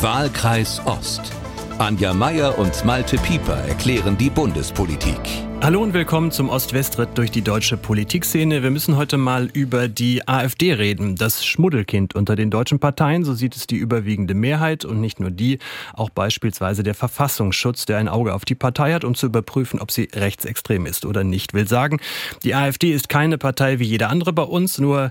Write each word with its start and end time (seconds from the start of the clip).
Wahlkreis 0.00 0.80
Ost. 0.86 1.32
Anja 1.78 2.14
Meier 2.14 2.56
und 2.56 2.84
Malte 2.84 3.16
Pieper 3.16 3.56
erklären 3.56 4.16
die 4.16 4.30
Bundespolitik. 4.30 5.18
Hallo 5.60 5.82
und 5.82 5.92
willkommen 5.92 6.30
zum 6.30 6.50
Ost-West-Ritt 6.50 7.18
durch 7.18 7.32
die 7.32 7.42
deutsche 7.42 7.76
Politikszene. 7.76 8.62
Wir 8.62 8.70
müssen 8.70 8.96
heute 8.96 9.16
mal 9.16 9.46
über 9.46 9.88
die 9.88 10.28
AfD 10.28 10.72
reden, 10.72 11.16
das 11.16 11.44
Schmuddelkind 11.44 12.14
unter 12.14 12.36
den 12.36 12.48
deutschen 12.48 12.78
Parteien. 12.78 13.24
So 13.24 13.34
sieht 13.34 13.56
es 13.56 13.66
die 13.66 13.74
überwiegende 13.74 14.34
Mehrheit 14.34 14.84
und 14.84 15.00
nicht 15.00 15.18
nur 15.18 15.32
die, 15.32 15.58
auch 15.94 16.10
beispielsweise 16.10 16.84
der 16.84 16.94
Verfassungsschutz, 16.94 17.84
der 17.84 17.98
ein 17.98 18.06
Auge 18.06 18.34
auf 18.34 18.44
die 18.44 18.54
Partei 18.54 18.92
hat, 18.92 19.02
um 19.02 19.16
zu 19.16 19.26
überprüfen, 19.26 19.80
ob 19.80 19.90
sie 19.90 20.08
rechtsextrem 20.14 20.86
ist 20.86 21.06
oder 21.06 21.24
nicht. 21.24 21.54
Will 21.54 21.66
sagen, 21.66 21.98
die 22.44 22.54
AfD 22.54 22.92
ist 22.92 23.08
keine 23.08 23.36
Partei 23.36 23.80
wie 23.80 23.84
jede 23.84 24.06
andere 24.06 24.32
bei 24.32 24.44
uns, 24.44 24.78
nur 24.78 25.10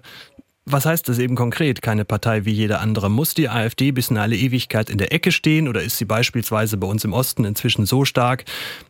was 0.69 0.85
heißt 0.85 1.07
das 1.07 1.17
eben 1.17 1.35
konkret? 1.35 1.81
Keine 1.81 2.03
Partei 2.03 2.43
wie 2.43 2.51
jede 2.51 2.79
andere. 2.79 3.09
Muss 3.09 3.33
die 3.33 3.47
AfD 3.47 3.91
bis 3.91 4.09
in 4.09 4.17
alle 4.17 4.35
Ewigkeit 4.35 4.89
in 4.89 4.97
der 4.97 5.13
Ecke 5.13 5.31
stehen 5.31 5.69
oder 5.69 5.81
ist 5.81 5.97
sie 5.97 6.05
beispielsweise 6.05 6.75
bei 6.75 6.87
uns 6.87 7.05
im 7.05 7.13
Osten 7.13 7.45
inzwischen 7.45 7.85
so 7.85 8.03
stark, 8.03 8.43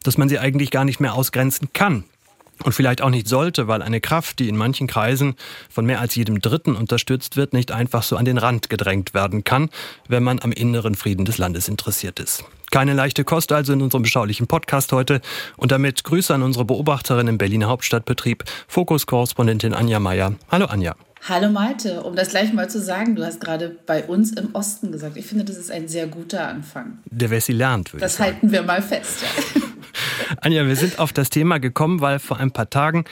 dass 0.03 0.17
man 0.17 0.27
sie 0.27 0.39
eigentlich 0.39 0.71
gar 0.71 0.85
nicht 0.85 0.99
mehr 0.99 1.13
ausgrenzen 1.13 1.69
kann? 1.73 2.03
Und 2.63 2.73
vielleicht 2.73 3.03
auch 3.03 3.11
nicht 3.11 3.27
sollte, 3.27 3.67
weil 3.67 3.83
eine 3.83 4.01
Kraft, 4.01 4.39
die 4.39 4.49
in 4.49 4.57
manchen 4.57 4.87
Kreisen 4.87 5.35
von 5.69 5.85
mehr 5.85 6.01
als 6.01 6.15
jedem 6.15 6.41
Dritten 6.41 6.75
unterstützt 6.75 7.37
wird, 7.37 7.53
nicht 7.53 7.71
einfach 7.71 8.01
so 8.01 8.17
an 8.17 8.25
den 8.25 8.39
Rand 8.39 8.71
gedrängt 8.71 9.13
werden 9.13 9.43
kann, 9.43 9.69
wenn 10.07 10.23
man 10.23 10.39
am 10.39 10.51
inneren 10.51 10.95
Frieden 10.95 11.25
des 11.25 11.37
Landes 11.37 11.67
interessiert 11.67 12.19
ist. 12.19 12.43
Keine 12.71 12.93
leichte 12.93 13.23
Kost 13.23 13.51
also 13.51 13.73
in 13.73 13.83
unserem 13.83 14.01
beschaulichen 14.01 14.47
Podcast 14.47 14.91
heute. 14.91 15.21
Und 15.55 15.71
damit 15.71 16.03
Grüße 16.03 16.33
an 16.33 16.41
unsere 16.41 16.65
Beobachterin 16.65 17.27
im 17.27 17.37
Berliner 17.37 17.67
Hauptstadtbetrieb, 17.67 18.43
Fokus-Korrespondentin 18.67 19.75
Anja 19.75 19.99
Meier. 19.99 20.33
Hallo 20.49 20.65
Anja. 20.65 20.95
Hallo 21.29 21.49
Malte, 21.49 22.03
um 22.03 22.15
das 22.15 22.29
gleich 22.29 22.53
mal 22.53 22.69
zu 22.69 22.79
sagen, 22.79 23.15
du 23.15 23.25
hast 23.25 23.41
gerade 23.41 23.75
bei 23.85 24.05
uns 24.05 24.31
im 24.31 24.55
Osten 24.55 24.93
gesagt. 24.93 25.17
Ich 25.17 25.25
finde, 25.25 25.43
das 25.43 25.57
ist 25.57 25.69
ein 25.69 25.89
sehr 25.89 26.07
guter 26.07 26.47
Anfang. 26.47 26.99
Der 27.05 27.29
Wessi 27.29 27.51
lernt, 27.51 27.91
würde 27.91 27.99
Das 28.01 28.13
ich 28.13 28.17
sagen. 28.19 28.31
halten 28.33 28.51
wir 28.53 28.63
mal 28.63 28.81
fest. 28.81 29.23
Ja. 29.23 29.61
Anja, 30.41 30.65
wir 30.65 30.75
sind 30.77 30.99
auf 30.99 31.11
das 31.11 31.29
Thema 31.29 31.59
gekommen, 31.59 31.99
weil 31.99 32.19
vor 32.19 32.37
ein 32.37 32.51
paar 32.51 32.69
Tagen 32.69 33.03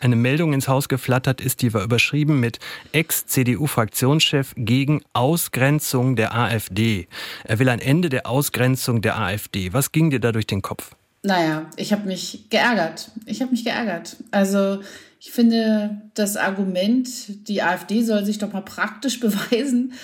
eine 0.00 0.14
Meldung 0.14 0.52
ins 0.52 0.68
Haus 0.68 0.88
geflattert 0.88 1.40
ist, 1.40 1.62
die 1.62 1.74
war 1.74 1.82
überschrieben 1.82 2.38
mit 2.38 2.60
Ex-CDU-Fraktionschef 2.92 4.52
gegen 4.56 5.02
Ausgrenzung 5.12 6.14
der 6.14 6.32
AfD. 6.32 7.08
Er 7.42 7.58
will 7.58 7.68
ein 7.68 7.80
Ende 7.80 8.08
der 8.08 8.28
Ausgrenzung 8.28 9.02
der 9.02 9.18
AfD. 9.18 9.72
Was 9.72 9.90
ging 9.90 10.10
dir 10.10 10.20
da 10.20 10.30
durch 10.30 10.46
den 10.46 10.62
Kopf? 10.62 10.94
Naja, 11.22 11.64
ich 11.76 11.92
habe 11.92 12.06
mich 12.06 12.44
geärgert. 12.50 13.10
Ich 13.24 13.40
habe 13.40 13.50
mich 13.50 13.64
geärgert. 13.64 14.16
Also 14.30 14.80
ich 15.26 15.32
finde, 15.32 16.02
das 16.12 16.36
Argument, 16.36 17.08
die 17.48 17.62
AfD 17.62 18.02
soll 18.02 18.26
sich 18.26 18.36
doch 18.36 18.52
mal 18.52 18.60
praktisch 18.60 19.20
beweisen, 19.20 19.94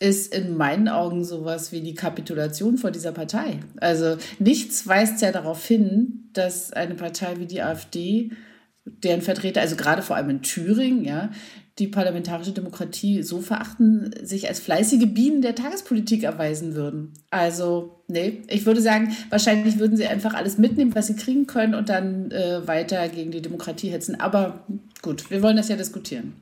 ist 0.00 0.34
in 0.34 0.56
meinen 0.56 0.88
Augen 0.88 1.24
sowas 1.24 1.70
wie 1.70 1.80
die 1.80 1.94
Kapitulation 1.94 2.76
vor 2.76 2.90
dieser 2.90 3.12
Partei. 3.12 3.60
Also 3.80 4.16
nichts 4.40 4.86
weist 4.86 5.22
ja 5.22 5.30
darauf 5.30 5.64
hin, 5.64 6.30
dass 6.32 6.72
eine 6.72 6.96
Partei 6.96 7.38
wie 7.38 7.46
die 7.46 7.62
AfD, 7.62 8.32
deren 8.84 9.22
Vertreter, 9.22 9.60
also 9.60 9.76
gerade 9.76 10.02
vor 10.02 10.16
allem 10.16 10.30
in 10.30 10.42
Thüringen, 10.42 11.04
ja, 11.04 11.30
die 11.78 11.88
parlamentarische 11.88 12.52
Demokratie 12.52 13.22
so 13.22 13.40
verachten, 13.40 14.10
sich 14.22 14.48
als 14.48 14.60
fleißige 14.60 15.06
Bienen 15.06 15.42
der 15.42 15.54
Tagespolitik 15.54 16.22
erweisen 16.22 16.74
würden. 16.74 17.12
Also, 17.30 18.00
nee, 18.08 18.42
ich 18.48 18.64
würde 18.64 18.80
sagen, 18.80 19.14
wahrscheinlich 19.28 19.78
würden 19.78 19.96
sie 19.96 20.06
einfach 20.06 20.32
alles 20.32 20.56
mitnehmen, 20.56 20.94
was 20.94 21.08
sie 21.08 21.16
kriegen 21.16 21.46
können 21.46 21.74
und 21.74 21.90
dann 21.90 22.30
äh, 22.30 22.66
weiter 22.66 23.08
gegen 23.10 23.30
die 23.30 23.42
Demokratie 23.42 23.90
hetzen. 23.90 24.18
Aber 24.18 24.64
gut, 25.02 25.30
wir 25.30 25.42
wollen 25.42 25.58
das 25.58 25.68
ja 25.68 25.76
diskutieren. 25.76 26.32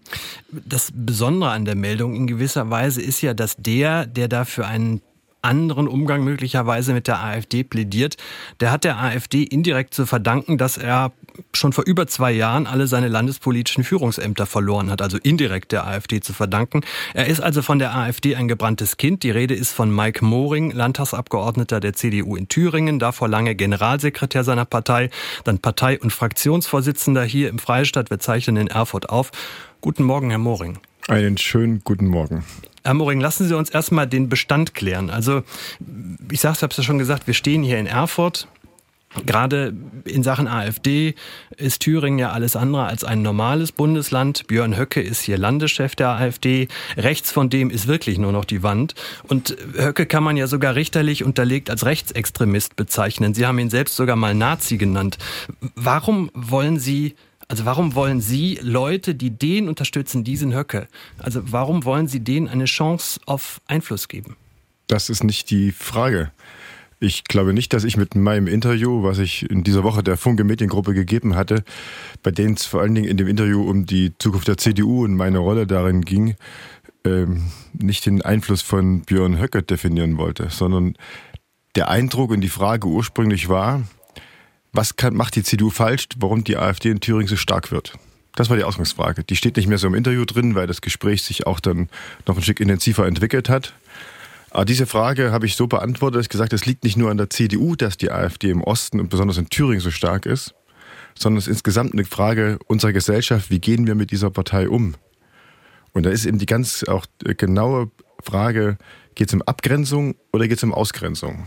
Das 0.68 0.92
Besondere 0.94 1.50
an 1.50 1.64
der 1.64 1.74
Meldung 1.74 2.14
in 2.14 2.28
gewisser 2.28 2.70
Weise 2.70 3.02
ist 3.02 3.20
ja, 3.20 3.34
dass 3.34 3.56
der, 3.56 4.06
der 4.06 4.28
dafür 4.28 4.68
einen 4.68 5.00
anderen 5.44 5.88
Umgang 5.88 6.24
möglicherweise 6.24 6.92
mit 6.92 7.06
der 7.06 7.22
AfD 7.22 7.64
plädiert, 7.64 8.16
der 8.60 8.72
hat 8.72 8.84
der 8.84 8.98
AfD 8.98 9.42
indirekt 9.42 9.94
zu 9.94 10.06
verdanken, 10.06 10.58
dass 10.58 10.76
er 10.76 11.12
schon 11.52 11.72
vor 11.72 11.84
über 11.84 12.06
zwei 12.06 12.32
Jahren 12.32 12.66
alle 12.66 12.86
seine 12.86 13.08
landespolitischen 13.08 13.84
Führungsämter 13.84 14.46
verloren 14.46 14.90
hat, 14.90 15.02
also 15.02 15.18
indirekt 15.18 15.72
der 15.72 15.86
AfD 15.86 16.20
zu 16.20 16.32
verdanken. 16.32 16.82
Er 17.12 17.26
ist 17.26 17.40
also 17.40 17.62
von 17.62 17.78
der 17.78 17.94
AfD 17.94 18.36
ein 18.36 18.48
gebranntes 18.48 18.96
Kind. 18.96 19.22
Die 19.22 19.30
Rede 19.30 19.54
ist 19.54 19.72
von 19.72 19.94
Mike 19.94 20.24
Moring, 20.24 20.70
Landtagsabgeordneter 20.70 21.80
der 21.80 21.92
CDU 21.92 22.36
in 22.36 22.48
Thüringen, 22.48 22.98
davor 22.98 23.28
lange 23.28 23.54
Generalsekretär 23.54 24.44
seiner 24.44 24.64
Partei, 24.64 25.10
dann 25.44 25.58
Partei- 25.58 25.98
und 25.98 26.12
Fraktionsvorsitzender 26.12 27.24
hier 27.24 27.48
im 27.48 27.58
Freistaat. 27.58 28.10
Wir 28.10 28.18
zeichnen 28.18 28.56
in 28.56 28.68
Erfurt 28.68 29.10
auf. 29.10 29.30
Guten 29.80 30.04
Morgen, 30.04 30.30
Herr 30.30 30.38
Moring. 30.38 30.78
Einen 31.08 31.36
schönen 31.36 31.82
guten 31.84 32.06
Morgen. 32.06 32.44
Herr 32.82 32.94
Moring, 32.94 33.20
lassen 33.20 33.46
Sie 33.46 33.56
uns 33.56 33.70
erstmal 33.70 34.06
den 34.06 34.28
Bestand 34.28 34.74
klären. 34.74 35.10
Also, 35.10 35.42
ich 36.30 36.40
sag's, 36.40 36.62
habe 36.62 36.70
es 36.70 36.76
ja 36.76 36.82
schon 36.82 36.98
gesagt, 36.98 37.26
wir 37.26 37.34
stehen 37.34 37.62
hier 37.62 37.78
in 37.78 37.86
Erfurt. 37.86 38.48
Gerade 39.26 39.74
in 40.04 40.24
Sachen 40.24 40.48
AfD 40.48 41.14
ist 41.56 41.80
Thüringen 41.80 42.18
ja 42.18 42.32
alles 42.32 42.56
andere 42.56 42.84
als 42.84 43.04
ein 43.04 43.22
normales 43.22 43.70
Bundesland. 43.70 44.46
Björn 44.48 44.76
Höcke 44.76 45.00
ist 45.00 45.20
hier 45.20 45.38
Landeschef 45.38 45.94
der 45.94 46.08
AfD. 46.08 46.68
Rechts 46.96 47.30
von 47.30 47.48
dem 47.48 47.70
ist 47.70 47.86
wirklich 47.86 48.18
nur 48.18 48.32
noch 48.32 48.44
die 48.44 48.62
Wand. 48.62 48.94
Und 49.28 49.56
Höcke 49.76 50.06
kann 50.06 50.24
man 50.24 50.36
ja 50.36 50.48
sogar 50.48 50.74
richterlich 50.74 51.22
unterlegt 51.22 51.70
als 51.70 51.84
Rechtsextremist 51.84 52.74
bezeichnen. 52.76 53.34
Sie 53.34 53.46
haben 53.46 53.58
ihn 53.60 53.70
selbst 53.70 53.94
sogar 53.94 54.16
mal 54.16 54.34
Nazi 54.34 54.78
genannt. 54.78 55.18
Warum 55.76 56.30
wollen 56.34 56.80
Sie 56.80 57.14
also 57.54 57.66
warum 57.66 57.94
wollen 57.94 58.20
Sie 58.20 58.58
Leute, 58.62 59.14
die 59.14 59.30
den 59.30 59.68
unterstützen, 59.68 60.24
diesen 60.24 60.52
Höcke, 60.52 60.88
also 61.18 61.40
warum 61.52 61.84
wollen 61.84 62.08
Sie 62.08 62.18
denen 62.18 62.48
eine 62.48 62.64
Chance 62.64 63.20
auf 63.26 63.60
Einfluss 63.68 64.08
geben? 64.08 64.34
Das 64.88 65.08
ist 65.08 65.22
nicht 65.22 65.50
die 65.50 65.70
Frage. 65.70 66.32
Ich 66.98 67.22
glaube 67.22 67.52
nicht, 67.52 67.72
dass 67.72 67.84
ich 67.84 67.96
mit 67.96 68.16
meinem 68.16 68.48
Interview, 68.48 69.04
was 69.04 69.20
ich 69.20 69.48
in 69.48 69.62
dieser 69.62 69.84
Woche 69.84 70.02
der 70.02 70.16
Funke 70.16 70.42
Mediengruppe 70.42 70.94
gegeben 70.94 71.36
hatte, 71.36 71.62
bei 72.24 72.32
denen 72.32 72.54
es 72.54 72.66
vor 72.66 72.80
allen 72.80 72.96
Dingen 72.96 73.06
in 73.06 73.18
dem 73.18 73.28
Interview 73.28 73.62
um 73.62 73.86
die 73.86 74.18
Zukunft 74.18 74.48
der 74.48 74.58
CDU 74.58 75.04
und 75.04 75.14
meine 75.14 75.38
Rolle 75.38 75.64
darin 75.64 76.00
ging, 76.00 76.34
ähm, 77.04 77.52
nicht 77.72 78.04
den 78.04 78.20
Einfluss 78.20 78.62
von 78.62 79.02
Björn 79.02 79.38
Höcke 79.38 79.62
definieren 79.62 80.18
wollte, 80.18 80.50
sondern 80.50 80.96
der 81.76 81.88
Eindruck 81.88 82.32
und 82.32 82.40
die 82.40 82.48
Frage 82.48 82.88
ursprünglich 82.88 83.48
war, 83.48 83.84
was 84.74 84.96
kann, 84.96 85.14
macht 85.14 85.36
die 85.36 85.42
CDU 85.42 85.70
falsch, 85.70 86.08
warum 86.16 86.44
die 86.44 86.56
AfD 86.56 86.90
in 86.90 87.00
Thüringen 87.00 87.28
so 87.28 87.36
stark 87.36 87.70
wird? 87.70 87.94
Das 88.34 88.50
war 88.50 88.56
die 88.56 88.64
Ausgangsfrage. 88.64 89.22
Die 89.22 89.36
steht 89.36 89.56
nicht 89.56 89.68
mehr 89.68 89.78
so 89.78 89.86
im 89.86 89.94
Interview 89.94 90.24
drin, 90.24 90.56
weil 90.56 90.66
das 90.66 90.80
Gespräch 90.80 91.22
sich 91.22 91.46
auch 91.46 91.60
dann 91.60 91.88
noch 92.26 92.36
ein 92.36 92.42
Stück 92.42 92.58
intensiver 92.58 93.06
entwickelt 93.06 93.48
hat. 93.48 93.72
Aber 94.50 94.64
diese 94.64 94.86
Frage 94.86 95.30
habe 95.30 95.46
ich 95.46 95.56
so 95.56 95.68
beantwortet, 95.68 96.18
dass 96.18 96.26
ich 96.26 96.30
gesagt 96.30 96.52
es 96.52 96.66
liegt 96.66 96.84
nicht 96.84 96.96
nur 96.96 97.10
an 97.10 97.16
der 97.16 97.30
CDU, 97.30 97.76
dass 97.76 97.96
die 97.96 98.10
AfD 98.10 98.50
im 98.50 98.62
Osten 98.62 99.00
und 99.00 99.10
besonders 99.10 99.38
in 99.38 99.48
Thüringen 99.48 99.80
so 99.80 99.90
stark 99.90 100.26
ist, 100.26 100.54
sondern 101.16 101.38
es 101.38 101.46
ist 101.46 101.54
insgesamt 101.54 101.92
eine 101.92 102.04
Frage 102.04 102.58
unserer 102.66 102.92
Gesellschaft, 102.92 103.50
wie 103.50 103.60
gehen 103.60 103.86
wir 103.86 103.94
mit 103.94 104.10
dieser 104.10 104.30
Partei 104.30 104.68
um? 104.68 104.94
Und 105.92 106.04
da 106.06 106.10
ist 106.10 106.26
eben 106.26 106.38
die 106.38 106.46
ganz 106.46 106.84
auch 106.84 107.06
genaue 107.20 107.90
Frage, 108.20 108.78
geht 109.14 109.28
es 109.28 109.34
um 109.34 109.42
Abgrenzung 109.42 110.16
oder 110.32 110.48
geht 110.48 110.58
es 110.58 110.64
um 110.64 110.74
Ausgrenzung? 110.74 111.46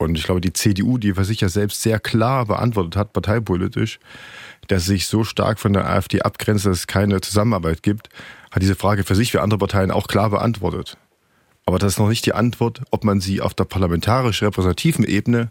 Und 0.00 0.16
ich 0.16 0.24
glaube, 0.24 0.40
die 0.40 0.54
CDU, 0.54 0.96
die 0.96 1.12
für 1.12 1.26
sich 1.26 1.42
ja 1.42 1.50
selbst 1.50 1.82
sehr 1.82 2.00
klar 2.00 2.46
beantwortet 2.46 2.96
hat, 2.96 3.12
parteipolitisch, 3.12 4.00
dass 4.68 4.86
sie 4.86 4.92
sich 4.92 5.06
so 5.06 5.24
stark 5.24 5.60
von 5.60 5.74
der 5.74 5.86
AfD 5.90 6.22
abgrenzt, 6.22 6.64
dass 6.64 6.78
es 6.78 6.86
keine 6.86 7.20
Zusammenarbeit 7.20 7.82
gibt, 7.82 8.08
hat 8.50 8.62
diese 8.62 8.76
Frage 8.76 9.04
für 9.04 9.14
sich, 9.14 9.30
für 9.30 9.42
andere 9.42 9.58
Parteien 9.58 9.90
auch 9.90 10.08
klar 10.08 10.30
beantwortet. 10.30 10.96
Aber 11.66 11.78
das 11.78 11.92
ist 11.92 11.98
noch 11.98 12.08
nicht 12.08 12.24
die 12.24 12.32
Antwort, 12.32 12.80
ob 12.90 13.04
man 13.04 13.20
sie 13.20 13.42
auf 13.42 13.52
der 13.52 13.64
parlamentarisch 13.64 14.42
repräsentativen 14.42 15.04
Ebene 15.04 15.50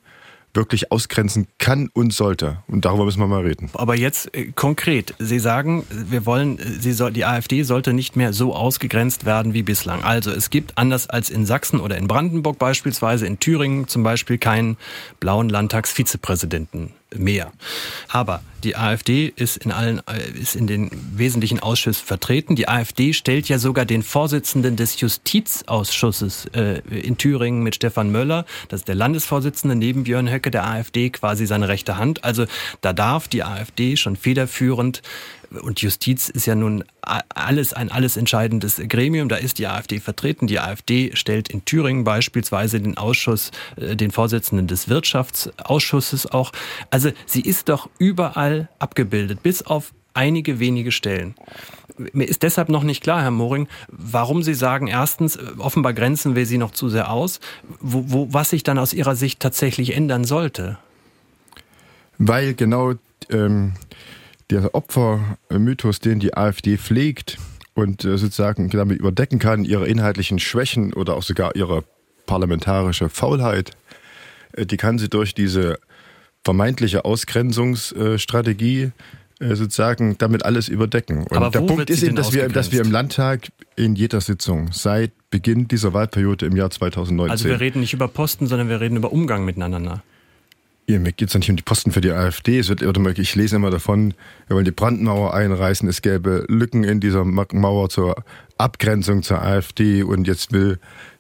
wirklich 0.54 0.92
ausgrenzen 0.92 1.48
kann 1.58 1.90
und 1.94 2.14
sollte. 2.14 2.64
Und 2.68 2.86
darüber 2.86 3.06
müssen 3.06 3.20
wir 3.20 3.28
mal 3.28 3.42
reden. 3.42 3.70
Aber 3.74 3.96
jetzt 3.96 4.34
äh, 4.36 4.52
konkret. 4.54 5.14
Sie 5.20 5.40
sagen, 5.40 5.86
wir 5.90 6.26
wollen, 6.26 6.60
sie 6.80 6.94
soll, 6.94 7.12
die 7.12 7.26
AfD 7.26 7.64
sollte 7.64 7.94
nicht 7.94 8.16
mehr 8.16 8.34
so 8.34 8.56
ausgegrenzt 8.56 9.26
werden 9.26 9.54
wie 9.54 9.64
bislang. 9.64 10.04
Also 10.04 10.32
es 10.32 10.50
gibt 10.50 10.78
anders 10.78 11.10
als 11.10 11.30
in 11.30 11.46
Sachsen 11.46 11.80
oder 11.80 11.98
in 11.98 12.08
Brandenburg 12.08 12.58
beispielsweise, 12.58 13.26
in 13.26 13.40
Thüringen 13.40 13.88
zum 13.88 14.04
Beispiel 14.04 14.38
keinen 14.38 14.78
blauen 15.20 15.50
Landtagsvizepräsidenten 15.50 16.94
mehr. 17.16 17.52
Aber 18.08 18.42
die 18.64 18.76
AfD 18.76 19.32
ist 19.34 19.58
in 19.58 19.72
allen, 19.72 20.02
äh, 20.08 20.40
ist 20.40 20.56
in 20.56 20.68
den 20.68 20.90
wesentlichen 21.16 21.60
Ausschüssen 21.60 22.06
vertreten. 22.06 22.56
Die 22.56 22.68
AfD 22.68 23.14
stellt 23.14 23.48
ja 23.48 23.58
sogar 23.58 23.86
den 23.86 24.04
Vorsitzenden 24.04 24.76
des 24.76 25.00
Justizausschusses 25.00 26.48
äh, 26.54 26.82
in 26.90 27.18
Thüringen 27.18 27.64
mit 27.64 27.76
Stefan 27.76 28.12
Möller, 28.12 28.46
das 28.68 28.82
ist 28.82 28.88
der 28.88 28.96
Landesvorsitzende 28.96 29.76
neben 29.76 30.04
Björn 30.04 30.30
Höcke 30.30 30.52
der 30.52 30.68
AfD, 30.68 31.10
quasi 31.10 31.46
seine 31.46 31.68
rechte 31.68 31.98
Hand. 31.98 32.24
Also 32.24 32.46
da 32.82 32.94
darf 32.94 33.28
die 33.28 33.44
AfD 33.44 33.96
schon 33.96 34.16
federführend 34.16 35.02
und 35.62 35.82
Justiz 35.82 36.30
ist 36.30 36.46
ja 36.46 36.56
nun 36.56 36.84
alles 37.02 37.74
ein 37.74 37.92
alles 37.92 38.18
entscheidendes 38.18 38.82
Gremium. 38.88 39.30
Da 39.30 39.38
ist 39.38 39.58
die 39.58 39.68
AfD 39.68 40.00
vertreten. 40.00 40.48
Die 40.48 40.60
AfD 40.60 41.16
stellt 41.16 41.50
in 41.50 41.66
Thüringen 41.66 42.04
beispielsweise 42.04 42.80
den 42.80 42.98
Ausschuss, 42.98 43.52
äh, 43.76 43.96
den 43.96 44.12
Vorsitzenden 44.12 44.68
des 44.68 44.90
Wirtschaftsausschusses 44.90 46.28
auch. 46.32 46.52
Also 46.92 47.12
sie 47.26 47.42
ist 47.42 47.70
doch 47.70 47.90
überall 47.98 48.70
abgebildet, 48.80 49.42
bis 49.44 49.64
auf 49.64 49.94
einige 50.14 50.60
wenige 50.60 50.92
Stellen. 50.92 51.36
mir 52.14 52.28
ist 52.28 52.44
deshalb 52.44 52.70
noch 52.70 52.84
nicht 52.84 53.02
klar, 53.02 53.22
Herr 53.22 53.32
Moring, 53.32 53.68
warum 53.90 54.44
Sie 54.44 54.54
sagen, 54.54 54.88
erstens, 54.88 55.36
äh, 55.36 55.42
offenbar 55.58 55.94
grenzen 55.94 56.36
wir 56.36 56.46
Sie 56.46 56.58
noch 56.58 56.72
zu 56.72 56.90
sehr 56.90 57.12
aus, 57.12 57.40
wo, 57.80 58.04
wo, 58.08 58.28
was 58.32 58.52
sich 58.52 58.64
dann 58.64 58.78
aus 58.78 58.94
Ihrer 58.94 59.16
Sicht 59.16 59.40
tatsächlich 59.40 59.96
ändern 59.96 60.24
sollte. 60.24 60.78
Weil 62.18 62.54
genau 62.54 62.94
ähm, 63.30 63.74
der 64.50 64.74
Opfermythos, 64.74 66.00
den 66.00 66.20
die 66.20 66.36
AfD 66.36 66.78
pflegt 66.78 67.38
und 67.74 68.04
äh, 68.04 68.18
sozusagen 68.18 68.70
damit 68.70 69.00
überdecken 69.00 69.40
kann, 69.40 69.64
ihre 69.64 69.88
inhaltlichen 69.88 70.40
Schwächen 70.40 70.94
oder 70.94 71.16
auch 71.16 71.24
sogar 71.24 71.56
ihre 71.56 71.84
parlamentarische 72.26 73.10
Faulheit, 73.10 73.72
äh, 74.54 74.66
die 74.66 74.78
kann 74.78 74.98
sie 74.98 75.10
durch 75.10 75.34
diese 75.34 75.80
vermeintliche 76.44 77.06
Ausgrenzungsstrategie 77.06 78.92
äh, 79.40 79.56
sozusagen 79.56 80.18
damit 80.18 80.46
alles 80.46 80.68
überdecken. 80.68 81.20
Und 81.24 81.38
Aber 81.38 81.50
der 81.50 81.62
Punkt 81.62 81.90
ist 81.90 82.04
eben, 82.04 82.16
dass 82.16 82.34
wir, 82.34 82.50
dass 82.50 82.72
wir 82.72 82.82
im 82.82 82.92
Landtag 82.92 83.50
in 83.76 83.96
jeder 83.96 84.22
Sitzung 84.22 84.72
seit 84.72 85.12
Beginn 85.30 85.68
dieser 85.68 85.94
Wahlperiode 85.94 86.46
im 86.46 86.56
Jahr 86.56 86.72
2019. 86.72 87.32
Also 87.32 87.46
wir 87.46 87.60
reden 87.60 87.82
nicht 87.82 87.94
über 87.94 88.08
Posten, 88.08 88.48
sondern 88.48 88.68
wir 88.68 88.82
reden 88.82 88.98
über 88.98 89.12
Umgang 89.12 89.46
miteinander. 89.46 90.04
Ja, 90.90 90.98
mir 90.98 91.12
geht 91.12 91.30
es 91.30 91.36
nicht 91.36 91.52
um 91.52 91.56
die 91.56 91.62
Posten 91.62 91.92
für 91.92 92.02
die 92.02 92.10
AfD. 92.10 92.58
Es 92.58 92.68
wird, 92.68 92.82
ich 93.20 93.36
lese 93.36 93.58
immer 93.58 93.70
davon, 93.70 94.16
wir 94.48 94.56
wollen 94.56 94.66
die 94.66 94.72
Brandmauer 94.72 95.36
einreißen, 95.36 95.88
es 95.88 96.02
gäbe 96.02 96.46
Lücken 96.48 96.84
in 96.84 97.00
dieser 97.00 97.24
Mauer 97.26 97.90
zur 97.90 98.16
Abgrenzung 98.58 99.22
zur 99.22 99.40
AfD 99.40 100.02
und 100.02 100.26
jetzt 100.26 100.52
will, 100.52 100.80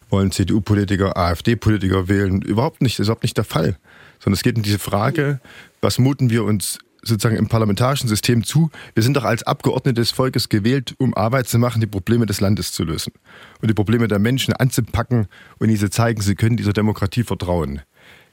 wollen 0.10 0.32
CDU-Politiker 0.32 1.16
AfD-Politiker 1.16 2.08
wählen. 2.08 2.42
Überhaupt 2.42 2.82
nicht, 2.82 2.98
das 2.98 3.04
ist 3.04 3.08
überhaupt 3.10 3.22
nicht 3.22 3.38
der 3.38 3.44
Fall. 3.44 3.78
Sondern 4.18 4.38
es 4.38 4.42
geht 4.42 4.56
um 4.56 4.64
diese 4.64 4.80
Frage, 4.80 5.40
was 5.82 6.00
muten 6.00 6.32
wir 6.32 6.46
uns 6.46 6.80
sozusagen 7.04 7.38
im 7.38 7.48
parlamentarischen 7.48 8.10
System 8.10 8.44
zu. 8.44 8.72
Wir 8.96 9.04
sind 9.04 9.18
doch 9.18 9.24
als 9.24 9.44
Abgeordnete 9.44 10.02
des 10.02 10.10
Volkes 10.10 10.50
gewählt, 10.50 10.96
um 10.98 11.14
Arbeit 11.14 11.48
zu 11.48 11.60
machen, 11.60 11.80
die 11.80 11.86
Probleme 11.86 12.26
des 12.26 12.42
Landes 12.42 12.72
zu 12.72 12.84
lösen 12.84 13.14
und 13.62 13.70
die 13.70 13.76
Probleme 13.76 14.08
der 14.08 14.18
Menschen 14.18 14.56
anzupacken 14.56 15.28
und 15.60 15.68
diese 15.68 15.92
zeigen, 15.92 16.22
sie 16.22 16.34
können 16.34 16.58
dieser 16.58 16.74
Demokratie 16.74 17.22
vertrauen. 17.22 17.82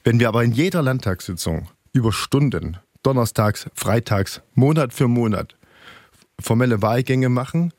Wenn 0.06 0.20
wir 0.20 0.28
aber 0.28 0.44
in 0.44 0.52
jeder 0.52 0.82
Landtagssitzung 0.82 1.66
über 1.92 2.12
Stunden, 2.12 2.76
donnerstags, 3.02 3.68
freitags, 3.74 4.40
Monat 4.54 4.94
für 4.94 5.08
Monat 5.08 5.56
formelle 6.38 6.80
Wahlgänge 6.80 7.28
machen, 7.28 7.72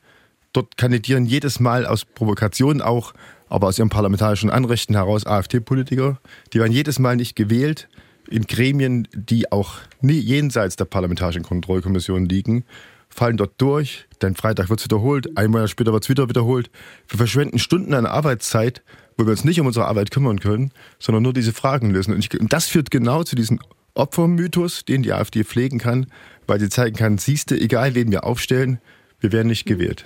dort 0.52 0.76
kandidieren 0.76 1.24
jedes 1.24 1.58
Mal 1.58 1.86
aus 1.86 2.04
Provokation 2.04 2.82
auch, 2.82 3.14
aber 3.48 3.68
aus 3.68 3.78
ihren 3.78 3.88
parlamentarischen 3.88 4.50
Anrechten 4.50 4.92
heraus 4.92 5.26
AfD-Politiker, 5.26 6.20
die 6.52 6.58
werden 6.58 6.70
jedes 6.70 6.98
Mal 6.98 7.16
nicht 7.16 7.34
gewählt 7.34 7.88
in 8.28 8.42
Gremien, 8.42 9.08
die 9.14 9.50
auch 9.50 9.76
nie 10.02 10.18
jenseits 10.18 10.76
der 10.76 10.84
parlamentarischen 10.84 11.44
Kontrollkommission 11.44 12.26
liegen, 12.26 12.66
fallen 13.08 13.38
dort 13.38 13.54
durch, 13.56 14.06
dann 14.18 14.34
Freitag 14.34 14.68
wird 14.68 14.80
es 14.80 14.84
wiederholt, 14.84 15.38
ein 15.38 15.50
Monat 15.50 15.70
später 15.70 15.94
wird 15.94 16.04
es 16.04 16.10
wieder 16.10 16.28
wiederholt. 16.28 16.70
Wir 17.08 17.16
verschwenden 17.16 17.58
Stunden 17.58 17.94
an 17.94 18.04
Arbeitszeit 18.04 18.82
wo 19.18 19.26
wir 19.26 19.32
uns 19.32 19.44
nicht 19.44 19.60
um 19.60 19.66
unsere 19.66 19.86
Arbeit 19.86 20.10
kümmern 20.10 20.40
können, 20.40 20.70
sondern 20.98 21.24
nur 21.24 21.34
diese 21.34 21.52
Fragen 21.52 21.90
lösen. 21.90 22.14
Und, 22.14 22.20
ich, 22.20 22.40
und 22.40 22.52
das 22.52 22.68
führt 22.68 22.90
genau 22.90 23.24
zu 23.24 23.36
diesem 23.36 23.58
Opfermythos, 23.94 24.84
den 24.84 25.02
die 25.02 25.12
AfD 25.12 25.44
pflegen 25.44 25.78
kann, 25.78 26.06
weil 26.46 26.60
sie 26.60 26.68
zeigen 26.70 26.96
kann, 26.96 27.18
siehste, 27.18 27.60
egal 27.60 27.94
wen 27.94 28.10
wir 28.12 28.24
aufstellen, 28.24 28.78
wir 29.20 29.32
werden 29.32 29.48
nicht 29.48 29.66
gewählt. 29.66 30.04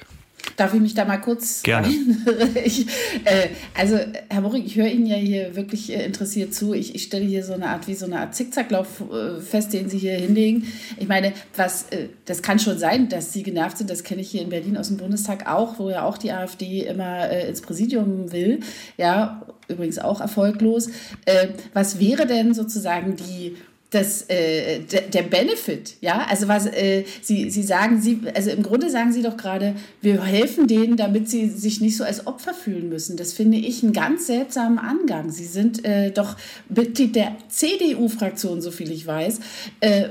Darf 0.57 0.75
ich 0.75 0.81
mich 0.81 0.95
da 0.95 1.05
mal 1.05 1.19
kurz 1.19 1.63
Gerne. 1.63 1.89
Ich, 2.65 2.87
äh, 3.25 3.49
also, 3.75 3.99
Herr 4.29 4.41
Moring, 4.41 4.65
ich 4.65 4.77
höre 4.77 4.87
Ihnen 4.87 5.07
ja 5.07 5.17
hier 5.17 5.57
wirklich 5.57 5.93
äh, 5.93 6.05
interessiert 6.05 6.55
zu. 6.55 6.75
Ich, 6.75 6.95
ich 6.95 7.05
stelle 7.05 7.25
hier 7.25 7.45
so 7.45 7.55
eine 7.55 7.69
Art 7.69 7.89
wie 7.89 7.95
so 7.95 8.07
eine 8.07 8.21
Art 8.21 8.35
Zickzacklauf 8.35 9.01
äh, 9.01 9.41
fest, 9.41 9.73
den 9.73 9.89
Sie 9.89 9.99
hier 9.99 10.15
hinlegen. 10.15 10.67
Ich 10.99 11.09
meine, 11.09 11.33
was, 11.57 11.85
äh, 11.91 12.09
das 12.25 12.43
kann 12.43 12.59
schon 12.59 12.79
sein, 12.79 13.09
dass 13.09 13.33
Sie 13.33 13.43
genervt 13.43 13.79
sind. 13.79 13.91
Das 13.91 14.05
kenne 14.05 14.21
ich 14.21 14.31
hier 14.31 14.43
in 14.43 14.51
Berlin 14.51 14.77
aus 14.77 14.89
dem 14.89 14.99
Bundestag 14.99 15.49
auch, 15.49 15.79
wo 15.79 15.91
ja 15.91 16.05
auch 16.05 16.19
die 16.19 16.33
AfD 16.33 16.83
immer 16.83 17.31
äh, 17.31 17.49
ins 17.49 17.61
Präsidium 17.61 18.33
will. 18.33 18.61
Ja, 18.97 19.47
übrigens 19.69 19.99
auch 19.99 20.21
erfolglos. 20.21 20.89
Äh, 21.25 21.49
was 21.73 21.99
wäre 21.99 22.27
denn 22.27 22.55
sozusagen 22.55 23.17
die 23.17 23.57
das, 23.93 24.23
äh, 24.29 24.81
der, 24.81 25.03
der 25.03 25.23
Benefit, 25.23 25.97
ja, 26.01 26.27
also 26.29 26.49
was 26.49 26.67
äh, 26.67 27.05
Sie, 27.21 27.51
Sie 27.51 27.63
sagen, 27.63 28.01
Sie, 28.01 28.21
also 28.35 28.51
im 28.51 28.63
Grunde 28.63 28.89
sagen 28.89 29.13
Sie 29.13 29.21
doch 29.21 29.37
gerade, 29.37 29.77
wir 30.01 30.23
helfen 30.25 30.67
denen, 30.67 30.97
damit 30.97 31.29
sie 31.29 31.49
sich 31.51 31.83
nicht 31.83 31.99
so 31.99 32.05
als 32.05 32.27
Opfer 32.27 32.55
fühlen 32.55 32.89
müssen. 32.89 33.19
Das 33.19 33.35
finde 33.35 33.59
ich 33.59 33.83
einen 33.83 33.93
ganz 33.93 34.27
seltsamen 34.27 34.79
Angang. 34.79 35.31
Sie 35.31 35.45
sind 35.45 35.85
äh, 35.85 36.11
doch 36.11 36.37
Mitglied 36.71 37.15
der 37.15 37.37
CDU-Fraktion, 37.49 38.63
so 38.63 38.71
viel 38.71 38.91
ich 38.91 39.07
weiß. 39.07 39.41
Äh, 39.81 40.09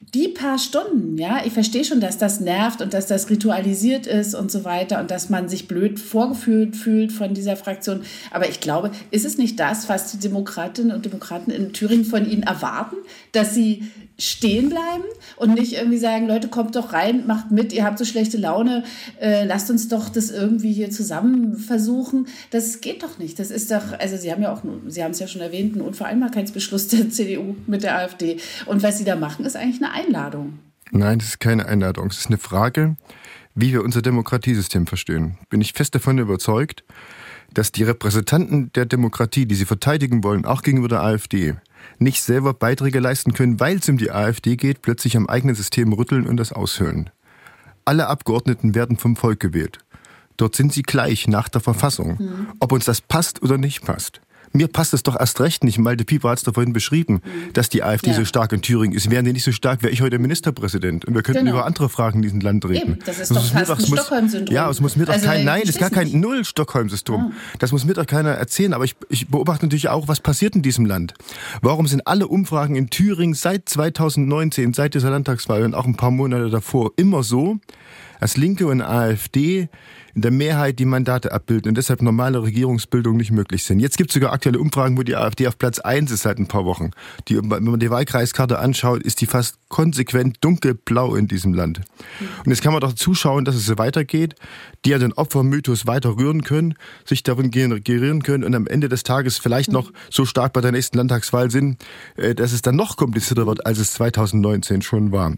die 0.00 0.28
paar 0.28 0.58
Stunden, 0.58 1.18
ja, 1.18 1.42
ich 1.44 1.52
verstehe 1.52 1.84
schon, 1.84 2.00
dass 2.00 2.16
das 2.16 2.40
nervt 2.40 2.80
und 2.80 2.94
dass 2.94 3.06
das 3.06 3.28
ritualisiert 3.28 4.06
ist 4.06 4.34
und 4.34 4.50
so 4.50 4.64
weiter 4.64 4.98
und 4.98 5.10
dass 5.10 5.28
man 5.28 5.48
sich 5.48 5.68
blöd 5.68 6.00
vorgefühlt 6.00 6.74
fühlt 6.74 7.12
von 7.12 7.34
dieser 7.34 7.54
Fraktion. 7.54 8.02
Aber 8.30 8.48
ich 8.48 8.60
glaube, 8.60 8.90
ist 9.10 9.26
es 9.26 9.36
nicht 9.36 9.60
das, 9.60 9.90
was 9.90 10.10
die 10.10 10.18
Demokratinnen 10.18 10.96
und 10.96 11.04
Demokraten 11.04 11.50
in 11.50 11.74
Thüringen 11.74 12.06
von 12.06 12.28
ihnen 12.28 12.42
erwarten, 12.42 12.96
dass 13.32 13.54
sie 13.54 13.84
stehen 14.20 14.68
bleiben 14.68 15.04
und 15.36 15.54
nicht 15.54 15.72
irgendwie 15.72 15.98
sagen, 15.98 16.28
Leute, 16.28 16.48
kommt 16.48 16.76
doch 16.76 16.92
rein, 16.92 17.26
macht 17.26 17.50
mit, 17.50 17.72
ihr 17.72 17.84
habt 17.84 17.98
so 17.98 18.04
schlechte 18.04 18.36
Laune, 18.36 18.84
äh, 19.20 19.44
lasst 19.44 19.70
uns 19.70 19.88
doch 19.88 20.08
das 20.08 20.30
irgendwie 20.30 20.72
hier 20.72 20.90
zusammen 20.90 21.56
versuchen. 21.56 22.28
Das 22.50 22.80
geht 22.80 23.02
doch 23.02 23.18
nicht. 23.18 23.38
Das 23.38 23.50
ist 23.50 23.70
doch, 23.70 23.98
also 23.98 24.16
Sie 24.16 24.30
haben 24.30 24.42
ja 24.42 24.52
auch, 24.52 24.62
Sie 24.86 25.02
haben 25.02 25.12
es 25.12 25.18
ja 25.18 25.26
schon 25.26 25.40
erwähnt, 25.40 25.76
ein 25.76 25.80
Unvereinbarkeitsbeschluss 25.80 26.88
der 26.88 27.10
CDU 27.10 27.56
mit 27.66 27.82
der 27.82 27.96
AfD. 27.96 28.38
Und 28.66 28.82
was 28.82 28.98
Sie 28.98 29.04
da 29.04 29.16
machen, 29.16 29.44
ist 29.44 29.56
eigentlich 29.56 29.82
eine 29.82 29.92
Einladung. 29.92 30.58
Nein, 30.92 31.18
das 31.18 31.28
ist 31.28 31.40
keine 31.40 31.66
Einladung. 31.66 32.08
Es 32.08 32.18
ist 32.18 32.26
eine 32.26 32.38
Frage, 32.38 32.96
wie 33.54 33.72
wir 33.72 33.82
unser 33.82 34.02
Demokratiesystem 34.02 34.86
verstehen. 34.86 35.38
Bin 35.48 35.60
ich 35.60 35.72
fest 35.72 35.94
davon 35.94 36.18
überzeugt, 36.18 36.84
dass 37.54 37.72
die 37.72 37.82
Repräsentanten 37.82 38.72
der 38.72 38.86
Demokratie, 38.86 39.46
die 39.46 39.54
sie 39.54 39.64
verteidigen 39.64 40.22
wollen, 40.22 40.44
auch 40.44 40.62
gegenüber 40.62 40.88
der 40.88 41.02
AfD, 41.02 41.54
nicht 41.98 42.22
selber 42.22 42.54
Beiträge 42.54 43.00
leisten 43.00 43.34
können, 43.34 43.60
weil 43.60 43.78
es 43.78 43.88
um 43.88 43.98
die 43.98 44.10
AfD 44.10 44.56
geht, 44.56 44.82
plötzlich 44.82 45.16
am 45.16 45.26
eigenen 45.28 45.54
System 45.54 45.92
rütteln 45.92 46.26
und 46.26 46.36
das 46.36 46.52
aushöhlen. 46.52 47.10
Alle 47.84 48.06
Abgeordneten 48.06 48.74
werden 48.74 48.96
vom 48.96 49.16
Volk 49.16 49.40
gewählt. 49.40 49.78
Dort 50.36 50.56
sind 50.56 50.72
sie 50.72 50.82
gleich 50.82 51.28
nach 51.28 51.48
der 51.48 51.60
Verfassung, 51.60 52.16
mhm. 52.18 52.46
ob 52.60 52.72
uns 52.72 52.84
das 52.84 53.00
passt 53.00 53.42
oder 53.42 53.58
nicht 53.58 53.84
passt. 53.84 54.20
Mir 54.52 54.68
passt 54.68 54.94
es 54.94 55.02
doch 55.02 55.18
erst 55.18 55.40
recht 55.40 55.62
nicht. 55.62 55.78
Malte 55.78 56.04
Pieper 56.04 56.30
hat 56.30 56.38
es 56.38 56.44
da 56.44 56.52
vorhin 56.52 56.72
beschrieben, 56.72 57.14
mhm. 57.14 57.52
dass 57.52 57.68
die 57.68 57.82
AfD 57.82 58.10
ja. 58.10 58.16
so 58.16 58.24
stark 58.24 58.52
in 58.52 58.62
Thüringen 58.62 58.96
ist. 58.96 59.10
Wären 59.10 59.24
die 59.24 59.32
nicht 59.32 59.44
so 59.44 59.52
stark, 59.52 59.82
wäre 59.82 59.92
ich 59.92 60.02
heute 60.02 60.18
Ministerpräsident. 60.18 61.04
Und 61.04 61.14
wir 61.14 61.22
könnten 61.22 61.44
genau. 61.44 61.58
über 61.58 61.66
andere 61.66 61.88
Fragen 61.88 62.18
in 62.18 62.22
diesem 62.22 62.40
Land 62.40 62.64
reden. 62.64 62.92
Eben, 62.92 62.98
das 63.04 63.20
ist 63.20 63.30
das 63.30 63.52
doch 63.52 63.66
fast 63.66 63.70
ein 63.70 63.86
Stockholm-Syndrom. 63.86 64.54
Ja, 64.54 64.68
es 64.68 64.80
muss 64.80 64.96
mir 64.96 65.04
doch 65.04 65.12
also, 65.12 65.26
kein, 65.26 65.44
nein, 65.44 65.62
es 65.62 65.70
ist 65.70 65.78
gar 65.78 65.90
kein 65.90 66.18
Null-Stockholm-Syndrom. 66.18 67.32
Ah. 67.32 67.56
Das 67.58 67.70
muss 67.70 67.84
mir 67.84 67.94
doch 67.94 68.06
keiner 68.06 68.30
erzählen. 68.30 68.72
Aber 68.72 68.84
ich, 68.84 68.96
ich 69.08 69.28
beobachte 69.28 69.66
natürlich 69.66 69.88
auch, 69.88 70.08
was 70.08 70.20
passiert 70.20 70.56
in 70.56 70.62
diesem 70.62 70.84
Land. 70.84 71.14
Warum 71.62 71.86
sind 71.86 72.06
alle 72.06 72.26
Umfragen 72.26 72.74
in 72.74 72.90
Thüringen 72.90 73.34
seit 73.34 73.68
2019, 73.68 74.74
seit 74.74 74.94
dieser 74.94 75.10
Landtagswahl 75.10 75.62
und 75.62 75.74
auch 75.74 75.86
ein 75.86 75.96
paar 75.96 76.10
Monate 76.10 76.50
davor 76.50 76.90
immer 76.96 77.22
so, 77.22 77.58
dass 78.20 78.36
Linke 78.36 78.66
und 78.66 78.82
AfD 78.82 79.68
in 80.14 80.22
der 80.22 80.30
Mehrheit 80.30 80.78
die 80.78 80.84
Mandate 80.84 81.32
abbilden 81.32 81.70
und 81.70 81.78
deshalb 81.78 82.02
normale 82.02 82.42
Regierungsbildung 82.42 83.16
nicht 83.16 83.30
möglich 83.30 83.64
sind. 83.64 83.80
Jetzt 83.80 83.96
gibt 83.96 84.10
es 84.10 84.14
sogar 84.14 84.32
aktuelle 84.32 84.58
Umfragen, 84.58 84.96
wo 84.98 85.02
die 85.02 85.16
AfD 85.16 85.46
auf 85.46 85.58
Platz 85.58 85.78
1 85.78 86.10
ist 86.10 86.22
seit 86.22 86.38
ein 86.38 86.48
paar 86.48 86.64
Wochen. 86.64 86.90
Die, 87.28 87.36
wenn 87.36 87.64
man 87.64 87.80
die 87.80 87.90
Wahlkreiskarte 87.90 88.58
anschaut, 88.58 89.02
ist 89.02 89.20
die 89.20 89.26
fast 89.26 89.56
konsequent 89.68 90.38
dunkelblau 90.40 91.14
in 91.14 91.28
diesem 91.28 91.54
Land. 91.54 91.80
Und 92.44 92.50
jetzt 92.50 92.62
kann 92.62 92.72
man 92.72 92.80
doch 92.80 92.92
zuschauen, 92.92 93.44
dass 93.44 93.54
es 93.54 93.66
so 93.66 93.78
weitergeht, 93.78 94.34
die 94.84 94.90
ja 94.90 94.98
den 94.98 95.12
Opfermythos 95.12 95.86
weiter 95.86 96.16
rühren 96.16 96.42
können, 96.42 96.74
sich 97.04 97.22
darin 97.22 97.50
generieren 97.50 98.22
können 98.22 98.44
und 98.44 98.54
am 98.54 98.66
Ende 98.66 98.88
des 98.88 99.02
Tages 99.02 99.38
vielleicht 99.38 99.70
noch 99.70 99.92
so 100.10 100.24
stark 100.24 100.52
bei 100.52 100.60
der 100.60 100.72
nächsten 100.72 100.96
Landtagswahl 100.96 101.50
sind, 101.50 101.82
äh, 102.16 102.34
dass 102.34 102.52
es 102.52 102.62
dann 102.62 102.76
noch 102.76 102.96
komplizierter 102.96 103.46
wird, 103.46 103.66
als 103.66 103.78
es 103.78 103.92
2019 103.94 104.82
schon 104.82 105.12
war. 105.12 105.34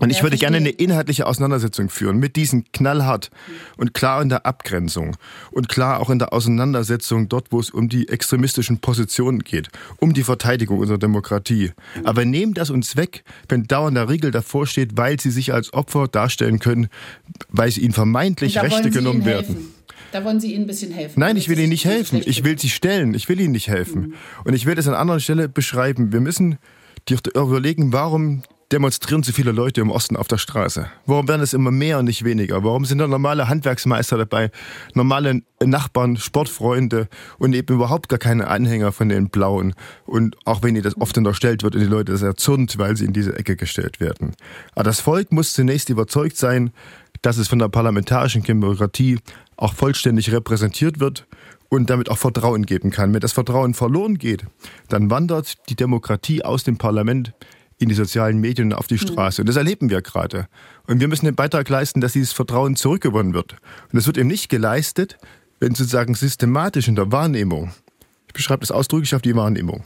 Und 0.00 0.10
ich 0.10 0.24
würde 0.24 0.36
gerne 0.36 0.56
eine 0.56 0.70
inhaltliche 0.70 1.24
Auseinandersetzung 1.26 1.88
führen 1.88 2.18
mit 2.18 2.34
diesen 2.34 2.64
knallhart 2.72 3.30
und 3.76 3.94
klar 3.94 4.20
in 4.22 4.28
der 4.28 4.44
Abgrenzung 4.44 5.16
und 5.52 5.68
klar 5.68 6.00
auch 6.00 6.10
in 6.10 6.18
der 6.18 6.32
Auseinandersetzung 6.32 7.28
dort, 7.28 7.52
wo 7.52 7.60
es 7.60 7.70
um 7.70 7.88
die 7.88 8.08
extremistischen 8.08 8.78
Positionen 8.78 9.40
geht, 9.40 9.68
um 9.98 10.12
die 10.12 10.24
Verteidigung 10.24 10.80
unserer 10.80 10.98
Demokratie. 10.98 11.72
Aber 12.02 12.24
nehmen 12.24 12.54
das 12.54 12.70
uns 12.70 12.96
weg, 12.96 13.22
wenn 13.48 13.64
dauernder 13.64 14.08
Riegel 14.08 14.32
davor 14.32 14.66
steht, 14.66 14.96
weil 14.96 15.20
sie 15.20 15.30
sich 15.30 15.54
als 15.54 15.72
Opfer 15.72 16.08
darstellen 16.08 16.58
können, 16.58 16.88
weil 17.48 17.70
sie 17.70 17.82
ihnen 17.82 17.94
vermeintlich 17.94 18.60
Rechte 18.60 18.90
genommen 18.90 19.24
werden. 19.24 19.74
Da 20.10 20.24
wollen 20.24 20.38
Sie 20.38 20.54
ihnen 20.54 20.62
ein 20.62 20.66
bisschen 20.68 20.92
helfen. 20.92 21.18
Nein, 21.18 21.36
ich 21.36 21.48
will 21.48 21.58
Ihnen 21.58 21.70
nicht 21.70 21.86
helfen. 21.86 22.22
Ich 22.24 22.44
will 22.44 22.56
Sie 22.56 22.70
stellen. 22.70 23.14
Ich 23.14 23.28
will 23.28 23.40
Ihnen 23.40 23.50
nicht 23.50 23.66
helfen. 23.66 24.00
Mhm. 24.00 24.14
Und 24.44 24.54
ich 24.54 24.64
will 24.64 24.76
das 24.76 24.86
an 24.86 24.94
anderer 24.94 25.18
Stelle 25.18 25.48
beschreiben. 25.48 26.12
Wir 26.12 26.20
müssen 26.20 26.58
überlegen, 27.34 27.92
warum 27.92 28.44
demonstrieren 28.74 29.22
zu 29.22 29.32
viele 29.32 29.52
Leute 29.52 29.80
im 29.80 29.90
Osten 29.92 30.16
auf 30.16 30.26
der 30.26 30.36
Straße? 30.36 30.90
Warum 31.06 31.28
werden 31.28 31.42
es 31.42 31.52
immer 31.52 31.70
mehr 31.70 32.00
und 32.00 32.06
nicht 32.06 32.24
weniger? 32.24 32.64
Warum 32.64 32.84
sind 32.84 32.98
da 32.98 33.06
normale 33.06 33.48
Handwerksmeister 33.48 34.18
dabei, 34.18 34.50
normale 34.94 35.42
Nachbarn, 35.64 36.16
Sportfreunde 36.16 37.08
und 37.38 37.54
eben 37.54 37.72
überhaupt 37.72 38.08
gar 38.08 38.18
keine 38.18 38.48
Anhänger 38.48 38.90
von 38.90 39.08
den 39.08 39.30
Blauen? 39.30 39.74
Und 40.06 40.36
auch 40.44 40.64
wenn 40.64 40.74
ihnen 40.74 40.82
das 40.82 41.00
oft 41.00 41.16
unterstellt 41.16 41.62
wird 41.62 41.76
und 41.76 41.82
die 41.82 41.86
Leute 41.86 42.16
sehr 42.16 42.34
zürnt, 42.34 42.76
weil 42.76 42.96
sie 42.96 43.04
in 43.04 43.12
diese 43.12 43.38
Ecke 43.38 43.54
gestellt 43.54 44.00
werden. 44.00 44.34
Aber 44.74 44.82
das 44.82 44.98
Volk 44.98 45.30
muss 45.30 45.52
zunächst 45.52 45.88
überzeugt 45.88 46.36
sein, 46.36 46.72
dass 47.22 47.38
es 47.38 47.46
von 47.46 47.60
der 47.60 47.68
parlamentarischen 47.68 48.42
Demokratie 48.42 49.20
auch 49.56 49.72
vollständig 49.74 50.32
repräsentiert 50.32 50.98
wird 50.98 51.28
und 51.68 51.90
damit 51.90 52.10
auch 52.10 52.18
Vertrauen 52.18 52.66
geben 52.66 52.90
kann. 52.90 53.14
Wenn 53.14 53.20
das 53.20 53.32
Vertrauen 53.32 53.72
verloren 53.72 54.18
geht, 54.18 54.44
dann 54.88 55.10
wandert 55.10 55.68
die 55.68 55.76
Demokratie 55.76 56.44
aus 56.44 56.64
dem 56.64 56.76
Parlament 56.76 57.34
in 57.78 57.88
die 57.88 57.94
sozialen 57.94 58.40
Medien 58.40 58.72
auf 58.72 58.86
die 58.86 58.98
hm. 58.98 59.08
Straße. 59.08 59.42
Und 59.42 59.48
das 59.48 59.56
erleben 59.56 59.90
wir 59.90 60.02
gerade. 60.02 60.48
Und 60.86 61.00
wir 61.00 61.08
müssen 61.08 61.24
den 61.24 61.34
Beitrag 61.34 61.68
leisten, 61.68 62.00
dass 62.00 62.12
dieses 62.12 62.32
Vertrauen 62.32 62.76
zurückgewonnen 62.76 63.34
wird. 63.34 63.52
Und 63.52 63.94
das 63.94 64.06
wird 64.06 64.18
eben 64.18 64.28
nicht 64.28 64.48
geleistet, 64.48 65.18
wenn 65.60 65.74
sozusagen 65.74 66.14
systematisch 66.14 66.88
in 66.88 66.94
der 66.94 67.10
Wahrnehmung, 67.10 67.72
ich 68.28 68.34
beschreibe 68.34 68.60
das 68.60 68.70
ausdrücklich 68.70 69.14
auf 69.14 69.22
die 69.22 69.34
Wahrnehmung, 69.34 69.84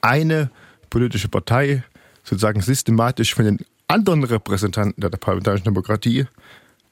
eine 0.00 0.50
politische 0.90 1.28
Partei 1.28 1.84
sozusagen 2.24 2.60
systematisch 2.60 3.34
von 3.34 3.44
den 3.44 3.58
anderen 3.86 4.24
Repräsentanten 4.24 5.00
der 5.00 5.08
parlamentarischen 5.10 5.64
Demokratie 5.64 6.26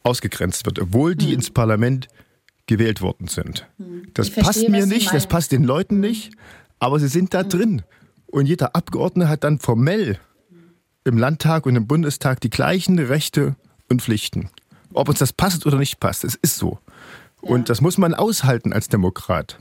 ausgegrenzt 0.02 0.66
wird, 0.66 0.78
obwohl 0.78 1.14
die 1.14 1.26
hm. 1.26 1.34
ins 1.34 1.50
Parlament 1.50 2.08
gewählt 2.66 3.00
worden 3.00 3.28
sind. 3.28 3.66
Hm. 3.78 4.08
Das 4.14 4.28
verstehe, 4.28 4.44
passt 4.44 4.68
mir 4.68 4.86
nicht, 4.86 5.12
das 5.12 5.26
passt 5.26 5.52
den 5.52 5.64
Leuten 5.64 6.00
nicht, 6.00 6.32
aber 6.78 6.98
sie 6.98 7.08
sind 7.08 7.34
da 7.34 7.42
hm. 7.42 7.48
drin. 7.48 7.82
Und 8.26 8.46
jeder 8.46 8.74
Abgeordnete 8.74 9.28
hat 9.28 9.44
dann 9.44 9.58
formell 9.58 10.18
im 11.04 11.18
Landtag 11.18 11.66
und 11.66 11.76
im 11.76 11.86
Bundestag 11.86 12.40
die 12.40 12.50
gleichen 12.50 12.98
Rechte 12.98 13.56
und 13.88 14.02
Pflichten. 14.02 14.50
Ob 14.92 15.08
uns 15.08 15.18
das 15.18 15.32
passt 15.32 15.66
oder 15.66 15.78
nicht 15.78 16.00
passt, 16.00 16.24
es 16.24 16.34
ist 16.34 16.56
so. 16.56 16.78
Ja. 17.42 17.50
Und 17.50 17.68
das 17.68 17.80
muss 17.80 17.98
man 17.98 18.14
aushalten 18.14 18.72
als 18.72 18.88
Demokrat. 18.88 19.58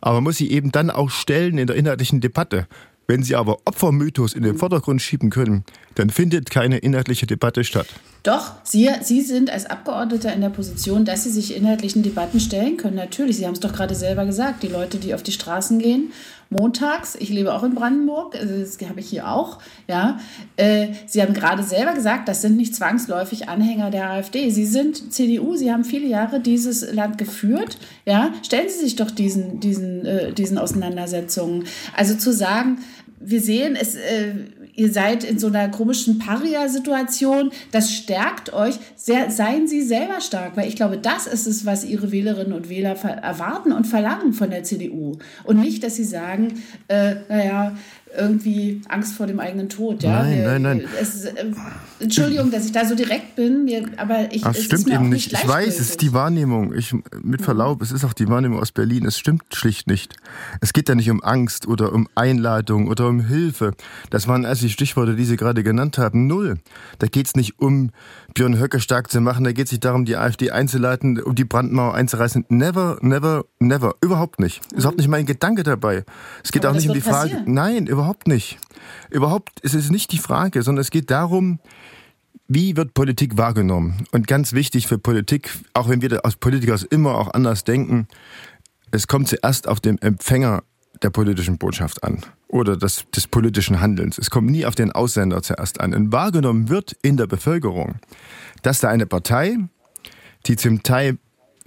Aber 0.00 0.16
man 0.16 0.24
muss 0.24 0.36
sie 0.36 0.50
eben 0.50 0.72
dann 0.72 0.90
auch 0.90 1.10
stellen 1.10 1.58
in 1.58 1.66
der 1.66 1.76
inhaltlichen 1.76 2.20
Debatte. 2.20 2.66
Wenn 3.10 3.22
Sie 3.22 3.36
aber 3.36 3.56
Opfermythos 3.64 4.34
in 4.34 4.42
den 4.42 4.58
Vordergrund 4.58 5.00
schieben 5.00 5.30
können, 5.30 5.64
dann 5.94 6.10
findet 6.10 6.50
keine 6.50 6.76
inhaltliche 6.76 7.26
Debatte 7.26 7.64
statt. 7.64 7.86
Doch, 8.22 8.52
Sie, 8.64 8.90
Sie 9.00 9.22
sind 9.22 9.48
als 9.48 9.64
Abgeordneter 9.64 10.30
in 10.34 10.42
der 10.42 10.50
Position, 10.50 11.06
dass 11.06 11.24
Sie 11.24 11.30
sich 11.30 11.56
inhaltlichen 11.56 12.02
Debatten 12.02 12.38
stellen 12.38 12.76
können. 12.76 12.96
Natürlich, 12.96 13.38
Sie 13.38 13.46
haben 13.46 13.54
es 13.54 13.60
doch 13.60 13.72
gerade 13.72 13.94
selber 13.94 14.26
gesagt, 14.26 14.62
die 14.62 14.68
Leute, 14.68 14.98
die 14.98 15.14
auf 15.14 15.22
die 15.22 15.32
Straßen 15.32 15.78
gehen, 15.78 16.12
montags, 16.50 17.14
ich 17.14 17.28
lebe 17.28 17.52
auch 17.52 17.62
in 17.62 17.74
Brandenburg, 17.74 18.34
also 18.34 18.58
das 18.58 18.78
habe 18.88 19.00
ich 19.00 19.08
hier 19.08 19.30
auch, 19.30 19.58
ja. 19.86 20.18
Äh, 20.56 20.88
Sie 21.06 21.20
haben 21.20 21.34
gerade 21.34 21.62
selber 21.62 21.92
gesagt, 21.92 22.28
das 22.28 22.40
sind 22.40 22.56
nicht 22.56 22.74
zwangsläufig 22.74 23.48
Anhänger 23.48 23.90
der 23.90 24.10
AfD. 24.10 24.50
Sie 24.50 24.64
sind 24.64 25.12
CDU, 25.12 25.56
Sie 25.56 25.70
haben 25.70 25.84
viele 25.84 26.06
Jahre 26.06 26.40
dieses 26.40 26.92
Land 26.92 27.18
geführt, 27.18 27.78
ja. 28.06 28.32
Stellen 28.42 28.68
Sie 28.68 28.80
sich 28.80 28.96
doch 28.96 29.10
diesen, 29.10 29.60
diesen, 29.60 30.06
äh, 30.06 30.32
diesen 30.32 30.58
Auseinandersetzungen. 30.58 31.64
Also 31.94 32.14
zu 32.14 32.32
sagen, 32.32 32.78
wir 33.20 33.40
sehen, 33.40 33.76
es, 33.76 33.94
äh, 33.94 34.34
ihr 34.78 34.92
seid 34.92 35.24
in 35.24 35.40
so 35.40 35.48
einer 35.48 35.68
komischen 35.68 36.18
Paria-Situation, 36.18 37.50
das 37.72 37.92
stärkt 37.92 38.52
euch. 38.52 38.76
Sehr, 38.94 39.30
seien 39.30 39.66
Sie 39.66 39.82
selber 39.82 40.20
stark, 40.20 40.56
weil 40.56 40.68
ich 40.68 40.76
glaube, 40.76 40.98
das 40.98 41.26
ist 41.26 41.46
es, 41.46 41.66
was 41.66 41.84
Ihre 41.84 42.12
Wählerinnen 42.12 42.52
und 42.52 42.68
Wähler 42.68 42.90
erwarten 42.92 43.72
und 43.72 43.86
verlangen 43.86 44.32
von 44.32 44.50
der 44.50 44.62
CDU. 44.62 45.18
Und 45.42 45.58
nicht, 45.58 45.82
dass 45.82 45.96
Sie 45.96 46.04
sagen, 46.04 46.62
äh, 46.86 47.16
naja, 47.28 47.76
irgendwie 48.16 48.82
Angst 48.88 49.14
vor 49.14 49.26
dem 49.26 49.40
eigenen 49.40 49.68
Tod. 49.68 50.02
Ja? 50.02 50.22
Nein, 50.22 50.42
nein, 50.44 50.62
nein. 50.62 50.84
Es, 51.00 51.24
äh, 51.24 51.32
Entschuldigung, 52.00 52.50
dass 52.50 52.64
ich 52.64 52.72
da 52.72 52.84
so 52.84 52.94
direkt 52.94 53.36
bin, 53.36 53.64
mir, 53.64 53.88
aber 53.96 54.28
ich. 54.32 54.44
Ach, 54.44 54.54
es 54.54 54.64
stimmt 54.64 54.88
eben 54.88 55.08
nicht. 55.08 55.32
Ich 55.32 55.48
weiß, 55.48 55.78
es 55.78 55.90
ist 55.90 56.02
die 56.02 56.12
Wahrnehmung. 56.12 56.74
Ich, 56.74 56.94
mit 57.22 57.42
Verlaub, 57.42 57.78
mhm. 57.78 57.84
es 57.84 57.92
ist 57.92 58.04
auch 58.04 58.12
die 58.12 58.28
Wahrnehmung 58.28 58.60
aus 58.60 58.72
Berlin. 58.72 59.04
Es 59.06 59.18
stimmt 59.18 59.42
schlicht 59.52 59.86
nicht. 59.86 60.14
Es 60.60 60.72
geht 60.72 60.88
ja 60.88 60.94
nicht 60.94 61.10
um 61.10 61.22
Angst 61.22 61.66
oder 61.66 61.92
um 61.92 62.08
Einladung 62.14 62.88
oder 62.88 63.08
um 63.08 63.20
Hilfe. 63.20 63.72
Das 64.10 64.28
waren 64.28 64.44
also 64.44 64.66
die 64.66 64.72
Stichworte, 64.72 65.16
die 65.16 65.24
Sie 65.24 65.36
gerade 65.36 65.62
genannt 65.62 65.98
haben. 65.98 66.26
Null. 66.26 66.58
Da 66.98 67.06
geht 67.06 67.26
es 67.26 67.34
nicht 67.34 67.58
um 67.58 67.90
Björn 68.34 68.58
Höcke 68.58 68.80
stark 68.80 69.10
zu 69.10 69.20
machen. 69.20 69.44
Da 69.44 69.52
geht 69.52 69.66
es 69.66 69.72
nicht 69.72 69.84
darum, 69.84 70.04
die 70.04 70.16
AfD 70.16 70.50
einzuleiten, 70.50 71.20
um 71.20 71.34
die 71.34 71.44
Brandmauer 71.44 71.94
einzureißen. 71.94 72.44
Never, 72.48 72.98
never, 73.00 73.44
never. 73.58 73.94
Überhaupt 74.00 74.40
nicht. 74.40 74.60
Mhm. 74.62 74.78
Ist 74.78 74.82
überhaupt 74.84 74.98
nicht 74.98 75.08
mein 75.08 75.26
Gedanke 75.26 75.62
dabei. 75.62 76.04
Es 76.44 76.52
geht 76.52 76.64
aber 76.64 76.72
auch 76.72 76.80
nicht 76.80 76.88
um 76.88 76.94
die 76.94 77.00
Frage. 77.00 77.30
Passieren. 77.30 77.52
Nein, 77.52 77.86
überhaupt 77.86 78.07
nicht. 78.26 78.58
Überhaupt, 79.10 79.60
es 79.62 79.74
ist 79.74 79.90
nicht 79.90 80.12
die 80.12 80.18
Frage, 80.18 80.62
sondern 80.62 80.80
es 80.80 80.90
geht 80.90 81.10
darum, 81.10 81.60
wie 82.46 82.76
wird 82.76 82.94
Politik 82.94 83.36
wahrgenommen? 83.36 84.06
Und 84.12 84.26
ganz 84.26 84.52
wichtig 84.52 84.86
für 84.86 84.98
Politik, 84.98 85.50
auch 85.74 85.88
wenn 85.88 86.00
wir 86.00 86.24
als 86.24 86.36
Politiker 86.36 86.78
immer 86.90 87.16
auch 87.16 87.34
anders 87.34 87.64
denken, 87.64 88.08
es 88.90 89.06
kommt 89.06 89.28
zuerst 89.28 89.68
auf 89.68 89.80
den 89.80 90.00
Empfänger 90.00 90.62
der 91.02 91.10
politischen 91.10 91.58
Botschaft 91.58 92.02
an 92.02 92.22
oder 92.48 92.76
des, 92.76 93.04
des 93.14 93.26
politischen 93.26 93.80
Handelns. 93.80 94.18
Es 94.18 94.30
kommt 94.30 94.50
nie 94.50 94.64
auf 94.66 94.74
den 94.74 94.92
Aussender 94.92 95.42
zuerst 95.42 95.80
an. 95.80 95.94
Und 95.94 96.12
wahrgenommen 96.12 96.68
wird 96.68 96.96
in 97.02 97.16
der 97.16 97.26
Bevölkerung, 97.26 97.96
dass 98.62 98.80
da 98.80 98.88
eine 98.88 99.06
Partei, 99.06 99.58
die 100.46 100.56
zum 100.56 100.82
Teil 100.82 101.18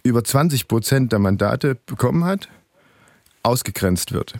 über 0.03 0.23
20 0.23 0.67
Prozent 0.67 1.11
der 1.11 1.19
Mandate 1.19 1.75
bekommen 1.85 2.25
hat, 2.25 2.49
ausgegrenzt 3.43 4.11
wird. 4.11 4.33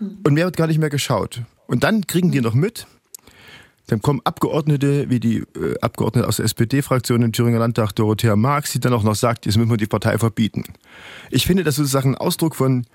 Und 0.00 0.34
mehr 0.34 0.44
wird 0.44 0.56
gar 0.56 0.66
nicht 0.66 0.78
mehr 0.78 0.90
geschaut. 0.90 1.42
Und 1.66 1.84
dann 1.84 2.06
kriegen 2.06 2.30
die 2.30 2.40
noch 2.40 2.54
mit, 2.54 2.86
dann 3.88 4.02
kommen 4.02 4.20
Abgeordnete, 4.24 5.08
wie 5.08 5.18
die 5.18 5.38
äh, 5.38 5.78
Abgeordnete 5.80 6.28
aus 6.28 6.36
der 6.36 6.44
SPD-Fraktion 6.44 7.22
im 7.22 7.32
Thüringer 7.32 7.58
Landtag, 7.58 7.92
Dorothea 7.92 8.36
Marx, 8.36 8.72
die 8.72 8.80
dann 8.80 8.92
auch 8.92 9.02
noch 9.02 9.14
sagt, 9.14 9.46
jetzt 9.46 9.56
müssen 9.56 9.70
wir 9.70 9.78
die 9.78 9.86
Partei 9.86 10.18
verbieten. 10.18 10.64
Ich 11.30 11.46
finde, 11.46 11.64
das 11.64 11.76
sozusagen 11.76 12.14
ein 12.14 12.18
Ausdruck 12.18 12.54
von 12.54 12.86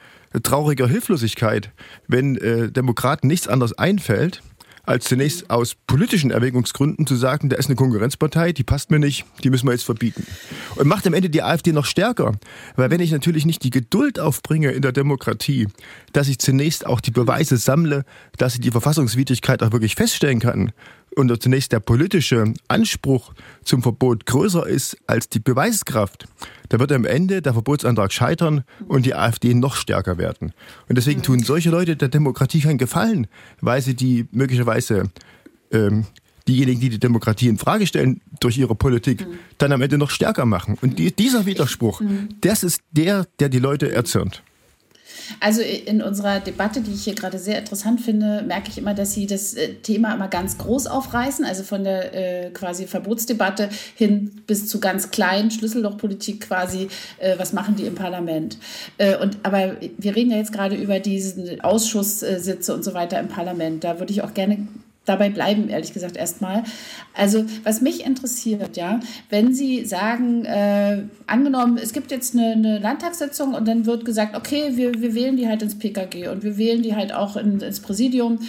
trauriger 0.44 0.88
Hilflosigkeit, 0.88 1.72
wenn 2.08 2.38
äh, 2.38 2.72
Demokraten 2.72 3.28
nichts 3.28 3.48
anderes 3.48 3.74
einfällt, 3.74 4.42
als 4.84 5.06
zunächst 5.06 5.50
aus 5.50 5.76
politischen 5.88 6.30
Erwägungsgründen 6.30 7.08
zu 7.08 7.16
sagen, 7.16 7.50
da 7.50 7.56
ist 7.56 7.68
eine 7.68 7.76
Konkurrenzpartei, 7.76 8.52
die 8.52 8.64
passt 8.64 8.92
mir 8.92 9.00
nicht, 9.00 9.26
die 9.44 9.50
müssen 9.50 9.66
wir 9.66 9.72
jetzt 9.72 9.86
verbieten. 9.86 10.28
Und 10.76 10.88
macht 10.88 11.08
am 11.08 11.14
Ende 11.14 11.30
die 11.30 11.42
AfD 11.42 11.72
noch 11.72 11.86
stärker. 11.86 12.34
Weil 12.76 12.92
wenn 12.92 13.00
ich 13.00 13.12
natürlich 13.12 13.46
nicht 13.46 13.64
die 13.64 13.70
Geduld 13.70 14.20
aufbringe 14.20 14.72
in 14.72 14.82
der 14.82 14.92
Demokratie, 14.92 15.68
dass 16.12 16.28
ich 16.28 16.40
zunächst 16.40 16.86
auch 16.86 17.00
die 17.00 17.12
Beweise 17.12 17.58
sammle, 17.58 18.04
dass 18.38 18.56
ich 18.56 18.62
die 18.62 18.72
Verfassungswidrigkeit 18.72 19.64
auch 19.64 19.72
wirklich 19.72 19.96
feststellen 19.96 20.40
kann, 20.40 20.74
und 21.16 21.42
zunächst 21.42 21.72
der 21.72 21.80
politische 21.80 22.54
Anspruch 22.68 23.34
zum 23.64 23.82
Verbot 23.82 24.26
größer 24.26 24.68
ist 24.68 24.98
als 25.08 25.30
die 25.30 25.40
Beweiskraft, 25.40 26.28
da 26.70 26.80
wird 26.80 26.92
am 26.92 27.06
Ende 27.06 27.42
der 27.42 27.54
Verbotsantrag 27.54 28.12
scheitern 28.12 28.64
und 28.88 29.06
die 29.06 29.16
AfD 29.16 29.54
noch 29.54 29.76
stärker 29.76 30.18
werden. 30.18 30.54
Und 30.90 30.98
deswegen 30.98 31.22
tun 31.22 31.40
solche 31.40 31.70
Leute 31.70 31.96
der 31.96 32.10
Demokratie 32.10 32.62
keinen 32.62 32.78
Gefallen, 32.78 33.28
weil 33.62 33.82
sie 33.82 33.96
die 33.96 34.28
möglicherweise 34.32 35.12
ähm, 35.72 36.06
diejenigen, 36.48 36.80
die 36.80 36.90
die 36.90 37.00
Demokratie 37.00 37.48
in 37.48 37.58
Frage 37.58 37.88
stellen 37.88 38.22
durch 38.40 38.58
ihre 38.58 38.76
Politik, 38.76 39.26
dann 39.58 39.72
am 39.72 39.82
Ende 39.82 39.98
noch 39.98 40.10
stärker 40.10 40.46
machen. 40.46 40.78
Und 40.82 41.00
die, 41.00 41.12
dieser 41.12 41.46
Widerspruch, 41.46 42.02
das 42.42 42.64
ist 42.64 42.82
der, 42.92 43.28
der 43.40 43.50
die 43.50 43.60
Leute 43.60 43.92
erzürnt. 43.92 44.44
Also 45.40 45.62
in 45.62 46.02
unserer 46.02 46.40
Debatte, 46.40 46.82
die 46.82 46.94
ich 46.94 47.04
hier 47.04 47.16
gerade 47.16 47.40
sehr 47.40 47.60
interessant 47.60 48.02
finde, 48.02 48.44
merke 48.44 48.70
ich 48.70 48.78
immer, 48.78 48.94
dass 48.94 49.14
Sie 49.14 49.28
das 49.28 49.54
äh, 49.54 49.76
Thema 49.76 50.14
immer 50.14 50.28
ganz 50.28 50.58
groß 50.58 50.88
aufreißen, 50.88 51.46
also 51.46 51.64
von 51.64 51.84
der 51.84 52.14
äh, 52.14 52.50
quasi 52.52 52.88
Verbotsdebatte 52.88 53.70
hin 53.96 54.42
bis 54.48 54.68
zu 54.68 54.80
ganz 54.80 55.12
kleinen 55.12 55.52
Schlüssellochpolitik 55.52 56.42
quasi, 56.42 56.88
äh, 57.20 57.38
was 57.38 57.54
machen 57.54 57.76
die 57.76 57.86
im 57.86 57.96
Parlament. 57.96 58.58
Äh, 58.98 59.18
und, 59.18 59.38
aber 59.44 59.78
wir 59.98 60.16
reden 60.16 60.32
ja 60.32 60.38
jetzt 60.38 60.54
gerade 60.54 60.76
über 60.76 61.00
diesen 61.00 61.62
Ausschusssitze 61.62 62.74
und 62.74 62.84
so 62.84 62.94
weiter 62.94 63.20
im 63.20 63.28
Parlament. 63.28 63.84
Da 63.84 64.00
würde 64.00 64.12
ich 64.12 64.22
auch 64.22 64.34
gerne 64.34 64.68
dabei 65.06 65.30
bleiben, 65.30 65.70
ehrlich 65.70 65.94
gesagt, 65.94 66.16
erstmal. 66.16 66.64
Also, 67.14 67.46
was 67.64 67.82
mich 67.82 68.06
interessiert, 68.06 68.78
ja, 68.78 69.00
wenn 69.30 69.54
Sie 69.54 69.86
sagen, 69.86 70.46
äh, 70.46 71.04
angenommen, 71.28 71.78
es 71.78 71.94
gibt 71.94 72.12
jetzt 72.12 72.34
eine, 72.34 72.54
eine, 72.54 72.80
Landtagssitzung 72.80 73.54
und 73.54 73.68
dann 73.68 73.86
wird 73.86 74.06
gesagt, 74.06 74.36
okay, 74.36 74.72
wir, 74.76 74.94
wir 75.02 75.14
wählen 75.14 75.36
die 75.36 75.48
halt 75.48 75.62
ins 75.62 75.78
PKG 75.78 76.30
und 76.30 76.44
wir 76.44 76.58
wählen 76.58 76.82
die 76.82 76.96
halt 76.96 77.14
auch 77.14 77.36
in, 77.36 77.60
ins 77.60 77.82
Präsidium. 77.82 78.40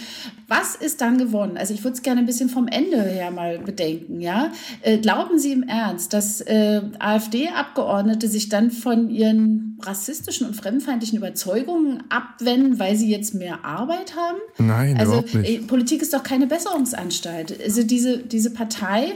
Was 0.47 0.75
ist 0.75 1.01
dann 1.01 1.17
gewonnen? 1.17 1.57
Also, 1.57 1.73
ich 1.73 1.83
würde 1.83 1.95
es 1.95 2.03
gerne 2.03 2.21
ein 2.21 2.25
bisschen 2.25 2.49
vom 2.49 2.67
Ende 2.67 3.01
her 3.01 3.31
mal 3.31 3.59
bedenken, 3.59 4.21
ja. 4.21 4.51
Äh, 4.81 4.97
glauben 4.99 5.37
Sie 5.37 5.51
im 5.51 5.63
Ernst, 5.63 6.13
dass 6.13 6.41
äh, 6.41 6.81
AfD-Abgeordnete 6.99 8.27
sich 8.27 8.49
dann 8.49 8.71
von 8.71 9.09
ihren 9.09 9.77
rassistischen 9.81 10.47
und 10.47 10.55
fremdenfeindlichen 10.55 11.17
Überzeugungen 11.17 12.03
abwenden, 12.09 12.79
weil 12.79 12.95
sie 12.95 13.09
jetzt 13.09 13.33
mehr 13.33 13.65
Arbeit 13.65 14.15
haben? 14.15 14.37
Nein, 14.57 14.97
also, 14.97 15.13
überhaupt 15.13 15.35
nicht. 15.35 15.49
Äh, 15.49 15.57
Politik 15.59 16.01
ist 16.01 16.13
doch 16.13 16.23
keine 16.23 16.44
Besserungsanstalt. 16.47 17.61
Also, 17.61 17.83
diese, 17.83 18.19
diese 18.19 18.51
Partei 18.51 19.13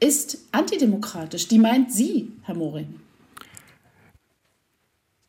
ist 0.00 0.38
antidemokratisch. 0.52 1.48
Die 1.48 1.58
meint 1.58 1.92
Sie, 1.92 2.32
Herr 2.42 2.54
Moring. 2.54 2.94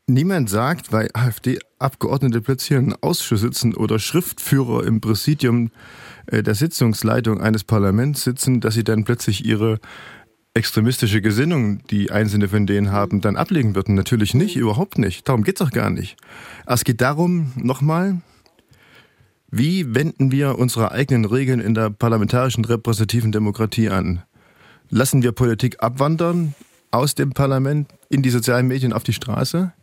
niemand 0.08 0.50
sagt, 0.50 0.92
weil 0.92 1.10
AfD-Abgeordnete 1.14 2.42
plötzlich 2.42 2.78
in 2.78 2.96
Ausschuss 3.02 3.42
sitzen 3.42 3.74
oder 3.74 3.98
Schriftführer 4.00 4.86
im 4.86 5.02
Präsidium 5.02 5.72
äh, 6.28 6.44
der 6.44 6.56
Sitzungsleitung 6.56 7.42
eines 7.42 7.64
Parlaments 7.64 8.24
sitzen, 8.24 8.60
dass 8.60 8.74
sie 8.74 8.84
dann 8.84 9.04
plötzlich 9.04 9.46
ihre 9.46 9.80
extremistische 10.54 11.22
Gesinnung, 11.22 11.80
die 11.88 12.12
einzelne 12.12 12.50
von 12.50 12.68
denen 12.68 12.92
haben, 12.92 13.22
dann 13.22 13.38
ablegen 13.38 13.74
würden. 13.74 13.96
Natürlich 13.96 14.34
nicht, 14.34 14.58
überhaupt 14.58 14.98
nicht. 14.98 15.28
Darum 15.28 15.44
geht's 15.44 15.62
auch 15.62 15.72
gar 15.72 15.90
nicht. 15.90 16.18
Es 16.66 16.84
geht 16.84 17.00
darum, 17.00 17.54
nochmal, 17.56 18.18
wie 19.52 19.94
wenden 19.94 20.32
wir 20.32 20.58
unsere 20.58 20.92
eigenen 20.92 21.26
Regeln 21.26 21.60
in 21.60 21.74
der 21.74 21.90
parlamentarischen 21.90 22.64
repräsentativen 22.64 23.34
Demokratie 23.34 23.90
an? 23.90 24.24
Lassen 24.90 25.24
wir 25.24 25.34
Politik 25.34 25.84
abwandern 25.84 26.56
aus 26.90 27.16
dem 27.16 27.32
Parlament 27.32 27.90
in 28.10 28.22
die 28.22 28.30
sozialen 28.30 28.68
Medien 28.68 28.94
auf 28.94 29.04
die 29.04 29.12
Straße? 29.12 29.74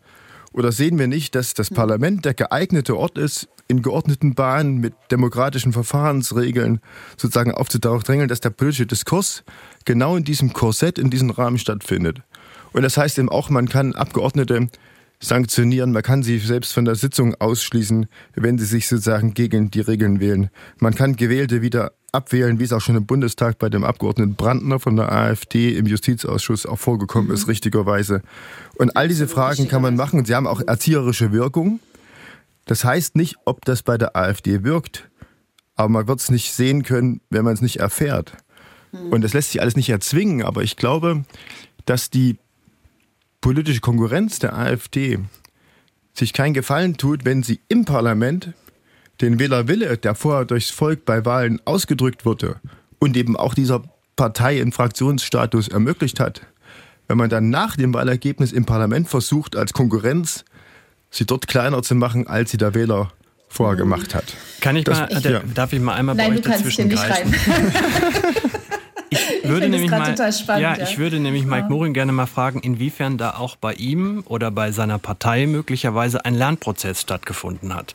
Oder 0.54 0.72
sehen 0.72 0.98
wir 0.98 1.06
nicht, 1.06 1.34
dass 1.34 1.52
das 1.52 1.68
Parlament 1.68 2.24
der 2.24 2.32
geeignete 2.32 2.96
Ort 2.96 3.18
ist, 3.18 3.48
in 3.68 3.82
geordneten 3.82 4.34
Bahnen 4.34 4.78
mit 4.78 4.94
demokratischen 5.10 5.74
Verfahrensregeln 5.74 6.80
sozusagen 7.18 7.52
aufzudrängeln, 7.52 8.28
dass 8.28 8.40
der 8.40 8.48
politische 8.48 8.86
Diskurs 8.86 9.44
genau 9.84 10.16
in 10.16 10.24
diesem 10.24 10.54
Korsett, 10.54 10.98
in 10.98 11.10
diesem 11.10 11.28
Rahmen 11.28 11.58
stattfindet? 11.58 12.22
Und 12.72 12.82
das 12.82 12.96
heißt 12.96 13.18
eben 13.18 13.28
auch, 13.28 13.50
man 13.50 13.68
kann 13.68 13.94
Abgeordnete 13.94 14.68
sanktionieren. 15.20 15.92
Man 15.92 16.02
kann 16.02 16.22
sie 16.22 16.38
selbst 16.38 16.72
von 16.72 16.84
der 16.84 16.94
Sitzung 16.94 17.34
ausschließen, 17.34 18.06
wenn 18.34 18.58
sie 18.58 18.64
sich 18.64 18.88
sozusagen 18.88 19.34
gegen 19.34 19.70
die 19.70 19.80
Regeln 19.80 20.20
wählen. 20.20 20.50
Man 20.78 20.94
kann 20.94 21.16
Gewählte 21.16 21.62
wieder 21.62 21.92
abwählen, 22.12 22.58
wie 22.58 22.64
es 22.64 22.72
auch 22.72 22.80
schon 22.80 22.96
im 22.96 23.06
Bundestag 23.06 23.58
bei 23.58 23.68
dem 23.68 23.84
Abgeordneten 23.84 24.34
Brandner 24.34 24.78
von 24.78 24.96
der 24.96 25.12
AfD 25.12 25.76
im 25.76 25.86
Justizausschuss 25.86 26.66
auch 26.66 26.78
vorgekommen 26.78 27.28
mhm. 27.28 27.34
ist, 27.34 27.48
richtigerweise. 27.48 28.22
Und 28.76 28.96
all 28.96 29.08
diese 29.08 29.28
Fragen 29.28 29.68
kann 29.68 29.82
man 29.82 29.96
machen 29.96 30.24
sie 30.24 30.34
haben 30.34 30.46
auch 30.46 30.62
erzieherische 30.66 31.32
Wirkung. 31.32 31.80
Das 32.64 32.84
heißt 32.84 33.16
nicht, 33.16 33.36
ob 33.44 33.64
das 33.64 33.82
bei 33.82 33.98
der 33.98 34.16
AfD 34.16 34.62
wirkt, 34.62 35.08
aber 35.74 35.88
man 35.88 36.08
wird 36.08 36.20
es 36.20 36.30
nicht 36.30 36.52
sehen 36.52 36.82
können, 36.82 37.20
wenn 37.30 37.44
man 37.44 37.54
es 37.54 37.62
nicht 37.62 37.76
erfährt. 37.76 38.32
Mhm. 38.92 39.12
Und 39.12 39.22
das 39.22 39.34
lässt 39.34 39.52
sich 39.52 39.60
alles 39.60 39.76
nicht 39.76 39.90
erzwingen, 39.90 40.42
aber 40.42 40.62
ich 40.62 40.76
glaube, 40.76 41.24
dass 41.84 42.10
die 42.10 42.38
politische 43.40 43.80
Konkurrenz 43.80 44.38
der 44.38 44.56
AfD 44.56 45.18
sich 46.14 46.32
keinen 46.32 46.54
Gefallen 46.54 46.96
tut, 46.96 47.24
wenn 47.24 47.42
sie 47.42 47.60
im 47.68 47.84
Parlament 47.84 48.52
den 49.20 49.38
Wählerwille, 49.38 49.96
der 49.96 50.14
vorher 50.14 50.44
durchs 50.44 50.70
Volk 50.70 51.04
bei 51.04 51.24
Wahlen 51.24 51.60
ausgedrückt 51.64 52.24
wurde 52.24 52.56
und 52.98 53.16
eben 53.16 53.36
auch 53.36 53.54
dieser 53.54 53.82
Partei 54.16 54.60
einen 54.60 54.72
Fraktionsstatus 54.72 55.68
ermöglicht 55.68 56.20
hat, 56.20 56.42
wenn 57.06 57.16
man 57.16 57.30
dann 57.30 57.50
nach 57.50 57.76
dem 57.76 57.94
Wahlergebnis 57.94 58.52
im 58.52 58.64
Parlament 58.64 59.08
versucht, 59.08 59.56
als 59.56 59.72
Konkurrenz 59.72 60.44
sie 61.10 61.24
dort 61.24 61.46
kleiner 61.48 61.82
zu 61.82 61.94
machen, 61.94 62.26
als 62.26 62.50
sie 62.50 62.58
der 62.58 62.74
Wähler 62.74 63.12
vorher 63.48 63.76
gemacht 63.76 64.14
hat. 64.14 64.24
Kann 64.60 64.76
ich 64.76 64.84
das, 64.84 64.98
mal, 64.98 65.20
ja. 65.22 65.40
darf 65.54 65.72
ich 65.72 65.80
mal 65.80 65.94
einmal 65.94 66.14
Nein, 66.14 66.30
bei 66.30 66.36
euch 66.36 66.42
dazwischen 66.42 66.90
greifen? 66.90 67.34
Ich 69.10 69.48
würde 69.48 69.68
nämlich 69.68 69.90
mal, 69.90 70.16
spannend, 70.32 70.62
ja, 70.62 70.76
ja, 70.76 70.82
ich 70.82 70.98
würde 70.98 71.20
nämlich 71.20 71.44
ja. 71.44 71.48
Mike 71.48 71.68
Morin 71.68 71.94
gerne 71.94 72.12
mal 72.12 72.26
fragen, 72.26 72.60
inwiefern 72.60 73.16
da 73.16 73.30
auch 73.30 73.56
bei 73.56 73.74
ihm 73.74 74.22
oder 74.26 74.50
bei 74.50 74.72
seiner 74.72 74.98
Partei 74.98 75.46
möglicherweise 75.46 76.24
ein 76.24 76.34
Lernprozess 76.34 77.00
stattgefunden 77.00 77.74
hat. 77.74 77.94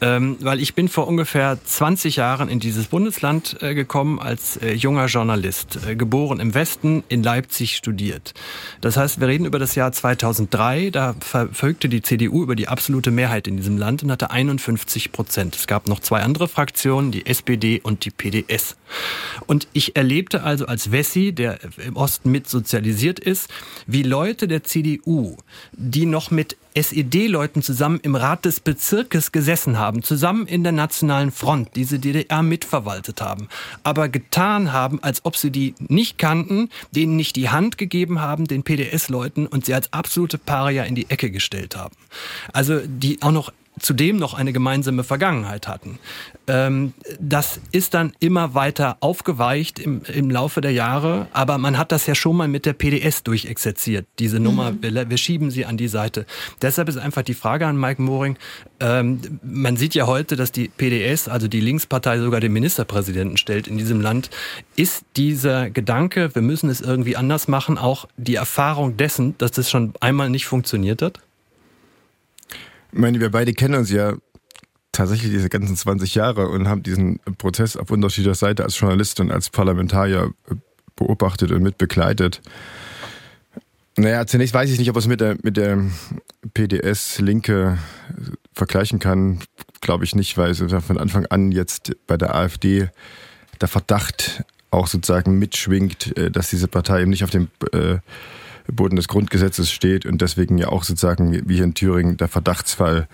Ähm, 0.00 0.36
weil 0.40 0.60
ich 0.60 0.74
bin 0.74 0.88
vor 0.88 1.06
ungefähr 1.06 1.58
20 1.62 2.16
Jahren 2.16 2.48
in 2.48 2.60
dieses 2.60 2.86
Bundesland 2.86 3.58
äh, 3.60 3.74
gekommen 3.74 4.18
als 4.18 4.56
äh, 4.56 4.72
junger 4.72 5.06
Journalist, 5.06 5.78
äh, 5.86 5.96
geboren 5.96 6.40
im 6.40 6.54
Westen, 6.54 7.04
in 7.08 7.22
Leipzig 7.22 7.76
studiert. 7.76 8.34
Das 8.80 8.96
heißt, 8.96 9.20
wir 9.20 9.28
reden 9.28 9.44
über 9.44 9.58
das 9.58 9.74
Jahr 9.74 9.92
2003, 9.92 10.90
da 10.90 11.14
verfolgte 11.20 11.88
die 11.88 12.02
CDU 12.02 12.42
über 12.42 12.56
die 12.56 12.68
absolute 12.68 13.10
Mehrheit 13.10 13.46
in 13.46 13.56
diesem 13.56 13.76
Land 13.76 14.02
und 14.02 14.10
hatte 14.10 14.30
51 14.30 15.12
Prozent. 15.12 15.56
Es 15.56 15.66
gab 15.66 15.88
noch 15.88 16.00
zwei 16.00 16.22
andere 16.22 16.48
Fraktionen, 16.48 17.12
die 17.12 17.26
SPD 17.26 17.80
und 17.82 18.04
die 18.04 18.10
PDS. 18.10 18.76
Und 19.46 19.68
ich 19.72 19.96
erlebte 19.96 20.42
also 20.46 20.66
als 20.66 20.92
Wessi, 20.92 21.32
der 21.32 21.58
im 21.84 21.96
Osten 21.96 22.30
mit 22.30 22.48
sozialisiert 22.48 23.18
ist, 23.18 23.50
wie 23.86 24.04
Leute 24.04 24.46
der 24.46 24.62
CDU, 24.62 25.36
die 25.72 26.06
noch 26.06 26.30
mit 26.30 26.56
SED-Leuten 26.74 27.62
zusammen 27.62 27.98
im 28.02 28.14
Rat 28.14 28.44
des 28.44 28.60
Bezirkes 28.60 29.32
gesessen 29.32 29.78
haben, 29.78 30.02
zusammen 30.04 30.46
in 30.46 30.62
der 30.62 30.72
Nationalen 30.72 31.32
Front 31.32 31.70
diese 31.74 31.98
DDR 31.98 32.42
mitverwaltet 32.42 33.20
haben, 33.20 33.48
aber 33.82 34.08
getan 34.08 34.72
haben, 34.72 35.02
als 35.02 35.24
ob 35.24 35.36
sie 35.36 35.50
die 35.50 35.74
nicht 35.88 36.16
kannten, 36.16 36.70
denen 36.92 37.16
nicht 37.16 37.34
die 37.34 37.48
Hand 37.48 37.76
gegeben 37.76 38.20
haben, 38.20 38.44
den 38.44 38.62
PDS-Leuten 38.62 39.46
und 39.46 39.66
sie 39.66 39.74
als 39.74 39.92
absolute 39.92 40.38
Paria 40.38 40.84
in 40.84 40.94
die 40.94 41.10
Ecke 41.10 41.30
gestellt 41.30 41.76
haben. 41.76 41.96
Also 42.52 42.80
die 42.86 43.20
auch 43.22 43.32
noch 43.32 43.52
zudem 43.80 44.16
noch 44.16 44.34
eine 44.34 44.52
gemeinsame 44.52 45.04
Vergangenheit 45.04 45.68
hatten. 45.68 45.98
Ähm, 46.46 46.94
das 47.20 47.60
ist 47.72 47.94
dann 47.94 48.12
immer 48.20 48.54
weiter 48.54 48.96
aufgeweicht 49.00 49.78
im, 49.78 50.02
im 50.04 50.30
Laufe 50.30 50.60
der 50.60 50.72
Jahre, 50.72 51.28
aber 51.32 51.58
man 51.58 51.76
hat 51.76 51.92
das 51.92 52.06
ja 52.06 52.14
schon 52.14 52.36
mal 52.36 52.48
mit 52.48 52.64
der 52.64 52.72
PDS 52.72 53.22
durchexerziert, 53.22 54.06
diese 54.18 54.40
Nummer, 54.40 54.72
mhm. 54.72 54.82
wir, 54.82 55.10
wir, 55.10 55.16
schieben 55.16 55.50
sie 55.50 55.66
an 55.66 55.76
die 55.76 55.88
Seite. 55.88 56.24
Deshalb 56.62 56.88
ist 56.88 56.96
einfach 56.96 57.22
die 57.22 57.34
Frage 57.34 57.66
an 57.66 57.78
Mike 57.78 58.00
Moring, 58.00 58.38
ähm, 58.80 59.20
man 59.42 59.76
sieht 59.76 59.94
ja 59.94 60.06
heute, 60.06 60.36
dass 60.36 60.52
die 60.52 60.68
PDS, 60.68 61.28
also 61.28 61.48
die 61.48 61.60
Linkspartei, 61.60 62.18
sogar 62.18 62.40
den 62.40 62.52
Ministerpräsidenten 62.52 63.36
stellt 63.36 63.68
in 63.68 63.76
diesem 63.76 64.00
Land. 64.00 64.30
Ist 64.76 65.04
dieser 65.16 65.70
Gedanke, 65.70 66.34
wir 66.34 66.42
müssen 66.42 66.70
es 66.70 66.80
irgendwie 66.80 67.16
anders 67.16 67.48
machen, 67.48 67.78
auch 67.78 68.06
die 68.16 68.36
Erfahrung 68.36 68.96
dessen, 68.96 69.36
dass 69.38 69.52
das 69.52 69.70
schon 69.70 69.92
einmal 70.00 70.30
nicht 70.30 70.46
funktioniert 70.46 71.02
hat? 71.02 71.20
Ich 72.92 72.98
meine, 72.98 73.20
wir 73.20 73.30
beide 73.30 73.52
kennen 73.52 73.74
uns 73.74 73.90
ja 73.90 74.14
tatsächlich 74.92 75.30
diese 75.30 75.48
ganzen 75.48 75.76
20 75.76 76.14
Jahre 76.14 76.48
und 76.48 76.68
haben 76.68 76.82
diesen 76.82 77.20
Prozess 77.38 77.76
auf 77.76 77.90
unterschiedlicher 77.90 78.34
Seite 78.34 78.64
als 78.64 78.78
Journalist 78.78 79.20
und 79.20 79.30
als 79.30 79.50
Parlamentarier 79.50 80.32
beobachtet 80.96 81.52
und 81.52 81.62
mitbegleitet. 81.62 82.40
Naja, 83.98 84.26
zunächst 84.26 84.54
weiß 84.54 84.70
ich 84.70 84.78
nicht, 84.78 84.90
ob 84.90 84.96
es 84.96 85.06
mit 85.06 85.20
der, 85.20 85.36
mit 85.42 85.56
der 85.56 85.82
PDS-Linke 86.54 87.78
vergleichen 88.52 88.98
kann. 88.98 89.40
Glaube 89.80 90.04
ich 90.04 90.14
nicht, 90.14 90.36
weil 90.36 90.54
von 90.54 90.98
Anfang 90.98 91.26
an 91.26 91.52
jetzt 91.52 91.96
bei 92.06 92.16
der 92.16 92.34
AfD 92.34 92.88
der 93.60 93.68
Verdacht 93.68 94.44
auch 94.70 94.86
sozusagen 94.86 95.38
mitschwingt, 95.38 96.16
äh, 96.18 96.30
dass 96.30 96.50
diese 96.50 96.68
Partei 96.68 97.02
eben 97.02 97.10
nicht 97.10 97.24
auf 97.24 97.30
dem 97.30 97.48
äh, 97.72 97.98
Boden 98.72 98.96
des 98.96 99.08
Grundgesetzes 99.08 99.70
steht 99.70 100.06
und 100.06 100.20
deswegen 100.20 100.58
ja 100.58 100.68
auch 100.68 100.84
sozusagen 100.84 101.48
wie 101.48 101.54
hier 101.54 101.64
in 101.64 101.74
Thüringen 101.74 102.16
der 102.16 102.28
Verdachtsfall 102.28 103.08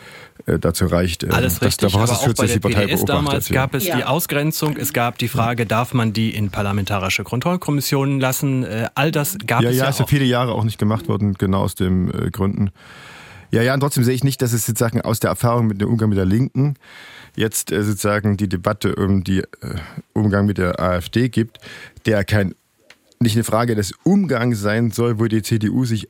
äh, 0.47 0.59
dazu 0.59 0.87
reicht, 0.87 1.25
äh, 1.25 1.31
Alles 1.31 1.59
dass 1.59 1.69
richtig, 1.69 1.95
aber 1.95 2.05
auch 2.05 2.35
bei 2.35 2.47
der 2.47 2.59
die 2.59 2.61
PDS 2.61 3.05
damals 3.05 3.49
gab 3.49 3.75
es 3.75 3.87
ja. 3.87 3.97
die 3.97 4.05
Ausgrenzung, 4.05 4.77
es 4.77 4.93
gab 4.93 5.19
die 5.19 5.29
Frage, 5.29 5.67
darf 5.67 5.95
man 5.95 6.13
die 6.13 6.35
in 6.35 6.51
parlamentarische 6.51 7.25
Kontrollkommissionen 7.25 8.21
lassen? 8.21 8.65
Äh, 8.65 8.89
all 8.95 9.13
das 9.13 9.39
gab 9.47 9.63
ja, 9.63 9.71
es 9.71 9.77
ja. 9.77 9.85
Ja, 9.85 9.91
ist 9.91 10.01
ja 10.01 10.07
viele 10.07 10.25
Jahre 10.25 10.53
auch 10.53 10.65
nicht 10.65 10.79
gemacht 10.79 11.09
worden, 11.09 11.35
genau 11.35 11.61
aus 11.61 11.75
den 11.75 12.13
äh, 12.13 12.31
Gründen. 12.31 12.71
Ja, 13.53 13.61
ja, 13.61 13.75
und 13.75 13.81
trotzdem 13.81 14.03
sehe 14.03 14.15
ich 14.15 14.25
nicht, 14.25 14.41
dass 14.41 14.55
es 14.55 14.65
sozusagen 14.65 15.03
aus 15.03 15.21
der 15.21 15.29
Erfahrung 15.29 15.67
mit 15.67 15.81
dem 15.81 15.89
Umgang 15.89 16.09
mit 16.09 16.17
der 16.17 16.25
Linken 16.25 16.75
jetzt 17.37 17.71
äh, 17.71 17.83
sozusagen 17.83 18.37
die 18.37 18.49
Debatte 18.49 18.95
um 18.97 19.25
die 19.25 19.41
äh, 19.41 19.47
Umgang 20.15 20.47
mit 20.47 20.59
der 20.59 20.81
AfD 20.81 21.29
gibt, 21.29 21.59
der 22.07 22.25
kein 22.25 22.55
nicht 23.23 23.37
eine 23.37 23.45
Frage 23.45 23.75
des 23.75 23.93
Umgangs 24.05 24.61
sein 24.61 24.91
soll, 24.91 25.19
wo 25.19 25.27
die 25.27 25.43
CDU 25.43 25.85
sich 25.85 26.09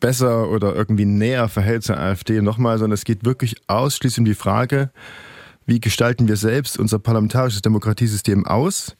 besser 0.00 0.50
oder 0.50 0.74
irgendwie 0.74 1.04
näher 1.04 1.48
verhält 1.48 1.84
zur 1.84 1.98
AfD 1.98 2.42
nochmal, 2.42 2.78
sondern 2.78 2.94
es 2.94 3.04
geht 3.04 3.24
wirklich 3.24 3.56
ausschließlich 3.66 4.18
um 4.18 4.24
die 4.24 4.34
Frage, 4.34 4.90
wie 5.64 5.80
gestalten 5.80 6.28
wir 6.28 6.36
selbst 6.36 6.78
unser 6.78 6.98
parlamentarisches 6.98 7.62
Demokratiesystem 7.62 8.46
aus? 8.46 8.96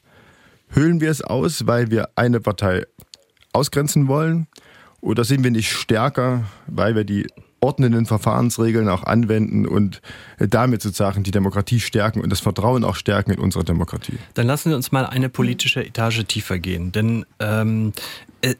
Hüllen 0.68 1.00
wir 1.00 1.10
es 1.10 1.22
aus, 1.22 1.66
weil 1.66 1.90
wir 1.90 2.08
eine 2.16 2.40
Partei 2.40 2.84
ausgrenzen 3.52 4.08
wollen? 4.08 4.48
Oder 5.00 5.24
sind 5.24 5.44
wir 5.44 5.52
nicht 5.52 5.70
stärker, 5.70 6.44
weil 6.66 6.96
wir 6.96 7.04
die 7.04 7.26
ordnenden 7.60 8.06
Verfahrensregeln 8.06 8.88
auch 8.88 9.04
anwenden 9.04 9.66
und 9.66 10.02
damit 10.38 10.82
sozusagen 10.82 11.22
die 11.22 11.30
Demokratie 11.30 11.80
stärken 11.80 12.20
und 12.20 12.30
das 12.30 12.40
Vertrauen 12.40 12.84
auch 12.84 12.96
stärken 12.96 13.32
in 13.32 13.38
unsere 13.38 13.64
Demokratie. 13.64 14.18
Dann 14.34 14.46
lassen 14.46 14.70
wir 14.70 14.76
uns 14.76 14.92
mal 14.92 15.06
eine 15.06 15.28
politische 15.28 15.84
Etage 15.84 16.24
tiefer 16.26 16.58
gehen. 16.58 16.92
Denn 16.92 17.24
ähm, 17.40 17.92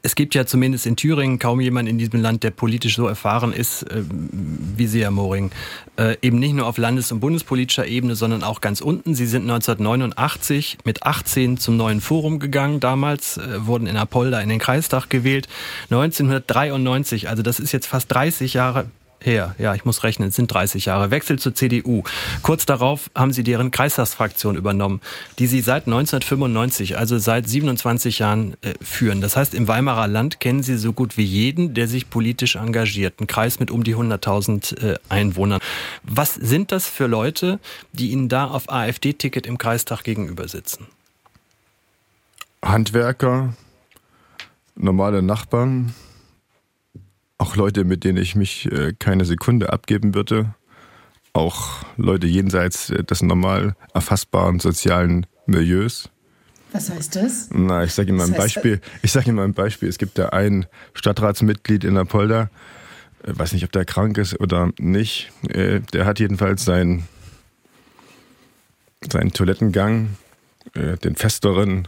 es 0.01 0.15
gibt 0.15 0.35
ja 0.35 0.45
zumindest 0.45 0.85
in 0.85 0.95
Thüringen 0.95 1.39
kaum 1.39 1.61
jemand 1.61 1.87
in 1.87 1.97
diesem 1.97 2.21
Land, 2.21 2.43
der 2.43 2.51
politisch 2.51 2.95
so 2.95 3.07
erfahren 3.07 3.53
ist 3.53 3.83
äh, 3.83 4.03
wie 4.09 4.87
Sie, 4.87 5.01
Herr 5.01 5.11
Moring. 5.11 5.51
Äh, 5.97 6.17
eben 6.21 6.39
nicht 6.39 6.53
nur 6.53 6.67
auf 6.67 6.77
landes- 6.77 7.11
und 7.11 7.19
bundespolitischer 7.19 7.87
Ebene, 7.87 8.15
sondern 8.15 8.43
auch 8.43 8.61
ganz 8.61 8.81
unten. 8.81 9.15
Sie 9.15 9.25
sind 9.25 9.43
1989 9.43 10.79
mit 10.83 11.03
18 11.03 11.57
zum 11.57 11.77
neuen 11.77 12.01
Forum 12.01 12.39
gegangen. 12.39 12.79
Damals 12.79 13.37
äh, 13.37 13.65
wurden 13.65 13.87
in 13.87 13.97
Apolda 13.97 14.41
in 14.41 14.49
den 14.49 14.59
Kreistag 14.59 15.09
gewählt. 15.09 15.47
1993, 15.89 17.29
also 17.29 17.43
das 17.43 17.59
ist 17.59 17.71
jetzt 17.71 17.87
fast 17.87 18.11
30 18.11 18.53
Jahre 18.53 18.85
her. 19.19 19.55
Ja, 19.57 19.75
ich 19.75 19.85
muss 19.85 20.03
rechnen, 20.03 20.29
es 20.29 20.35
sind 20.35 20.51
30 20.51 20.85
Jahre. 20.85 21.11
Wechsel 21.11 21.39
zur 21.39 21.53
CDU. 21.53 22.03
Kurz 22.41 22.65
darauf 22.65 23.09
haben 23.15 23.33
Sie 23.33 23.43
deren 23.43 23.71
Kreistagsfraktion 23.71 24.55
übernommen, 24.55 25.01
die 25.39 25.47
Sie 25.47 25.61
seit 25.61 25.87
1995, 25.87 26.97
also 26.97 27.17
seit 27.17 27.47
27 27.47 28.19
Jahren 28.19 28.55
äh, 28.61 28.73
führen. 28.81 29.21
Das 29.21 29.35
heißt, 29.35 29.53
im 29.53 29.67
Weimarer 29.67 30.07
Land 30.07 30.39
kennen 30.39 30.63
Sie 30.63 30.77
so 30.77 30.93
gut 30.93 31.17
wie 31.17 31.23
jeden, 31.23 31.73
der 31.73 31.87
sich 31.87 32.09
politisch 32.09 32.55
engagiert. 32.55 33.19
Ein 33.19 33.27
Kreis 33.27 33.59
mit 33.59 33.71
um 33.71 33.83
die 33.83 33.95
100.000 33.95 34.93
äh, 34.93 34.99
Einwohnern. 35.09 35.59
Was 36.03 36.33
sind 36.35 36.71
das 36.71 36.87
für 36.87 37.07
Leute, 37.07 37.59
die 37.93 38.11
Ihnen 38.11 38.29
da 38.29 38.45
auf 38.45 38.69
AfD-Ticket 38.69 39.47
im 39.47 39.57
Kreistag 39.57 40.03
gegenüber 40.03 40.47
sitzen? 40.47 40.87
Handwerker, 42.63 43.53
normale 44.75 45.21
Nachbarn, 45.21 45.93
auch 47.37 47.55
Leute, 47.55 47.83
mit 47.83 48.03
denen 48.03 48.17
ich 48.17 48.35
mich 48.35 48.71
äh, 48.71 48.93
keine 48.97 49.25
Sekunde 49.25 49.71
abgeben 49.71 50.15
würde, 50.15 50.53
auch 51.33 51.83
Leute 51.97 52.27
jenseits 52.27 52.89
äh, 52.89 53.03
des 53.03 53.21
normal 53.21 53.75
erfassbaren 53.93 54.59
sozialen 54.59 55.25
Milieus. 55.45 56.09
Was 56.71 56.89
heißt 56.89 57.15
das? 57.15 57.49
Na, 57.53 57.83
ich 57.83 57.93
sage 57.93 58.09
Ihnen 58.09 58.17
mal 58.17 58.27
ein 58.27 58.33
Beispiel. 58.33 58.81
Ich 59.01 59.11
sage 59.11 59.27
Ihnen 59.27 59.37
mal 59.37 59.45
ein 59.45 59.53
Beispiel. 59.53 59.87
Es 59.87 59.97
gibt 59.97 60.17
da 60.17 60.29
ein 60.29 60.65
Stadtratsmitglied 60.93 61.83
in 61.83 61.95
der 61.95 62.05
Polder, 62.05 62.49
ich 63.23 63.29
äh, 63.29 63.39
weiß 63.39 63.53
nicht, 63.53 63.63
ob 63.63 63.71
der 63.71 63.85
krank 63.85 64.17
ist 64.17 64.39
oder 64.39 64.71
nicht. 64.79 65.31
Der 65.43 66.05
hat 66.05 66.19
jedenfalls 66.19 66.65
seinen, 66.65 67.07
seinen 69.09 69.31
Toilettengang, 69.31 70.17
den 70.75 71.15
festeren, 71.15 71.87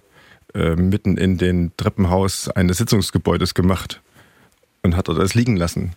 mitten 0.54 1.18
in 1.18 1.38
den 1.38 1.72
Treppenhaus 1.78 2.50
eines 2.50 2.78
Sitzungsgebäudes 2.78 3.54
gemacht 3.54 4.02
und 4.84 4.96
hat 4.96 5.10
alles 5.10 5.36
liegen 5.36 5.58
lassen 5.58 5.94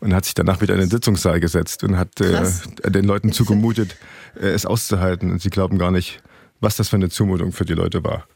und 0.00 0.14
hat 0.14 0.24
sich 0.24 0.34
danach 0.34 0.60
wieder 0.60 0.74
in 0.74 0.80
den 0.80 0.90
Sitzungssaal 0.90 1.40
gesetzt 1.40 1.84
und 1.84 1.96
hat 1.96 2.20
äh, 2.20 2.44
den 2.90 3.04
Leuten 3.04 3.32
zugemutet, 3.32 3.96
äh, 4.34 4.48
es 4.48 4.66
auszuhalten. 4.66 5.30
Und 5.30 5.42
sie 5.42 5.50
glauben 5.50 5.78
gar 5.78 5.90
nicht, 5.90 6.22
was 6.60 6.76
das 6.76 6.88
für 6.88 6.96
eine 6.96 7.10
Zumutung 7.10 7.52
für 7.52 7.64
die 7.64 7.74
Leute 7.74 8.02
war. 8.02 8.26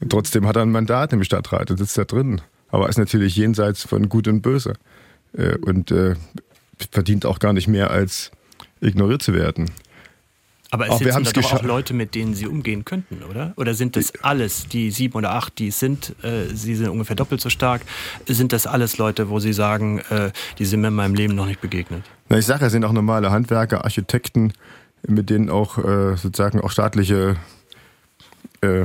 Und 0.00 0.10
trotzdem 0.10 0.46
hat 0.46 0.56
er 0.56 0.62
ein 0.62 0.72
Mandat 0.72 1.12
im 1.12 1.22
Stadtrat 1.22 1.70
und 1.70 1.76
sitzt 1.76 1.98
da 1.98 2.04
drin. 2.04 2.40
Aber 2.68 2.88
ist 2.88 2.98
natürlich 2.98 3.36
jenseits 3.36 3.84
von 3.84 4.08
Gut 4.08 4.26
und 4.26 4.40
Böse. 4.40 4.74
Äh, 5.36 5.56
und 5.58 5.90
äh, 5.90 6.14
verdient 6.90 7.26
auch 7.26 7.38
gar 7.38 7.52
nicht 7.52 7.68
mehr, 7.68 7.90
als 7.90 8.30
ignoriert 8.80 9.22
zu 9.22 9.34
werden. 9.34 9.70
Aber 10.72 10.88
es 10.88 10.98
sind 11.00 11.36
doch 11.36 11.52
auch 11.52 11.62
Leute, 11.62 11.92
mit 11.92 12.14
denen 12.14 12.32
Sie 12.32 12.46
umgehen 12.46 12.86
könnten, 12.86 13.22
oder? 13.28 13.52
Oder 13.56 13.74
sind 13.74 13.94
das 13.94 14.14
alles, 14.22 14.68
die 14.68 14.90
sieben 14.90 15.18
oder 15.18 15.32
acht, 15.32 15.58
die 15.58 15.68
es 15.68 15.78
sind, 15.78 16.14
äh, 16.22 16.46
Sie 16.54 16.74
sind 16.74 16.88
ungefähr 16.88 17.14
doppelt 17.14 17.42
so 17.42 17.50
stark, 17.50 17.82
sind 18.26 18.54
das 18.54 18.66
alles 18.66 18.96
Leute, 18.96 19.28
wo 19.28 19.38
Sie 19.38 19.52
sagen, 19.52 19.98
äh, 20.08 20.30
die 20.58 20.64
sind 20.64 20.80
mir 20.80 20.88
in 20.88 20.94
meinem 20.94 21.14
Leben 21.14 21.34
noch 21.34 21.44
nicht 21.44 21.60
begegnet? 21.60 22.04
Na, 22.30 22.38
ich 22.38 22.46
sage, 22.46 22.64
es 22.64 22.72
sind 22.72 22.86
auch 22.86 22.92
normale 22.92 23.30
Handwerker, 23.30 23.84
Architekten, 23.84 24.54
mit 25.06 25.28
denen 25.28 25.50
auch 25.50 25.76
äh, 25.76 26.16
sozusagen 26.16 26.58
auch 26.62 26.70
staatliche 26.70 27.36
äh, 28.62 28.84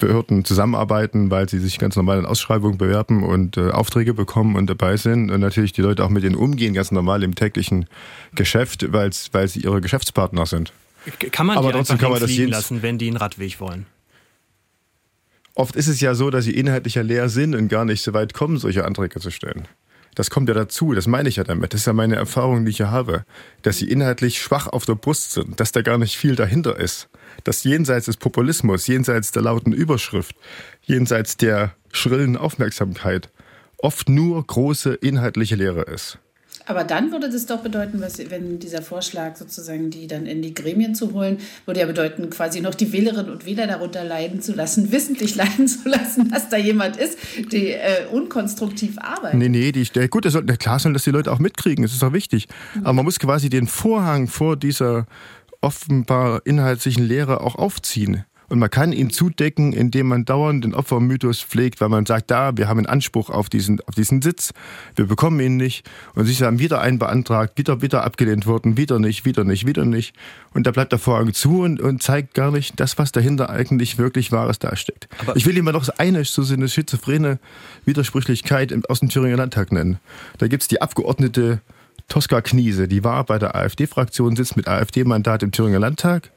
Behörden 0.00 0.44
zusammenarbeiten, 0.44 1.30
weil 1.30 1.48
sie 1.48 1.60
sich 1.60 1.78
ganz 1.78 1.94
normal 1.94 2.18
in 2.18 2.26
Ausschreibungen 2.26 2.78
bewerben 2.78 3.22
und 3.22 3.56
äh, 3.56 3.70
Aufträge 3.70 4.12
bekommen 4.12 4.56
und 4.56 4.68
dabei 4.68 4.96
sind. 4.96 5.30
Und 5.30 5.38
natürlich 5.38 5.72
die 5.72 5.82
Leute 5.82 6.04
auch 6.04 6.08
mit 6.08 6.24
denen 6.24 6.34
umgehen, 6.34 6.74
ganz 6.74 6.90
normal 6.90 7.22
im 7.22 7.36
täglichen 7.36 7.86
Geschäft, 8.34 8.92
weil 8.92 9.12
sie 9.12 9.60
ihre 9.60 9.80
Geschäftspartner 9.80 10.44
sind. 10.44 10.72
Kann 11.30 11.46
man 11.46 11.58
aber 11.58 11.68
die 11.68 11.78
trotzdem 11.78 11.98
kann 11.98 12.10
man 12.10 12.20
das 12.20 12.30
liegen 12.30 12.48
lassen, 12.48 12.82
wenn 12.82 12.98
die 12.98 13.08
einen 13.08 13.16
Radweg 13.16 13.60
wollen? 13.60 13.86
Oft 15.54 15.74
ist 15.74 15.88
es 15.88 16.00
ja 16.00 16.14
so, 16.14 16.30
dass 16.30 16.44
sie 16.44 16.54
inhaltlicher 16.54 17.02
leer 17.02 17.28
sind 17.28 17.54
und 17.54 17.68
gar 17.68 17.84
nicht 17.84 18.02
so 18.02 18.12
weit 18.14 18.32
kommen, 18.32 18.58
solche 18.58 18.84
Anträge 18.84 19.18
zu 19.18 19.30
stellen. 19.30 19.66
Das 20.14 20.30
kommt 20.30 20.48
ja 20.48 20.54
dazu, 20.54 20.94
das 20.94 21.06
meine 21.06 21.28
ich 21.28 21.36
ja 21.36 21.44
damit. 21.44 21.72
Das 21.72 21.80
ist 21.80 21.86
ja 21.86 21.92
meine 21.92 22.16
Erfahrung, 22.16 22.64
die 22.64 22.70
ich 22.70 22.78
ja 22.78 22.90
habe, 22.90 23.24
dass 23.62 23.78
sie 23.78 23.88
inhaltlich 23.88 24.40
schwach 24.40 24.66
auf 24.66 24.84
der 24.84 24.94
Brust 24.94 25.32
sind, 25.32 25.60
dass 25.60 25.72
da 25.72 25.82
gar 25.82 25.98
nicht 25.98 26.16
viel 26.16 26.34
dahinter 26.34 26.78
ist. 26.78 27.08
Dass 27.44 27.62
jenseits 27.64 28.06
des 28.06 28.16
Populismus, 28.16 28.86
jenseits 28.86 29.32
der 29.32 29.42
lauten 29.42 29.72
Überschrift, 29.72 30.34
jenseits 30.82 31.36
der 31.36 31.74
schrillen 31.92 32.36
Aufmerksamkeit 32.36 33.30
oft 33.78 34.08
nur 34.08 34.44
große 34.44 34.94
inhaltliche 34.94 35.54
Lehre 35.54 35.82
ist. 35.82 36.18
Aber 36.68 36.84
dann 36.84 37.12
würde 37.12 37.30
das 37.30 37.46
doch 37.46 37.60
bedeuten, 37.60 38.00
was, 38.02 38.18
wenn 38.30 38.58
dieser 38.58 38.82
Vorschlag 38.82 39.36
sozusagen 39.36 39.88
die 39.88 40.06
dann 40.06 40.26
in 40.26 40.42
die 40.42 40.52
Gremien 40.52 40.94
zu 40.94 41.14
holen, 41.14 41.38
würde 41.64 41.80
ja 41.80 41.86
bedeuten, 41.86 42.28
quasi 42.28 42.60
noch 42.60 42.74
die 42.74 42.92
Wählerinnen 42.92 43.32
und 43.32 43.46
Wähler 43.46 43.66
darunter 43.66 44.04
leiden 44.04 44.42
zu 44.42 44.52
lassen, 44.52 44.92
wissentlich 44.92 45.34
leiden 45.34 45.66
zu 45.66 45.88
lassen, 45.88 46.30
dass 46.30 46.50
da 46.50 46.58
jemand 46.58 46.98
ist, 46.98 47.18
die 47.50 47.68
äh, 47.68 48.06
unkonstruktiv 48.12 48.98
arbeitet. 48.98 49.38
Nee, 49.38 49.48
nee, 49.48 49.72
die, 49.72 49.84
der, 49.84 50.08
gut, 50.08 50.26
das 50.26 50.34
soll, 50.34 50.44
klar 50.44 50.78
soll, 50.78 50.92
dass 50.92 51.04
die 51.04 51.10
Leute 51.10 51.32
auch 51.32 51.38
mitkriegen, 51.38 51.82
das 51.82 51.92
ist 51.92 52.04
auch 52.04 52.12
wichtig. 52.12 52.48
Mhm. 52.74 52.84
Aber 52.84 52.92
man 52.92 53.04
muss 53.06 53.18
quasi 53.18 53.48
den 53.48 53.66
Vorhang 53.66 54.28
vor 54.28 54.56
dieser 54.56 55.06
offenbar 55.62 56.42
inhaltlichen 56.44 57.04
Lehre 57.04 57.40
auch 57.40 57.54
aufziehen. 57.54 58.24
Und 58.48 58.58
man 58.58 58.70
kann 58.70 58.92
ihn 58.92 59.10
zudecken, 59.10 59.72
indem 59.72 60.08
man 60.08 60.24
dauernd 60.24 60.64
den 60.64 60.74
Opfermythos 60.74 61.42
pflegt, 61.42 61.80
weil 61.80 61.90
man 61.90 62.06
sagt, 62.06 62.30
da, 62.30 62.56
wir 62.56 62.68
haben 62.68 62.78
einen 62.78 62.86
Anspruch 62.86 63.28
auf 63.28 63.50
diesen, 63.50 63.80
auf 63.82 63.94
diesen 63.94 64.22
Sitz, 64.22 64.52
wir 64.96 65.06
bekommen 65.06 65.38
ihn 65.40 65.56
nicht. 65.56 65.88
Und 66.14 66.24
sie 66.24 66.44
haben 66.44 66.58
wieder 66.58 66.80
einen 66.80 66.98
beantragt, 66.98 67.58
wieder, 67.58 67.82
wieder 67.82 68.04
abgelehnt 68.04 68.46
worden, 68.46 68.76
wieder 68.76 68.98
nicht, 68.98 69.24
wieder 69.26 69.44
nicht, 69.44 69.66
wieder 69.66 69.84
nicht. 69.84 70.14
Und 70.54 70.66
da 70.66 70.70
bleibt 70.70 70.92
der 70.92 70.98
Vorhang 70.98 71.34
zu 71.34 71.62
und, 71.62 71.80
und 71.80 72.02
zeigt 72.02 72.34
gar 72.34 72.50
nicht 72.50 72.80
das, 72.80 72.96
was 72.96 73.12
dahinter 73.12 73.50
eigentlich 73.50 73.98
wirklich 73.98 74.32
Wahres 74.32 74.58
dasteckt. 74.58 75.08
Aber 75.20 75.36
ich 75.36 75.44
will 75.44 75.54
Ihnen 75.54 75.66
mal 75.66 75.72
noch 75.72 75.86
eine, 75.98 76.24
so 76.24 76.42
eine 76.52 76.68
schizophrene 76.68 77.38
Widersprüchlichkeit 77.84 78.74
aus 78.88 79.00
dem 79.00 79.10
Thüringer 79.10 79.36
Landtag 79.36 79.72
nennen. 79.72 79.98
Da 80.38 80.48
gibt's 80.48 80.68
die 80.68 80.80
Abgeordnete 80.80 81.60
Tosca 82.08 82.40
Kniese, 82.40 82.88
die 82.88 83.04
war 83.04 83.24
bei 83.24 83.38
der 83.38 83.54
AfD-Fraktion, 83.54 84.34
sitzt 84.34 84.56
mit 84.56 84.66
AfD-Mandat 84.66 85.42
im 85.42 85.52
Thüringer 85.52 85.78
Landtag, 85.78 86.30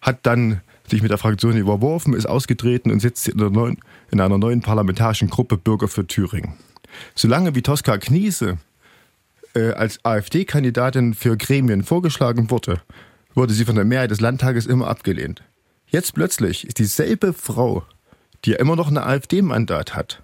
hat 0.00 0.18
dann 0.26 0.60
sich 0.88 1.02
mit 1.02 1.10
der 1.10 1.18
Fraktion 1.18 1.56
überworfen, 1.56 2.14
ist 2.14 2.26
ausgetreten 2.26 2.90
und 2.90 3.00
sitzt 3.00 3.28
in, 3.28 3.38
neuen, 3.38 3.78
in 4.10 4.20
einer 4.20 4.38
neuen 4.38 4.60
parlamentarischen 4.60 5.30
Gruppe 5.30 5.56
Bürger 5.56 5.88
für 5.88 6.06
Thüringen. 6.06 6.54
Solange 7.14 7.54
wie 7.54 7.62
Tosca 7.62 7.98
Kniese 7.98 8.58
äh, 9.54 9.70
als 9.72 10.04
AfD-Kandidatin 10.04 11.14
für 11.14 11.36
Gremien 11.36 11.82
vorgeschlagen 11.82 12.50
wurde, 12.50 12.82
wurde 13.34 13.54
sie 13.54 13.64
von 13.64 13.76
der 13.76 13.84
Mehrheit 13.84 14.10
des 14.10 14.20
Landtages 14.20 14.66
immer 14.66 14.88
abgelehnt. 14.88 15.42
Jetzt 15.86 16.14
plötzlich 16.14 16.66
ist 16.66 16.78
dieselbe 16.78 17.32
Frau, 17.32 17.84
die 18.44 18.50
ja 18.50 18.58
immer 18.58 18.76
noch 18.76 18.88
ein 18.88 18.98
AfD-Mandat 18.98 19.94
hat 19.94 20.22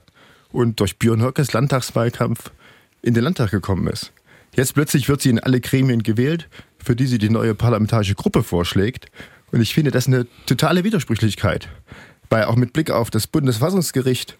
und 0.50 0.80
durch 0.80 0.98
Björn 0.98 1.22
Höckes 1.22 1.52
Landtagswahlkampf 1.52 2.50
in 3.02 3.14
den 3.14 3.24
Landtag 3.24 3.50
gekommen 3.50 3.86
ist. 3.86 4.12
Jetzt 4.54 4.74
plötzlich 4.74 5.08
wird 5.08 5.20
sie 5.20 5.30
in 5.30 5.38
alle 5.38 5.60
Gremien 5.60 6.02
gewählt, 6.02 6.48
für 6.78 6.96
die 6.96 7.06
sie 7.06 7.18
die 7.18 7.30
neue 7.30 7.54
parlamentarische 7.54 8.14
Gruppe 8.14 8.42
vorschlägt 8.42 9.10
und 9.52 9.60
ich 9.60 9.74
finde 9.74 9.90
das 9.90 10.06
eine 10.06 10.26
totale 10.46 10.84
Widersprüchlichkeit. 10.84 11.68
Weil 12.30 12.44
auch 12.44 12.56
mit 12.56 12.72
Blick 12.72 12.90
auf 12.90 13.10
das 13.10 13.26
Bundesverfassungsgericht, 13.26 14.36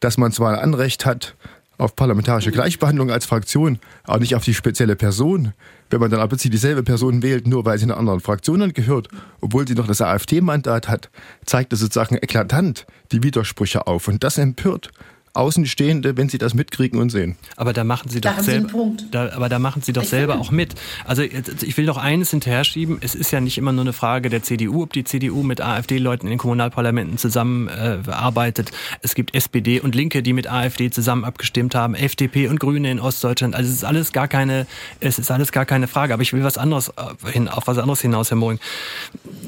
dass 0.00 0.18
man 0.18 0.32
zwar 0.32 0.52
ein 0.52 0.58
Anrecht 0.58 1.06
hat 1.06 1.34
auf 1.80 1.96
parlamentarische 1.96 2.52
Gleichbehandlung 2.52 3.10
als 3.10 3.24
Fraktion, 3.24 3.78
aber 4.04 4.20
nicht 4.20 4.34
auf 4.34 4.44
die 4.44 4.54
spezielle 4.54 4.96
Person. 4.96 5.54
Wenn 5.88 6.00
man 6.00 6.10
dann 6.10 6.20
aber 6.20 6.36
dieselbe 6.36 6.82
Person 6.82 7.22
wählt, 7.22 7.46
nur 7.46 7.64
weil 7.64 7.78
sie 7.78 7.84
einer 7.84 7.96
anderen 7.96 8.20
Fraktion 8.20 8.60
angehört, 8.60 9.08
obwohl 9.40 9.66
sie 9.66 9.74
noch 9.74 9.86
das 9.86 10.02
AfD-Mandat 10.02 10.88
hat, 10.88 11.10
zeigt 11.46 11.72
das 11.72 11.80
sozusagen 11.80 12.16
eklatant 12.16 12.86
die 13.12 13.22
Widersprüche 13.22 13.86
auf. 13.86 14.08
Und 14.08 14.22
das 14.22 14.36
empört. 14.36 14.90
Außenstehende, 15.32 16.16
wenn 16.16 16.28
sie 16.28 16.38
das 16.38 16.54
mitkriegen 16.54 17.00
und 17.00 17.10
sehen. 17.10 17.36
Aber 17.56 17.72
da 17.72 17.84
machen 17.84 18.10
sie 18.10 18.20
da 18.20 18.34
doch 18.34 18.42
selber. 18.42 18.68
Da, 19.12 19.32
aber 19.32 19.48
da 19.48 19.58
machen 19.58 19.80
sie 19.82 19.92
doch 19.92 20.02
ich 20.02 20.08
selber 20.08 20.38
auch 20.38 20.50
mit. 20.50 20.74
Also 21.04 21.22
ich 21.22 21.76
will 21.76 21.86
doch 21.86 21.98
eines 21.98 22.30
hinterher 22.30 22.64
schieben. 22.64 22.98
Es 23.00 23.14
ist 23.14 23.30
ja 23.30 23.40
nicht 23.40 23.56
immer 23.56 23.72
nur 23.72 23.82
eine 23.82 23.92
Frage 23.92 24.28
der 24.28 24.42
CDU, 24.42 24.82
ob 24.82 24.92
die 24.92 25.04
CDU 25.04 25.42
mit 25.42 25.60
AfD-Leuten 25.60 26.26
in 26.26 26.30
den 26.30 26.38
Kommunalparlamenten 26.38 27.16
zusammenarbeitet. 27.16 28.70
Äh, 28.70 28.98
es 29.02 29.14
gibt 29.14 29.34
SPD 29.34 29.80
und 29.80 29.94
Linke, 29.94 30.22
die 30.22 30.32
mit 30.32 30.50
AfD 30.50 30.90
zusammen 30.90 31.24
abgestimmt 31.24 31.76
haben, 31.76 31.94
FDP 31.94 32.48
und 32.48 32.58
Grüne 32.58 32.90
in 32.90 32.98
Ostdeutschland. 32.98 33.54
Also 33.54 33.70
es 33.70 33.76
ist 33.76 33.84
alles 33.84 34.12
gar 34.12 34.26
keine, 34.26 34.66
es 34.98 35.20
ist 35.20 35.30
alles 35.30 35.52
gar 35.52 35.64
keine 35.64 35.86
Frage. 35.86 36.12
Aber 36.12 36.22
ich 36.22 36.32
will 36.32 36.42
was 36.42 36.58
anderes 36.58 36.88
äh, 36.88 37.30
hin, 37.30 37.48
auf 37.48 37.68
was 37.68 37.78
anderes 37.78 38.00
hinaus, 38.00 38.30
Herr 38.30 38.36
Moring. 38.36 38.58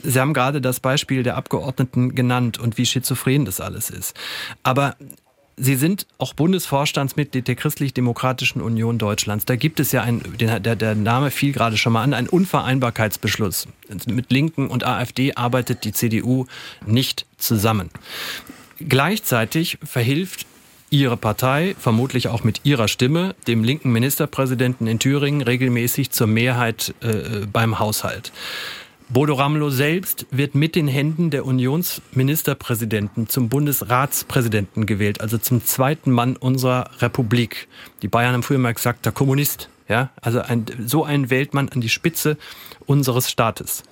Sie 0.05 0.21
haben 0.21 0.33
gerade 0.33 0.61
das 0.61 0.79
Beispiel 0.79 1.25
der 1.25 1.37
Abgeordneten 1.37 2.15
genannt 2.15 2.59
und 2.59 2.79
wie 2.79 2.87
schizophren 2.87 3.45
das 3.45 3.61
alles 3.61 3.91
ist. 3.91 4.15
Aber 4.63 4.97
Sie 5.57 5.77
sind 5.77 6.07
auch 6.19 6.33
Bundesvorstandsmitglied 6.33 7.47
der 7.47 7.55
Christlich-Demokratischen 7.57 8.63
Union 8.63 8.99
Deutschlands. 8.99 9.45
Da 9.45 9.57
gibt 9.57 9.81
es 9.81 9.93
ja 9.93 10.03
ein, 10.03 10.23
der, 10.41 10.61
der 10.61 10.95
Name 10.95 11.31
fiel 11.31 11.53
gerade 11.53 11.77
schon 11.77 11.93
mal 11.93 12.03
an, 12.03 12.15
einen 12.15 12.29
Unvereinbarkeitsbeschluss. 12.29 13.69
Mit 14.07 14.33
Linken 14.33 14.69
und 14.69 14.85
AfD 14.85 15.35
arbeitet 15.35 15.85
die 15.85 15.93
CDU 15.93 16.47
nicht 16.87 17.27
zusammen. 17.37 17.91
Gleichzeitig 18.79 19.79
verhilft 19.85 20.47
Ihre 20.91 21.17
Partei, 21.17 21.75
vermutlich 21.79 22.29
auch 22.29 22.45
mit 22.45 22.61
Ihrer 22.65 22.87
Stimme, 22.87 23.35
dem 23.47 23.65
linken 23.65 23.93
Ministerpräsidenten 23.93 24.87
in 24.87 24.99
Thüringen 24.99 25.41
regelmäßig 25.41 26.11
zur 26.11 26.27
Mehrheit 26.27 26.95
äh, 27.01 27.47
beim 27.51 27.79
Haushalt. 27.79 28.31
Bodo 29.13 29.35
Ramelow 29.35 29.69
selbst 29.69 30.25
wird 30.31 30.55
mit 30.55 30.75
den 30.75 30.89
Händen 30.89 31.29
der 31.29 31.45
Unionsministerpräsidenten 31.45 33.29
zum 33.29 33.51
Bundesratspräsidenten 33.51 34.87
gewählt, 34.87 35.21
also 35.21 35.37
zum 35.37 35.63
zweiten 35.67 36.11
Mann 36.11 36.37
unserer 36.37 36.89
Republik. 37.01 37.69
Die 38.01 38.09
Bayern 38.09 38.33
haben 38.33 38.43
früher 38.43 38.57
mal 38.57 38.73
gesagt, 38.73 39.05
der 39.05 39.13
Kommunist. 39.13 39.69
Ja, 39.87 40.09
also 40.23 40.41
ein, 40.41 40.65
so 40.87 41.05
einen 41.05 41.29
wählt 41.29 41.53
man 41.53 41.69
an 41.69 41.83
die 41.83 41.91
Spitze 41.91 42.39
unseres 42.87 43.31
Staates. 43.31 43.83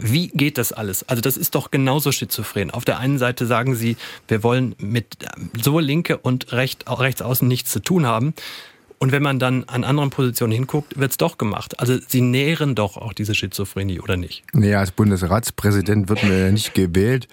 Wie 0.00 0.28
geht 0.28 0.58
das 0.58 0.72
alles? 0.72 1.08
Also 1.08 1.20
das 1.20 1.36
ist 1.36 1.54
doch 1.54 1.70
genauso 1.70 2.10
schizophren. 2.10 2.72
Auf 2.72 2.84
der 2.84 2.98
einen 2.98 3.18
Seite 3.18 3.46
sagen 3.46 3.76
sie, 3.76 3.96
wir 4.26 4.42
wollen 4.42 4.74
mit 4.78 5.16
so 5.62 5.78
Linke 5.78 6.18
und 6.18 6.52
Recht, 6.52 6.86
Rechtsaußen 6.88 7.46
nichts 7.46 7.70
zu 7.70 7.80
tun 7.80 8.04
haben. 8.04 8.34
Und 9.02 9.12
wenn 9.12 9.22
man 9.22 9.38
dann 9.38 9.64
an 9.64 9.82
anderen 9.82 10.10
Positionen 10.10 10.52
hinguckt, 10.52 10.98
wird 10.98 11.10
es 11.10 11.16
doch 11.16 11.38
gemacht. 11.38 11.80
Also 11.80 11.98
sie 12.06 12.20
nähren 12.20 12.74
doch 12.74 12.98
auch 12.98 13.14
diese 13.14 13.34
Schizophrenie, 13.34 13.98
oder 13.98 14.18
nicht? 14.18 14.44
Nee, 14.52 14.74
als 14.74 14.90
Bundesratspräsident 14.92 16.10
wird 16.10 16.22
man 16.22 16.38
ja 16.38 16.52
nicht 16.52 16.74
gewählt, 16.74 17.26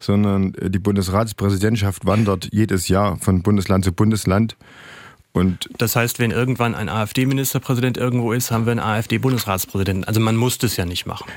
sondern 0.00 0.52
die 0.60 0.80
Bundesratspräsidentschaft 0.80 2.06
wandert 2.06 2.48
jedes 2.50 2.88
Jahr 2.88 3.18
von 3.18 3.42
Bundesland 3.42 3.84
zu 3.84 3.92
Bundesland. 3.92 4.56
Und 5.30 5.70
das 5.78 5.94
heißt, 5.94 6.18
wenn 6.18 6.32
irgendwann 6.32 6.74
ein 6.74 6.88
AfD-Ministerpräsident 6.88 7.96
irgendwo 7.96 8.32
ist, 8.32 8.50
haben 8.50 8.66
wir 8.66 8.72
einen 8.72 8.80
AfD-Bundesratspräsidenten. 8.80 10.02
Also 10.02 10.18
man 10.18 10.34
muss 10.34 10.58
das 10.58 10.76
ja 10.76 10.84
nicht 10.84 11.06
machen. 11.06 11.30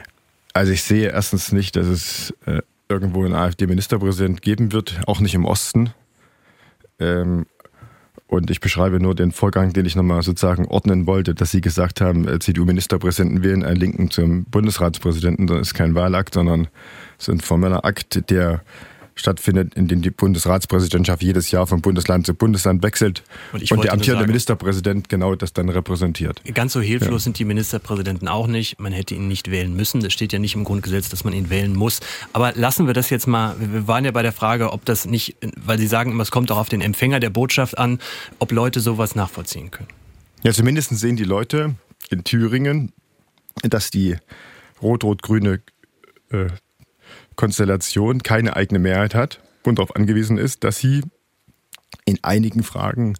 Also 0.53 0.71
ich 0.71 0.81
sehe 0.81 1.09
erstens 1.09 1.51
nicht, 1.51 1.75
dass 1.75 1.85
es 1.85 2.33
äh, 2.47 2.63
irgendwo 2.89 3.23
einen 3.23 3.35
AfD-Ministerpräsident 3.35 4.41
geben 4.41 4.71
wird, 4.71 4.99
auch 5.05 5.19
nicht 5.19 5.35
im 5.35 5.45
Osten. 5.45 5.91
Ähm, 6.97 7.45
und 8.27 8.49
ich 8.49 8.59
beschreibe 8.59 8.99
nur 8.99 9.13
den 9.13 9.31
Vorgang, 9.31 9.73
den 9.73 9.85
ich 9.85 9.95
nochmal 9.95 10.23
sozusagen 10.23 10.65
ordnen 10.65 11.05
wollte, 11.05 11.35
dass 11.35 11.51
Sie 11.51 11.61
gesagt 11.61 12.01
haben, 12.01 12.27
äh, 12.27 12.39
CDU-Ministerpräsidenten 12.39 13.43
wählen 13.43 13.63
einen 13.63 13.77
Linken 13.77 14.09
zum 14.09 14.45
Bundesratspräsidenten. 14.45 15.47
Das 15.47 15.59
ist 15.59 15.73
kein 15.73 15.93
Wahlakt, 15.95 16.33
sondern 16.33 16.67
ist 17.19 17.29
ein 17.29 17.39
formeller 17.39 17.85
Akt, 17.85 18.29
der 18.29 18.61
stattfindet, 19.15 19.73
in 19.75 19.87
dem 19.87 20.01
die 20.01 20.11
Bundesratspräsidentschaft 20.11 21.23
jedes 21.23 21.49
Jahr 21.49 21.67
von 21.67 21.81
Bundesland 21.81 22.25
zu 22.25 22.33
Bundesland 22.33 22.83
wechselt 22.83 23.23
und, 23.53 23.71
und 23.71 23.83
der 23.83 23.93
amtierende 23.93 24.23
sagen, 24.23 24.27
Ministerpräsident 24.27 25.09
genau 25.09 25.35
das 25.35 25.53
dann 25.53 25.69
repräsentiert. 25.69 26.41
Ganz 26.53 26.73
so 26.73 26.81
hilflos 26.81 27.11
ja. 27.11 27.19
sind 27.19 27.39
die 27.39 27.45
Ministerpräsidenten 27.45 28.27
auch 28.27 28.47
nicht. 28.47 28.79
Man 28.79 28.91
hätte 28.91 29.15
ihn 29.15 29.27
nicht 29.27 29.49
wählen 29.49 29.73
müssen. 29.75 30.01
Das 30.01 30.11
steht 30.11 30.33
ja 30.33 30.39
nicht 30.39 30.55
im 30.55 30.65
Grundgesetz, 30.65 31.09
dass 31.09 31.23
man 31.23 31.33
ihn 31.33 31.49
wählen 31.49 31.73
muss. 31.73 32.01
Aber 32.33 32.53
lassen 32.55 32.87
wir 32.87 32.93
das 32.93 33.09
jetzt 33.09 33.25
mal. 33.25 33.55
Wir 33.57 33.87
waren 33.87 34.03
ja 34.03 34.11
bei 34.11 34.21
der 34.21 34.33
Frage, 34.33 34.73
ob 34.73 34.83
das 34.85 35.05
nicht, 35.05 35.37
weil 35.63 35.79
Sie 35.79 35.87
sagen 35.87 36.11
immer, 36.11 36.23
es 36.23 36.31
kommt 36.31 36.51
auch 36.51 36.57
auf 36.57 36.69
den 36.69 36.81
Empfänger 36.81 37.21
der 37.21 37.29
Botschaft 37.29 37.77
an, 37.77 37.99
ob 38.39 38.51
Leute 38.51 38.81
sowas 38.81 39.15
nachvollziehen 39.15 39.71
können. 39.71 39.89
Ja, 40.43 40.51
zumindest 40.51 40.95
sehen 40.97 41.15
die 41.15 41.23
Leute 41.23 41.75
in 42.09 42.23
Thüringen, 42.23 42.91
dass 43.63 43.91
die 43.91 44.17
rot-rot-grüne 44.81 45.61
äh, 46.31 46.47
Konstellation 47.35 48.23
keine 48.23 48.55
eigene 48.55 48.79
Mehrheit 48.79 49.15
hat 49.15 49.41
und 49.63 49.79
darauf 49.79 49.95
angewiesen 49.95 50.37
ist, 50.37 50.63
dass 50.63 50.77
sie 50.77 51.01
in 52.05 52.19
einigen 52.23 52.63
Fragen 52.63 53.15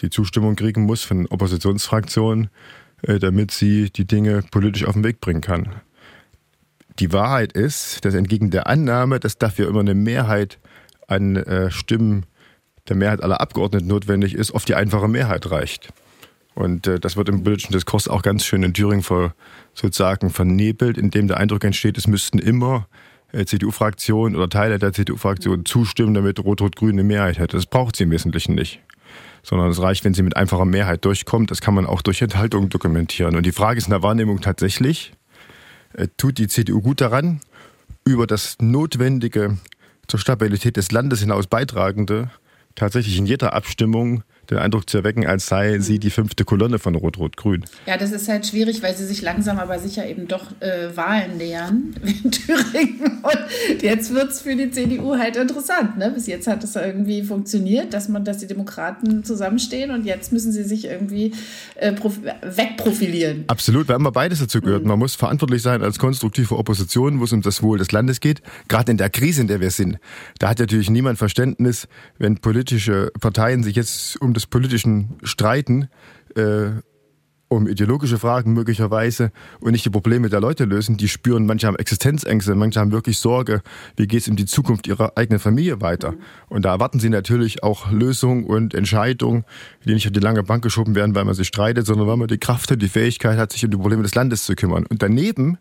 die 0.00 0.10
Zustimmung 0.10 0.56
kriegen 0.56 0.82
muss 0.82 1.02
von 1.02 1.26
Oppositionsfraktionen, 1.26 2.48
äh, 3.02 3.18
damit 3.18 3.50
sie 3.50 3.90
die 3.90 4.06
Dinge 4.06 4.42
politisch 4.50 4.84
auf 4.84 4.94
den 4.94 5.04
Weg 5.04 5.20
bringen 5.20 5.40
kann. 5.40 5.74
Die 6.98 7.12
Wahrheit 7.12 7.52
ist, 7.52 8.04
dass 8.04 8.14
entgegen 8.14 8.50
der 8.50 8.66
Annahme, 8.66 9.18
dass 9.18 9.38
dafür 9.38 9.68
immer 9.68 9.80
eine 9.80 9.94
Mehrheit 9.94 10.58
an 11.08 11.36
äh, 11.36 11.70
Stimmen 11.70 12.26
der 12.88 12.96
Mehrheit 12.96 13.22
aller 13.22 13.40
Abgeordneten 13.40 13.88
notwendig 13.88 14.34
ist, 14.34 14.52
oft 14.52 14.68
die 14.68 14.74
einfache 14.74 15.08
Mehrheit 15.08 15.50
reicht. 15.50 15.92
Und 16.54 16.86
äh, 16.86 17.00
das 17.00 17.16
wird 17.16 17.28
im 17.28 17.42
politischen 17.42 17.72
Diskurs 17.72 18.06
auch 18.06 18.22
ganz 18.22 18.44
schön 18.44 18.62
in 18.62 18.74
Thüringen 18.74 19.04
sozusagen 19.74 20.30
vernebelt, 20.30 20.98
indem 20.98 21.26
der 21.26 21.38
Eindruck 21.38 21.64
entsteht, 21.64 21.98
es 21.98 22.06
müssten 22.06 22.38
immer 22.38 22.86
CDU-Fraktion 23.46 24.36
oder 24.36 24.48
Teile 24.48 24.78
der 24.78 24.92
CDU-Fraktion 24.92 25.64
zustimmen, 25.64 26.14
damit 26.14 26.38
Rot-Rot-Grün 26.38 26.92
eine 26.92 27.04
Mehrheit 27.04 27.38
hätte. 27.38 27.56
Das 27.56 27.66
braucht 27.66 27.96
sie 27.96 28.04
im 28.04 28.10
Wesentlichen 28.10 28.54
nicht. 28.54 28.80
Sondern 29.42 29.70
es 29.70 29.80
reicht, 29.80 30.04
wenn 30.04 30.14
sie 30.14 30.22
mit 30.22 30.36
einfacher 30.36 30.64
Mehrheit 30.64 31.04
durchkommt. 31.04 31.50
Das 31.50 31.60
kann 31.60 31.74
man 31.74 31.86
auch 31.86 32.00
durch 32.00 32.22
Enthaltung 32.22 32.70
dokumentieren. 32.70 33.36
Und 33.36 33.44
die 33.44 33.52
Frage 33.52 33.78
ist 33.78 33.86
in 33.86 33.90
der 33.90 34.02
Wahrnehmung 34.02 34.40
tatsächlich, 34.40 35.12
äh, 35.92 36.08
tut 36.16 36.38
die 36.38 36.48
CDU 36.48 36.80
gut 36.80 37.00
daran, 37.00 37.40
über 38.04 38.26
das 38.26 38.56
Notwendige 38.60 39.58
zur 40.06 40.20
Stabilität 40.20 40.76
des 40.76 40.92
Landes 40.92 41.20
hinaus 41.20 41.46
beitragende 41.46 42.30
tatsächlich 42.74 43.18
in 43.18 43.26
jeder 43.26 43.52
Abstimmung 43.54 44.22
den 44.50 44.58
Eindruck 44.58 44.88
zu 44.88 44.98
erwecken, 44.98 45.26
als 45.26 45.46
sei 45.46 45.78
sie 45.78 45.98
die 45.98 46.10
fünfte 46.10 46.44
Kolonne 46.44 46.78
von 46.78 46.94
Rot-Rot-Grün. 46.94 47.64
Ja, 47.86 47.96
das 47.96 48.12
ist 48.12 48.28
halt 48.28 48.46
schwierig, 48.46 48.82
weil 48.82 48.96
sie 48.96 49.06
sich 49.06 49.22
langsam 49.22 49.58
aber 49.58 49.78
sicher 49.78 50.06
eben 50.06 50.28
doch 50.28 50.52
äh, 50.60 50.96
Wahlen 50.96 51.36
nähern 51.36 51.94
in 52.02 52.30
Thüringen. 52.30 53.20
Und 53.22 53.82
jetzt 53.82 54.12
wird 54.12 54.30
es 54.30 54.42
für 54.42 54.56
die 54.56 54.70
CDU 54.70 55.16
halt 55.16 55.36
interessant. 55.36 55.96
Ne? 55.98 56.10
Bis 56.10 56.26
jetzt 56.26 56.46
hat 56.46 56.62
es 56.64 56.76
irgendwie 56.76 57.22
funktioniert, 57.22 57.94
dass 57.94 58.08
man, 58.08 58.24
dass 58.24 58.38
die 58.38 58.46
Demokraten 58.46 59.24
zusammenstehen 59.24 59.90
und 59.90 60.04
jetzt 60.04 60.32
müssen 60.32 60.52
sie 60.52 60.64
sich 60.64 60.86
irgendwie 60.86 61.32
äh, 61.76 61.92
wegprofilieren. 62.42 63.44
Absolut, 63.46 63.88
wir 63.88 63.94
haben 63.94 64.04
beides 64.12 64.40
dazu 64.40 64.60
gehört. 64.60 64.82
Mhm. 64.82 64.88
Man 64.88 64.98
muss 64.98 65.14
verantwortlich 65.14 65.62
sein 65.62 65.82
als 65.82 65.98
konstruktive 65.98 66.56
Opposition, 66.56 67.20
wo 67.20 67.24
es 67.24 67.32
um 67.32 67.42
das 67.42 67.62
Wohl 67.62 67.78
des 67.78 67.92
Landes 67.92 68.20
geht. 68.20 68.42
Gerade 68.68 68.92
in 68.92 68.98
der 68.98 69.10
Krise, 69.10 69.40
in 69.40 69.48
der 69.48 69.60
wir 69.60 69.70
sind. 69.70 69.98
Da 70.38 70.50
hat 70.50 70.58
natürlich 70.58 70.90
niemand 70.90 71.18
Verständnis, 71.18 71.88
wenn 72.18 72.38
politische 72.38 73.10
Parteien 73.20 73.62
sich 73.62 73.76
jetzt 73.76 74.20
um 74.20 74.33
des 74.34 74.46
politischen 74.46 75.18
Streiten 75.22 75.88
äh, 76.36 76.72
um 77.48 77.68
ideologische 77.68 78.18
Fragen 78.18 78.52
möglicherweise 78.52 79.30
und 79.60 79.72
nicht 79.72 79.84
die 79.84 79.90
Probleme 79.90 80.28
der 80.28 80.40
Leute 80.40 80.64
lösen. 80.64 80.96
Die 80.96 81.08
spüren, 81.08 81.46
manche 81.46 81.66
haben 81.66 81.76
Existenzängste, 81.76 82.54
manche 82.54 82.80
haben 82.80 82.92
wirklich 82.92 83.18
Sorge, 83.18 83.62
wie 83.96 84.06
geht 84.06 84.22
es 84.22 84.28
um 84.28 84.36
die 84.36 84.46
Zukunft 84.46 84.86
ihrer 84.86 85.16
eigenen 85.16 85.38
Familie 85.38 85.80
weiter. 85.80 86.14
Und 86.48 86.64
da 86.64 86.72
erwarten 86.72 87.00
sie 87.00 87.10
natürlich 87.10 87.62
auch 87.62 87.90
Lösungen 87.90 88.44
und 88.44 88.74
Entscheidungen, 88.74 89.44
die 89.84 89.94
nicht 89.94 90.06
auf 90.06 90.12
die 90.12 90.20
lange 90.20 90.42
Bank 90.42 90.62
geschoben 90.62 90.94
werden, 90.94 91.14
weil 91.14 91.24
man 91.24 91.34
sich 91.34 91.48
streitet, 91.48 91.86
sondern 91.86 92.06
weil 92.06 92.16
man 92.16 92.28
die 92.28 92.38
Kraft 92.38 92.70
und 92.72 92.82
die 92.82 92.88
Fähigkeit 92.88 93.38
hat, 93.38 93.52
sich 93.52 93.64
um 93.64 93.70
die 93.70 93.76
Probleme 93.76 94.02
des 94.02 94.14
Landes 94.14 94.44
zu 94.44 94.54
kümmern. 94.54 94.86
Und 94.86 95.02
daneben, 95.02 95.58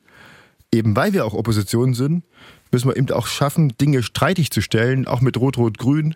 eben 0.73 0.95
weil 0.95 1.13
wir 1.13 1.25
auch 1.25 1.33
Opposition 1.33 1.93
sind, 1.93 2.23
müssen 2.71 2.89
wir 2.89 2.97
eben 2.97 3.11
auch 3.11 3.27
schaffen, 3.27 3.73
Dinge 3.79 4.01
streitig 4.01 4.49
zu 4.49 4.61
stellen, 4.61 5.05
auch 5.05 5.21
mit 5.21 5.37
Rot-Rot-Grün, 5.37 6.15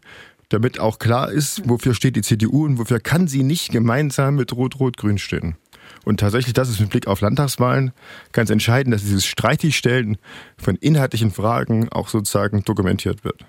damit 0.49 0.79
auch 0.79 0.99
klar 0.99 1.31
ist, 1.31 1.67
wofür 1.67 1.93
steht 1.93 2.15
die 2.15 2.21
CDU 2.21 2.65
und 2.65 2.77
wofür 2.77 2.99
kann 2.99 3.27
sie 3.27 3.43
nicht 3.43 3.71
gemeinsam 3.71 4.35
mit 4.35 4.53
Rot-Rot-Grün 4.53 5.17
stehen. 5.17 5.55
Und 6.05 6.19
tatsächlich, 6.19 6.53
das 6.53 6.69
ist 6.69 6.79
mit 6.79 6.89
Blick 6.89 7.07
auf 7.07 7.21
Landtagswahlen 7.21 7.91
ganz 8.31 8.49
entscheidend, 8.49 8.93
dass 8.93 9.03
dieses 9.03 9.25
Streitigstellen 9.25 10.17
von 10.57 10.75
inhaltlichen 10.75 11.31
Fragen 11.31 11.89
auch 11.89 12.07
sozusagen 12.07 12.63
dokumentiert 12.63 13.23
wird. 13.23 13.45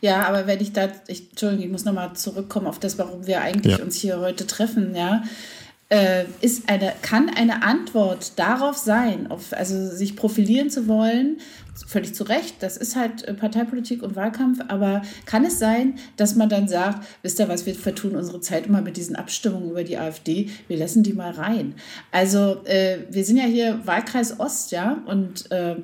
Ja, 0.00 0.26
aber 0.26 0.46
wenn 0.46 0.60
ich 0.60 0.72
da, 0.72 0.88
ich, 1.08 1.30
Entschuldigung, 1.30 1.64
ich 1.64 1.70
muss 1.70 1.84
nochmal 1.84 2.14
zurückkommen 2.14 2.66
auf 2.66 2.78
das, 2.78 2.98
warum 2.98 3.26
wir 3.26 3.40
eigentlich 3.42 3.78
ja. 3.78 3.84
uns 3.84 3.96
hier 3.96 4.20
heute 4.20 4.46
treffen, 4.46 4.94
ja. 4.94 5.22
Äh, 5.90 6.24
ist 6.40 6.70
eine, 6.70 6.94
kann 7.02 7.28
eine 7.28 7.62
Antwort 7.62 8.38
darauf 8.38 8.76
sein, 8.76 9.30
auf, 9.30 9.52
also 9.52 9.90
sich 9.90 10.16
profilieren 10.16 10.70
zu 10.70 10.88
wollen, 10.88 11.38
völlig 11.86 12.14
zu 12.14 12.24
Recht, 12.24 12.56
das 12.60 12.76
ist 12.76 12.96
halt 12.96 13.24
äh, 13.24 13.34
Parteipolitik 13.34 14.02
und 14.02 14.16
Wahlkampf, 14.16 14.60
aber 14.68 15.02
kann 15.26 15.44
es 15.44 15.58
sein, 15.58 15.96
dass 16.16 16.36
man 16.36 16.48
dann 16.48 16.68
sagt, 16.68 17.06
wisst 17.22 17.38
ihr 17.38 17.48
was, 17.48 17.66
wir 17.66 17.74
vertun 17.74 18.16
unsere 18.16 18.40
Zeit 18.40 18.66
immer 18.66 18.80
mit 18.80 18.96
diesen 18.96 19.16
Abstimmungen 19.16 19.70
über 19.70 19.84
die 19.84 19.98
AfD, 19.98 20.50
wir 20.68 20.78
lassen 20.78 21.02
die 21.02 21.12
mal 21.12 21.32
rein. 21.32 21.74
Also 22.10 22.64
äh, 22.64 23.00
wir 23.10 23.24
sind 23.24 23.36
ja 23.36 23.44
hier 23.44 23.80
Wahlkreis 23.84 24.40
Ost, 24.40 24.72
ja, 24.72 25.02
und 25.06 25.50
äh, 25.50 25.76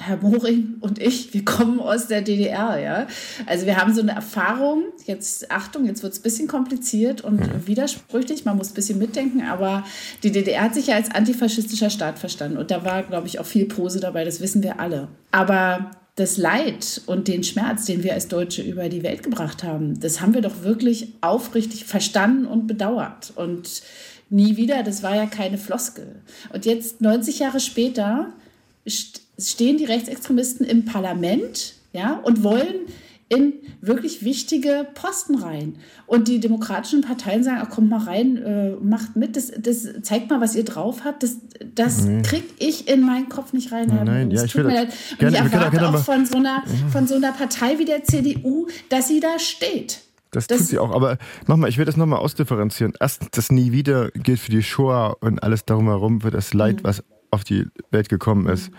Herr 0.00 0.16
Moring 0.18 0.76
und 0.80 1.00
ich, 1.00 1.34
wir 1.34 1.44
kommen 1.44 1.80
aus 1.80 2.06
der 2.06 2.22
DDR, 2.22 2.78
ja. 2.78 3.06
Also 3.46 3.66
wir 3.66 3.76
haben 3.76 3.92
so 3.92 4.00
eine 4.00 4.12
Erfahrung, 4.12 4.84
jetzt 5.06 5.50
Achtung, 5.50 5.86
jetzt 5.86 6.04
wird 6.04 6.12
es 6.12 6.20
ein 6.20 6.22
bisschen 6.22 6.46
kompliziert 6.46 7.20
und 7.20 7.40
mhm. 7.40 7.66
widersprüchlich, 7.66 8.44
man 8.44 8.56
muss 8.56 8.70
ein 8.70 8.74
bisschen 8.74 8.98
mitdenken, 8.98 9.42
aber 9.42 9.84
die 10.22 10.30
DDR 10.30 10.62
hat 10.62 10.74
sich 10.74 10.86
ja 10.86 10.94
als 10.94 11.10
antifaschistischer 11.10 11.90
Staat 11.90 12.20
verstanden 12.20 12.58
und 12.58 12.70
da 12.70 12.84
war, 12.84 13.02
glaube 13.02 13.26
ich, 13.26 13.40
auch 13.40 13.46
viel 13.46 13.66
Pose 13.66 13.98
dabei, 13.98 14.24
das 14.24 14.40
wissen 14.40 14.62
wir 14.62 14.78
alle. 14.78 15.08
Aber 15.32 15.90
das 16.14 16.36
Leid 16.36 17.02
und 17.06 17.26
den 17.26 17.42
Schmerz, 17.42 17.84
den 17.84 18.04
wir 18.04 18.14
als 18.14 18.28
Deutsche 18.28 18.62
über 18.62 18.88
die 18.88 19.02
Welt 19.02 19.24
gebracht 19.24 19.64
haben, 19.64 19.98
das 19.98 20.20
haben 20.20 20.34
wir 20.34 20.42
doch 20.42 20.62
wirklich 20.62 21.12
aufrichtig 21.20 21.84
verstanden 21.84 22.46
und 22.46 22.66
bedauert. 22.66 23.32
Und 23.34 23.82
nie 24.30 24.56
wieder, 24.56 24.82
das 24.82 25.02
war 25.02 25.14
ja 25.14 25.26
keine 25.26 25.58
Floskel. 25.58 26.16
Und 26.52 26.66
jetzt, 26.66 27.00
90 27.00 27.38
Jahre 27.38 27.60
später, 27.60 28.32
stehen 29.38 29.76
die 29.78 29.84
Rechtsextremisten 29.84 30.66
im 30.66 30.84
Parlament 30.84 31.74
ja, 31.92 32.20
und 32.24 32.42
wollen 32.42 32.86
in 33.28 33.52
wirklich 33.80 34.24
wichtige 34.24 34.86
Posten 34.94 35.36
rein. 35.36 35.76
Und 36.06 36.28
die 36.28 36.40
demokratischen 36.40 37.02
Parteien 37.02 37.44
sagen, 37.44 37.58
ach, 37.62 37.68
kommt 37.68 37.90
mal 37.90 38.00
rein, 38.00 38.36
äh, 38.38 38.70
macht 38.82 39.16
mit, 39.16 39.36
das, 39.36 39.52
das 39.58 39.86
zeigt 40.02 40.30
mal, 40.30 40.40
was 40.40 40.56
ihr 40.56 40.64
drauf 40.64 41.04
habt. 41.04 41.22
Das, 41.22 41.36
das 41.74 42.04
nee. 42.04 42.22
krieg 42.22 42.44
ich 42.58 42.88
in 42.88 43.02
meinen 43.02 43.28
Kopf 43.28 43.52
nicht 43.52 43.70
rein. 43.70 43.88
Nein, 43.88 44.04
nein 44.06 44.30
ja, 44.30 44.44
ich 44.44 44.54
will 44.56 44.64
das, 44.64 44.84
Und 45.20 45.28
ich 45.28 45.34
erwarte 45.34 45.76
können, 45.76 45.94
auch 45.94 45.98
von 45.98 46.24
so, 46.24 46.38
einer, 46.38 46.64
von 46.90 47.06
so 47.06 47.16
einer 47.16 47.32
Partei 47.32 47.78
wie 47.78 47.84
der 47.84 48.02
CDU, 48.02 48.66
dass 48.88 49.08
sie 49.08 49.20
da 49.20 49.38
steht. 49.38 50.00
Das, 50.30 50.46
das, 50.46 50.58
tut 50.58 50.66
sie 50.68 50.78
auch. 50.78 50.94
Aber 50.94 51.18
nochmal, 51.46 51.68
ich 51.68 51.76
will 51.76 51.84
das 51.84 51.96
nochmal 51.96 52.20
ausdifferenzieren. 52.20 52.94
Erstens, 52.98 53.28
das 53.32 53.50
nie 53.50 53.72
wieder 53.72 54.10
gilt 54.10 54.40
für 54.40 54.50
die 54.50 54.62
Shoah 54.62 55.16
und 55.20 55.42
alles 55.42 55.66
darum 55.66 55.86
herum, 55.86 56.22
für 56.22 56.30
das 56.30 56.54
Leid, 56.54 56.76
mhm. 56.76 56.84
was 56.84 57.02
auf 57.30 57.44
die 57.44 57.66
Welt 57.90 58.08
gekommen 58.08 58.46
ist. 58.46 58.70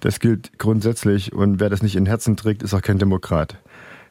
Das 0.00 0.20
gilt 0.20 0.58
grundsätzlich 0.58 1.32
und 1.32 1.60
wer 1.60 1.70
das 1.70 1.82
nicht 1.82 1.96
in 1.96 2.06
Herzen 2.06 2.36
trägt, 2.36 2.62
ist 2.62 2.74
auch 2.74 2.82
kein 2.82 2.98
Demokrat. 2.98 3.58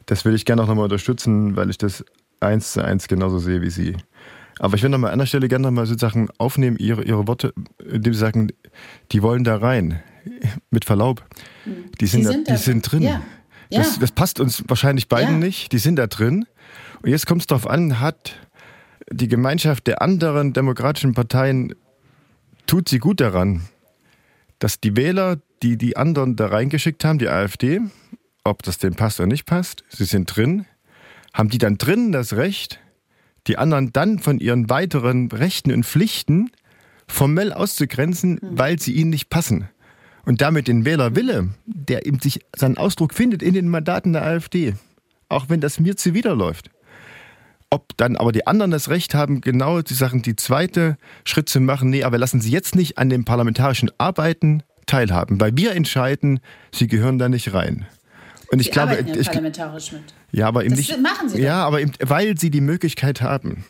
Das 0.06 0.24
will 0.24 0.34
ich 0.34 0.44
gerne 0.44 0.62
auch 0.62 0.66
nochmal 0.66 0.84
unterstützen, 0.84 1.56
weil 1.56 1.70
ich 1.70 1.78
das 1.78 2.04
eins 2.40 2.72
zu 2.72 2.84
eins 2.84 3.08
genauso 3.08 3.38
sehe 3.38 3.62
wie 3.62 3.70
Sie. 3.70 3.96
Aber 4.58 4.74
ich 4.74 4.82
will 4.82 4.90
nochmal 4.90 5.12
an 5.12 5.18
der 5.18 5.26
Stelle 5.26 5.48
gerne 5.48 5.68
nochmal 5.68 5.86
sozusagen 5.86 6.28
aufnehmen, 6.38 6.76
Ihre, 6.78 7.04
Ihre 7.04 7.26
Worte, 7.28 7.52
indem 7.78 8.12
Sie 8.12 8.18
sagen, 8.18 8.48
die 9.12 9.22
wollen 9.22 9.44
da 9.44 9.56
rein. 9.56 10.02
Mit 10.70 10.84
Verlaub. 10.84 11.24
Die 12.00 12.06
sind, 12.06 12.24
da, 12.24 12.32
sind, 12.32 12.48
die 12.48 12.56
sind 12.56 12.90
drin. 12.90 13.02
Ja. 13.02 13.22
Ja. 13.70 13.80
Das, 13.80 13.98
das, 13.98 14.12
passt 14.12 14.40
uns 14.40 14.64
wahrscheinlich 14.66 15.08
beiden 15.08 15.40
ja. 15.40 15.46
nicht. 15.46 15.72
Die 15.72 15.78
sind 15.78 15.96
da 15.96 16.06
drin. 16.06 16.46
Und 17.02 17.10
jetzt 17.10 17.26
kommt 17.26 17.42
es 17.42 17.46
darauf 17.46 17.68
an, 17.68 18.00
hat 18.00 18.34
die 19.10 19.28
Gemeinschaft 19.28 19.86
der 19.86 20.02
anderen 20.02 20.52
demokratischen 20.52 21.14
Parteien, 21.14 21.74
tut 22.66 22.88
sie 22.88 22.98
gut 22.98 23.20
daran, 23.20 23.62
dass 24.58 24.80
die 24.80 24.96
Wähler, 24.96 25.38
die 25.62 25.76
die 25.76 25.96
anderen 25.96 26.36
da 26.36 26.46
reingeschickt 26.46 27.04
haben, 27.04 27.18
die 27.18 27.28
AfD, 27.28 27.80
ob 28.44 28.62
das 28.62 28.78
denen 28.78 28.96
passt 28.96 29.20
oder 29.20 29.26
nicht 29.26 29.46
passt, 29.46 29.84
sie 29.88 30.04
sind 30.04 30.34
drin, 30.34 30.66
haben 31.32 31.48
die 31.48 31.58
dann 31.58 31.78
drin 31.78 32.12
das 32.12 32.34
Recht, 32.34 32.80
die 33.46 33.58
anderen 33.58 33.92
dann 33.92 34.18
von 34.18 34.38
ihren 34.40 34.68
weiteren 34.70 35.30
Rechten 35.30 35.72
und 35.72 35.84
Pflichten 35.84 36.50
formell 37.06 37.52
auszugrenzen, 37.52 38.38
mhm. 38.40 38.58
weil 38.58 38.78
sie 38.78 38.92
ihnen 38.92 39.10
nicht 39.10 39.30
passen. 39.30 39.68
Und 40.24 40.42
damit 40.42 40.68
den 40.68 40.84
Wählerwille, 40.84 41.48
der 41.64 42.04
eben 42.04 42.20
sich 42.20 42.40
seinen 42.54 42.76
Ausdruck 42.76 43.14
findet 43.14 43.42
in 43.42 43.54
den 43.54 43.68
Mandaten 43.68 44.12
der 44.12 44.24
AfD, 44.24 44.74
auch 45.28 45.48
wenn 45.48 45.60
das 45.60 45.80
mir 45.80 45.96
zuwiderläuft. 45.96 46.70
Ob 47.70 47.96
dann 47.98 48.16
aber 48.16 48.32
die 48.32 48.46
anderen 48.46 48.70
das 48.70 48.88
Recht 48.88 49.14
haben, 49.14 49.40
genau 49.40 49.82
die 49.82 49.94
Sachen, 49.94 50.22
die 50.22 50.36
zweite 50.36 50.96
Schritt 51.24 51.48
zu 51.48 51.60
machen, 51.60 51.90
nee, 51.90 52.02
aber 52.02 52.16
lassen 52.16 52.40
Sie 52.40 52.50
jetzt 52.50 52.74
nicht 52.74 52.96
an 52.96 53.10
den 53.10 53.24
parlamentarischen 53.24 53.90
Arbeiten 53.98 54.62
teilhaben, 54.86 55.38
weil 55.40 55.56
wir 55.56 55.72
entscheiden, 55.72 56.40
Sie 56.72 56.86
gehören 56.86 57.18
da 57.18 57.28
nicht 57.28 57.52
rein. 57.52 57.86
Und 58.50 58.60
ich 58.60 58.66
Sie 58.66 58.72
glaube, 58.72 58.94
ja 58.94 59.14
ich, 59.14 59.26
parlamentarisch 59.26 59.92
mit. 59.92 60.02
Ja, 60.32 60.48
aber 60.48 60.64
eben 60.64 60.70
das 60.70 60.78
nicht. 60.78 61.00
Machen 61.00 61.28
Sie 61.28 61.42
ja, 61.42 61.64
aber 61.64 61.82
eben, 61.82 61.92
weil 62.00 62.38
Sie 62.38 62.50
die 62.50 62.62
Möglichkeit 62.62 63.20
haben. 63.20 63.66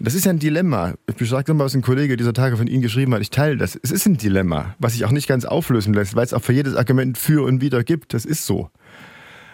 Das 0.00 0.14
ist 0.14 0.24
ja 0.24 0.30
ein 0.30 0.38
Dilemma. 0.38 0.94
Ich 1.18 1.28
sage 1.28 1.52
mal, 1.54 1.64
was 1.64 1.74
ein 1.74 1.82
Kollege 1.82 2.16
dieser 2.16 2.32
Tage 2.32 2.56
von 2.56 2.68
Ihnen 2.68 2.82
geschrieben 2.82 3.12
hat. 3.14 3.20
Ich 3.20 3.30
teile 3.30 3.56
das. 3.56 3.78
Es 3.82 3.90
ist 3.90 4.06
ein 4.06 4.16
Dilemma, 4.16 4.74
was 4.78 4.92
sich 4.92 5.04
auch 5.04 5.10
nicht 5.10 5.26
ganz 5.26 5.44
auflösen 5.44 5.92
lässt, 5.92 6.14
weil 6.14 6.24
es 6.24 6.32
auch 6.32 6.42
für 6.42 6.52
jedes 6.52 6.76
Argument 6.76 7.18
für 7.18 7.44
und 7.44 7.60
wider 7.60 7.82
gibt. 7.82 8.14
Das 8.14 8.24
ist 8.24 8.46
so. 8.46 8.70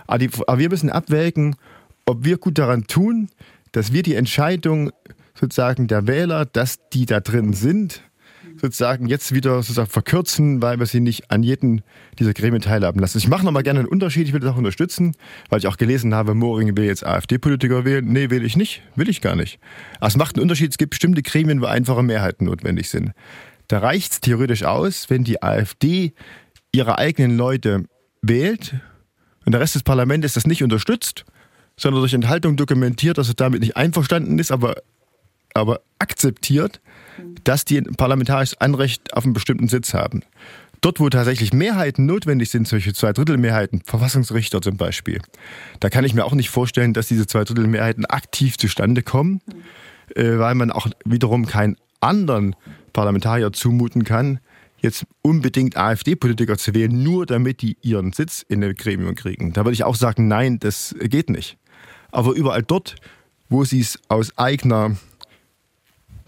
Aber, 0.06 0.18
die, 0.18 0.28
aber 0.46 0.58
wir 0.58 0.68
müssen 0.68 0.90
abwägen, 0.90 1.56
ob 2.04 2.24
wir 2.24 2.37
gut 2.37 2.58
daran 2.58 2.87
tun, 2.87 3.30
dass 3.74 3.92
wir 3.92 4.04
die 4.04 4.14
Entscheidung 4.14 4.90
sozusagen 5.34 5.88
der 5.88 6.06
Wähler, 6.06 6.46
dass 6.46 6.78
die 6.92 7.06
da 7.06 7.18
drin 7.18 7.52
sind, 7.52 8.02
sozusagen 8.56 9.08
jetzt 9.08 9.34
wieder 9.34 9.56
sozusagen 9.56 9.90
verkürzen, 9.90 10.62
weil 10.62 10.78
wir 10.78 10.87
sie 10.87 11.00
nicht 11.00 11.32
an 11.32 11.42
jeden 11.42 11.82
dieser 12.20 12.34
Gremien 12.34 12.62
teilhaben 12.62 13.00
lassen. 13.00 13.18
Ich 13.18 13.26
mache 13.26 13.44
nochmal 13.44 13.64
gerne 13.64 13.80
einen 13.80 13.88
Unterschied, 13.88 14.28
ich 14.28 14.32
will 14.32 14.38
das 14.38 14.52
auch 14.52 14.56
unterstützen, 14.56 15.16
weil 15.48 15.58
ich 15.58 15.66
auch 15.66 15.76
gelesen 15.76 16.14
habe, 16.14 16.34
Moring 16.34 16.76
will 16.76 16.84
jetzt 16.84 17.04
AfD-Politiker 17.04 17.84
wählen. 17.84 18.06
Nee, 18.06 18.30
will 18.30 18.44
ich 18.44 18.56
nicht, 18.56 18.82
will 18.94 19.08
ich 19.08 19.20
gar 19.20 19.34
nicht. 19.34 19.58
Aber 19.98 20.06
es 20.06 20.16
macht 20.16 20.37
einen 20.37 20.42
Unterschied, 20.42 20.70
es 20.70 20.78
gibt 20.78 20.90
bestimmte 20.90 21.22
Gremien, 21.22 21.60
wo 21.60 21.66
einfache 21.66 22.04
Mehrheiten 22.04 22.44
notwendig 22.44 22.88
sind. 22.88 23.10
Da 23.66 23.80
reicht 23.80 24.12
es 24.12 24.20
theoretisch 24.20 24.62
aus, 24.62 25.10
wenn 25.10 25.24
die 25.24 25.42
AfD 25.42 26.12
ihre 26.70 26.98
eigenen 26.98 27.37
Leute 27.37 27.87
wählt 28.22 28.76
und 29.44 29.50
der 29.50 29.60
Rest 29.60 29.74
des 29.74 29.82
Parlaments 29.82 30.34
das 30.34 30.46
nicht 30.46 30.62
unterstützt, 30.62 31.24
sondern 31.76 32.02
durch 32.02 32.14
Enthaltung 32.14 32.56
dokumentiert, 32.56 33.18
dass 33.18 33.28
er 33.28 33.34
damit 33.34 33.60
nicht 33.60 33.76
einverstanden 33.76 34.38
ist, 34.38 34.52
aber, 34.52 34.76
aber 35.54 35.80
akzeptiert, 35.98 36.80
dass 37.44 37.64
die 37.64 37.78
ein 37.78 37.94
parlamentarisches 37.94 38.60
Anrecht 38.60 39.14
auf 39.14 39.24
einen 39.24 39.34
bestimmten 39.34 39.68
Sitz 39.68 39.94
haben. 39.94 40.22
Dort, 40.80 41.00
wo 41.00 41.08
tatsächlich 41.08 41.54
Mehrheiten 41.54 42.04
notwendig 42.04 42.50
sind, 42.50 42.68
solche 42.68 42.92
Zweidrittelmehrheiten, 42.92 43.82
Verfassungsrichter 43.87 44.60
zum 44.60 44.76
Beispiel, 44.76 45.20
da 45.80 45.88
kann 45.88 46.04
ich 46.04 46.12
mir 46.12 46.24
auch 46.24 46.34
nicht 46.34 46.50
vorstellen, 46.50 46.92
dass 46.92 47.08
diese 47.08 47.26
Zweidrittelmehrheiten 47.26 48.04
aktiv 48.04 48.58
zustande 48.58 49.02
kommen, 49.02 49.40
äh, 50.14 50.38
weil 50.38 50.54
man 50.54 50.70
auch 50.70 50.87
wiederum 51.06 51.46
keinen 51.46 51.76
anderen 52.00 52.54
Parlamentarier 52.92 53.52
zumuten 53.52 54.04
kann, 54.04 54.40
jetzt 54.84 55.06
unbedingt 55.22 55.76
AfD-Politiker 55.76 56.58
zu 56.58 56.74
wählen, 56.74 57.02
nur 57.02 57.24
damit 57.24 57.62
die 57.62 57.78
ihren 57.80 58.12
Sitz 58.12 58.44
in 58.46 58.60
dem 58.60 58.74
Gremium 58.74 59.14
kriegen. 59.14 59.54
Da 59.54 59.64
würde 59.64 59.72
ich 59.72 59.84
auch 59.84 59.96
sagen, 59.96 60.28
nein, 60.28 60.58
das 60.58 60.94
geht 61.00 61.30
nicht. 61.30 61.56
Aber 62.14 62.33
überall 62.33 62.62
dort, 62.62 62.94
wo 63.48 63.64
sie 63.64 63.81
es 63.81 63.98
aus 64.07 64.38
eigener 64.38 64.96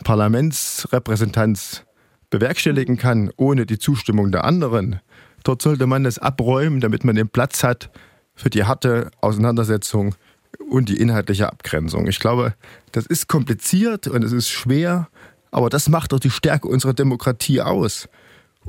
Parlamentsrepräsentanz 0.03 1.85
bewerkstelligen 2.29 2.97
kann, 2.97 3.31
ohne 3.37 3.67
die 3.67 3.79
Zustimmung 3.79 4.33
der 4.33 4.43
anderen, 4.45 4.99
dort 5.45 5.63
sollte 5.63 5.87
man 5.87 6.03
das 6.03 6.19
abräumen, 6.19 6.81
damit 6.81 7.05
man 7.05 7.15
den 7.15 7.29
Platz 7.29 7.63
hat 7.63 7.91
für 8.35 8.51
die 8.51 8.65
harte 8.65 9.13
Auseinandersetzung 9.21 10.17
und 10.69 10.89
die 10.89 10.97
inhaltliche 10.97 11.49
Abgrenzung. 11.49 12.09
Ich 12.09 12.19
glaube, 12.19 12.55
das 12.91 13.07
ist 13.07 13.29
kompliziert 13.29 14.09
und 14.09 14.25
es 14.25 14.33
ist 14.33 14.51
schwer, 14.51 15.09
aber 15.53 15.71
das 15.71 15.89
macht 15.89 16.11
doch 16.11 16.19
die 16.19 16.31
Stärke 16.31 16.67
unserer 16.67 16.95
Demokratie 16.95 17.61
aus. 17.63 18.09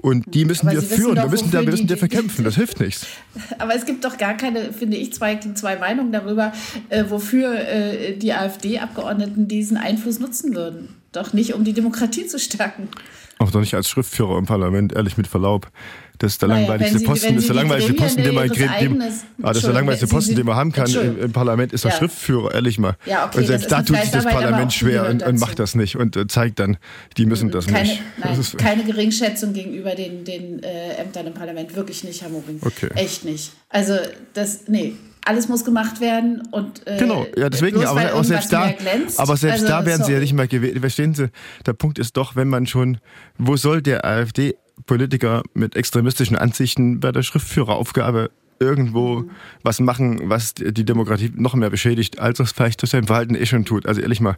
Und 0.02 0.34
die 0.34 0.46
müssen 0.46 0.70
wir 0.70 0.82
führen, 0.82 1.16
doch, 1.16 1.24
wir 1.24 1.30
müssen, 1.30 1.52
da, 1.52 1.62
wir 1.62 1.72
müssen 1.72 1.88
dafür 1.88 2.08
kämpfen, 2.08 2.44
das 2.44 2.56
hilft 2.56 2.80
nichts. 2.80 3.08
Aber 3.58 3.76
es 3.76 3.86
gibt 3.86 4.06
doch 4.06 4.18
gar 4.18 4.36
keine, 4.38 4.72
finde 4.72 4.98
ich, 4.98 5.14
zwei, 5.14 5.38
zwei 5.56 5.78
Meinungen 5.78 6.12
darüber, 6.12 6.54
äh, 6.90 7.06
wofür 7.10 7.56
äh, 7.56 8.16
die 8.16 8.34
AfD-Abgeordneten 8.34 9.48
diesen 9.48 9.78
Einfluss 9.78 10.20
nutzen 10.20 10.56
würden. 10.56 10.90
Doch 11.12 11.34
nicht, 11.34 11.54
um 11.54 11.64
die 11.64 11.74
Demokratie 11.74 12.28
zu 12.28 12.38
stärken. 12.38 12.90
Auch 13.40 13.52
doch 13.52 13.60
nicht 13.60 13.76
als 13.76 13.90
Schriftführer 13.90 14.38
im 14.38 14.46
Parlament, 14.46 14.94
ehrlich 14.94 15.18
mit 15.18 15.28
Verlaub. 15.28 15.70
Das 16.18 16.34
ist 16.34 16.42
der 16.42 16.50
naja, 16.50 16.62
langweiligste 16.62 17.00
Posten, 17.02 17.36
das 17.36 17.44
ist 17.44 17.50
der 17.50 17.56
langweiligste 17.56 17.94
Posten, 17.94 18.24
den 18.24 18.34
man 18.34 18.50
kriegt. 18.50 18.70
Ah, 18.70 19.48
das 19.50 19.58
ist 19.58 19.66
der 19.68 19.74
langweiligste 19.74 20.08
Posten, 20.08 20.36
den 20.36 20.46
man 20.46 20.56
haben 20.56 20.72
kann 20.72 20.90
im, 20.90 21.20
im, 21.20 21.32
Parlament, 21.32 21.74
ist 21.74 21.84
der 21.84 21.92
ja. 21.92 21.98
Schriftführer, 21.98 22.56
ehrlich 22.56 22.80
mal. 22.80 22.96
Ja, 23.06 23.28
okay, 23.28 23.40
und 23.40 23.46
selbst 23.46 23.72
da 23.72 23.84
tut 23.84 23.98
sich 24.02 24.10
das 24.10 24.24
Parlament 24.26 24.74
schwer 24.74 25.08
und, 25.10 25.22
und, 25.22 25.40
macht 25.40 25.60
das 25.60 25.76
nicht 25.76 25.96
und 25.96 26.16
äh, 26.16 26.28
zeigt 26.28 26.60
dann, 26.60 26.78
die 27.18 27.28
müssen 27.28 27.52
das 27.52 27.68
keine, 27.68 27.88
nicht. 27.88 28.02
Nein, 28.18 28.36
das 28.36 28.58
keine 28.58 28.84
Geringschätzung 28.84 29.54
gegenüber 29.54 29.94
den, 29.94 30.24
den 30.24 30.64
äh, 30.64 30.96
Ämtern 30.96 31.28
im 31.28 31.34
Parlament, 31.34 31.76
wirklich 31.76 32.04
nicht, 32.04 32.24
Herr 32.24 32.30
Moring. 32.30 32.60
Okay. 32.62 32.90
Echt 32.96 33.24
nicht. 33.24 33.52
Also 33.70 33.94
das, 34.34 34.68
nee, 34.68 34.96
alles 35.28 35.48
muss 35.48 35.66
gemacht 35.66 36.00
werden 36.00 36.42
und 36.52 36.86
äh, 36.88 36.98
genau 36.98 37.26
ja 37.36 37.50
deswegen 37.50 37.84
aber, 37.86 38.12
aber 38.14 38.24
selbst 38.24 38.52
da 38.54 38.74
aber 39.18 39.38
selbst 39.38 39.64
also, 39.64 39.68
da 39.68 39.86
werden 39.86 39.98
sorry. 39.98 40.06
sie 40.06 40.14
ja 40.14 40.20
nicht 40.20 40.34
mehr 40.34 40.48
gewählt 40.48 40.80
verstehen 40.80 41.14
Sie 41.14 41.30
der 41.66 41.74
Punkt 41.74 42.00
ist 42.00 42.16
doch 42.18 42.36
wenn 42.36 42.48
man 42.48 42.68
schon 42.68 43.00
wo 43.38 43.58
soll 43.58 43.82
der 43.82 44.06
AfD 44.06 44.56
Politiker 44.86 45.44
mit 45.54 45.76
extremistischen 45.76 46.38
Ansichten 46.38 47.00
bei 47.00 47.12
der 47.12 47.24
Schriftführeraufgabe 47.24 48.30
irgendwo 48.60 49.20
mhm. 49.20 49.30
was 49.64 49.80
machen, 49.80 50.30
was 50.30 50.54
die 50.54 50.86
Demokratie 50.86 51.32
noch 51.36 51.56
mehr 51.56 51.70
beschädigt, 51.70 52.20
als 52.20 52.40
es 52.40 52.52
vielleicht 52.52 52.82
durch 52.82 52.92
sein 52.92 53.06
Verhalten 53.06 53.36
eh 53.36 53.46
schon 53.46 53.66
tut. 53.66 53.86
Also 53.86 54.02
ehrlich 54.02 54.22
mal, 54.22 54.38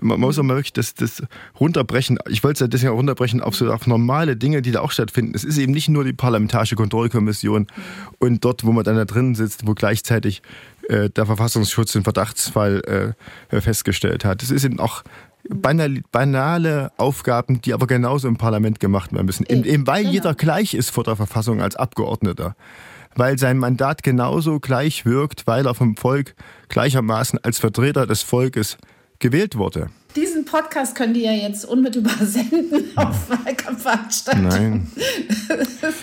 man 0.00 0.20
muss 0.20 0.38
auch 0.38 0.42
mal 0.42 0.56
wirklich 0.56 0.72
das, 0.72 0.94
das 0.94 1.22
runterbrechen. 1.58 2.18
Ich 2.28 2.42
wollte 2.42 2.54
es 2.54 2.60
ja 2.60 2.66
deswegen 2.68 2.92
runterbrechen 2.92 3.40
auf 3.40 3.56
so 3.56 3.72
auf 3.72 3.86
normale 3.86 4.36
Dinge, 4.36 4.62
die 4.62 4.72
da 4.72 4.80
auch 4.80 4.90
stattfinden. 4.90 5.32
Es 5.34 5.44
ist 5.44 5.58
eben 5.58 5.72
nicht 5.72 5.88
nur 5.88 6.04
die 6.04 6.12
Parlamentarische 6.12 6.76
Kontrollkommission 6.76 7.62
mhm. 7.62 8.14
und 8.18 8.44
dort, 8.44 8.64
wo 8.64 8.72
man 8.72 8.84
dann 8.84 8.96
da 8.96 9.04
drin 9.04 9.34
sitzt, 9.34 9.66
wo 9.66 9.74
gleichzeitig 9.74 10.42
äh, 10.88 11.10
der 11.10 11.26
Verfassungsschutz 11.26 11.92
den 11.92 12.04
Verdachtsfall 12.04 13.14
äh, 13.50 13.60
festgestellt 13.60 14.24
hat. 14.24 14.42
Es 14.42 14.50
ist 14.50 14.64
eben 14.64 14.80
auch 14.80 15.02
banale, 15.48 16.02
banale 16.12 16.92
Aufgaben, 16.96 17.60
die 17.62 17.72
aber 17.72 17.86
genauso 17.86 18.28
im 18.28 18.36
Parlament 18.36 18.80
gemacht 18.80 19.12
werden 19.12 19.26
müssen. 19.26 19.46
Eben, 19.48 19.64
eben 19.64 19.86
weil 19.86 20.02
genau. 20.02 20.12
jeder 20.12 20.34
gleich 20.34 20.74
ist 20.74 20.90
vor 20.90 21.04
der 21.04 21.16
Verfassung 21.16 21.60
als 21.62 21.76
Abgeordneter. 21.76 22.56
Weil 23.16 23.38
sein 23.38 23.58
Mandat 23.58 24.02
genauso 24.02 24.60
gleich 24.60 25.04
wirkt, 25.04 25.46
weil 25.46 25.66
er 25.66 25.74
vom 25.74 25.96
Volk 25.96 26.34
gleichermaßen 26.68 27.38
als 27.42 27.58
Vertreter 27.58 28.06
des 28.06 28.22
Volkes 28.22 28.76
gewählt 29.18 29.56
wurde. 29.56 29.90
Diesen 30.16 30.44
Podcast 30.44 30.96
können 30.96 31.14
die 31.14 31.22
ja 31.22 31.32
jetzt 31.32 31.64
unmittelbar 31.64 32.16
senden 32.20 32.96
auf 32.96 33.30
Wahlkampfveranstaltungen. 33.30 34.48
Nein. 34.48 34.92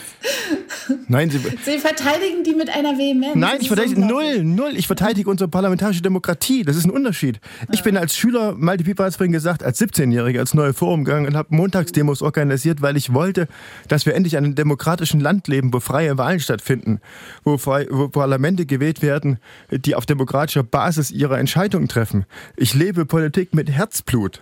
Nein, 1.07 1.29
Sie, 1.29 1.39
Sie, 1.39 1.79
verteidigen 1.79 2.43
die 2.43 2.53
mit 2.53 2.69
einer 2.69 2.97
Vehemenz. 2.97 3.35
Nein, 3.35 3.57
ich 3.59 3.67
verteidige 3.67 3.99
null, 3.99 4.43
null. 4.43 4.73
Ich 4.75 4.87
verteidige 4.87 5.29
unsere 5.29 5.49
parlamentarische 5.49 6.01
Demokratie. 6.01 6.63
Das 6.63 6.75
ist 6.75 6.85
ein 6.85 6.91
Unterschied. 6.91 7.39
Ich 7.71 7.83
bin 7.83 7.97
als 7.97 8.15
Schüler, 8.15 8.53
Malte 8.57 8.83
Pieper 8.83 9.03
hat 9.03 9.11
es 9.11 9.15
vorhin 9.17 9.31
gesagt, 9.31 9.63
als 9.63 9.79
17-Jähriger 9.79 10.39
als 10.39 10.53
neue 10.53 10.73
Forum 10.73 11.03
gegangen 11.03 11.27
und 11.27 11.35
habe 11.35 11.53
Montagsdemos 11.55 12.21
organisiert, 12.21 12.81
weil 12.81 12.97
ich 12.97 13.13
wollte, 13.13 13.47
dass 13.87 14.05
wir 14.05 14.15
endlich 14.15 14.33
in 14.33 14.43
einem 14.43 14.55
demokratischen 14.55 15.19
Land 15.19 15.47
leben, 15.47 15.73
wo 15.73 15.79
freie 15.79 16.17
Wahlen 16.17 16.39
stattfinden, 16.39 16.99
wo, 17.43 17.57
frei, 17.57 17.87
wo 17.89 18.07
Parlamente 18.07 18.65
gewählt 18.65 19.01
werden, 19.01 19.39
die 19.71 19.95
auf 19.95 20.05
demokratischer 20.05 20.63
Basis 20.63 21.11
ihre 21.11 21.37
Entscheidungen 21.37 21.87
treffen. 21.87 22.25
Ich 22.55 22.73
lebe 22.73 23.05
Politik 23.05 23.53
mit 23.53 23.69
Herzblut. 23.69 24.41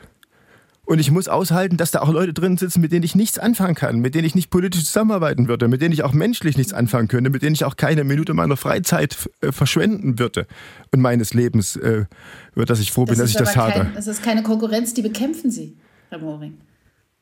Und 0.86 1.00
ich 1.00 1.10
muss 1.10 1.28
aushalten, 1.28 1.78
dass 1.78 1.91
da 1.91 2.02
auch 2.02 2.10
Leute 2.10 2.32
drin 2.32 2.58
sitzen, 2.58 2.80
mit 2.80 2.91
denen 2.91 3.04
ich 3.04 3.15
nichts 3.15 3.39
anfangen 3.39 3.74
kann, 3.74 4.00
mit 4.00 4.13
denen 4.13 4.26
ich 4.26 4.36
nicht 4.36 4.52
politisch 4.52 4.86
zusammenarbeiten 4.86 5.48
würde, 5.48 5.67
mit 5.67 5.82
denen 5.82 5.93
ich 5.93 6.04
auch 6.04 6.13
menschlich 6.13 6.58
nichts 6.58 6.74
anfangen 6.74 7.08
könnte, 7.08 7.30
mit 7.32 7.41
denen 7.41 7.56
ich 7.56 7.65
auch 7.65 7.76
keine 7.76 8.04
Minute 8.04 8.34
meiner 8.34 8.56
Freizeit 8.56 9.17
äh, 9.41 9.52
verschwenden 9.52 10.19
würde 10.19 10.45
und 10.91 11.02
meines 11.02 11.34
Lebens, 11.34 11.76
äh, 11.76 12.06
über 12.54 12.65
das 12.65 12.80
ich 12.80 12.91
froh 12.91 13.06
das 13.06 13.15
bin, 13.15 13.19
dass 13.19 13.32
ich 13.32 13.38
das 13.38 13.54
kein, 13.54 13.74
habe. 13.74 13.91
Das 13.95 14.08
ist 14.08 14.24
keine 14.24 14.43
Konkurrenz, 14.43 14.93
die 14.93 15.02
bekämpfen 15.02 15.50
Sie, 15.50 15.76
Herr 16.10 16.19
Moring. 16.19 16.58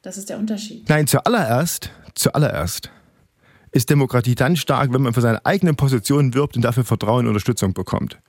Das 0.01 0.17
ist 0.17 0.29
der 0.29 0.37
Unterschied. 0.37 0.87
Nein, 0.89 1.07
zuallererst, 1.07 1.89
zuallererst 2.15 2.91
ist 3.71 3.89
Demokratie 3.89 4.35
dann 4.35 4.57
stark, 4.57 4.93
wenn 4.93 5.01
man 5.01 5.13
für 5.13 5.21
seine 5.21 5.45
eigenen 5.45 5.77
Positionen 5.77 6.33
wirbt 6.33 6.57
und 6.57 6.63
dafür 6.63 6.83
Vertrauen 6.83 7.21
und 7.21 7.29
Unterstützung 7.29 7.73
bekommt. 7.73 8.19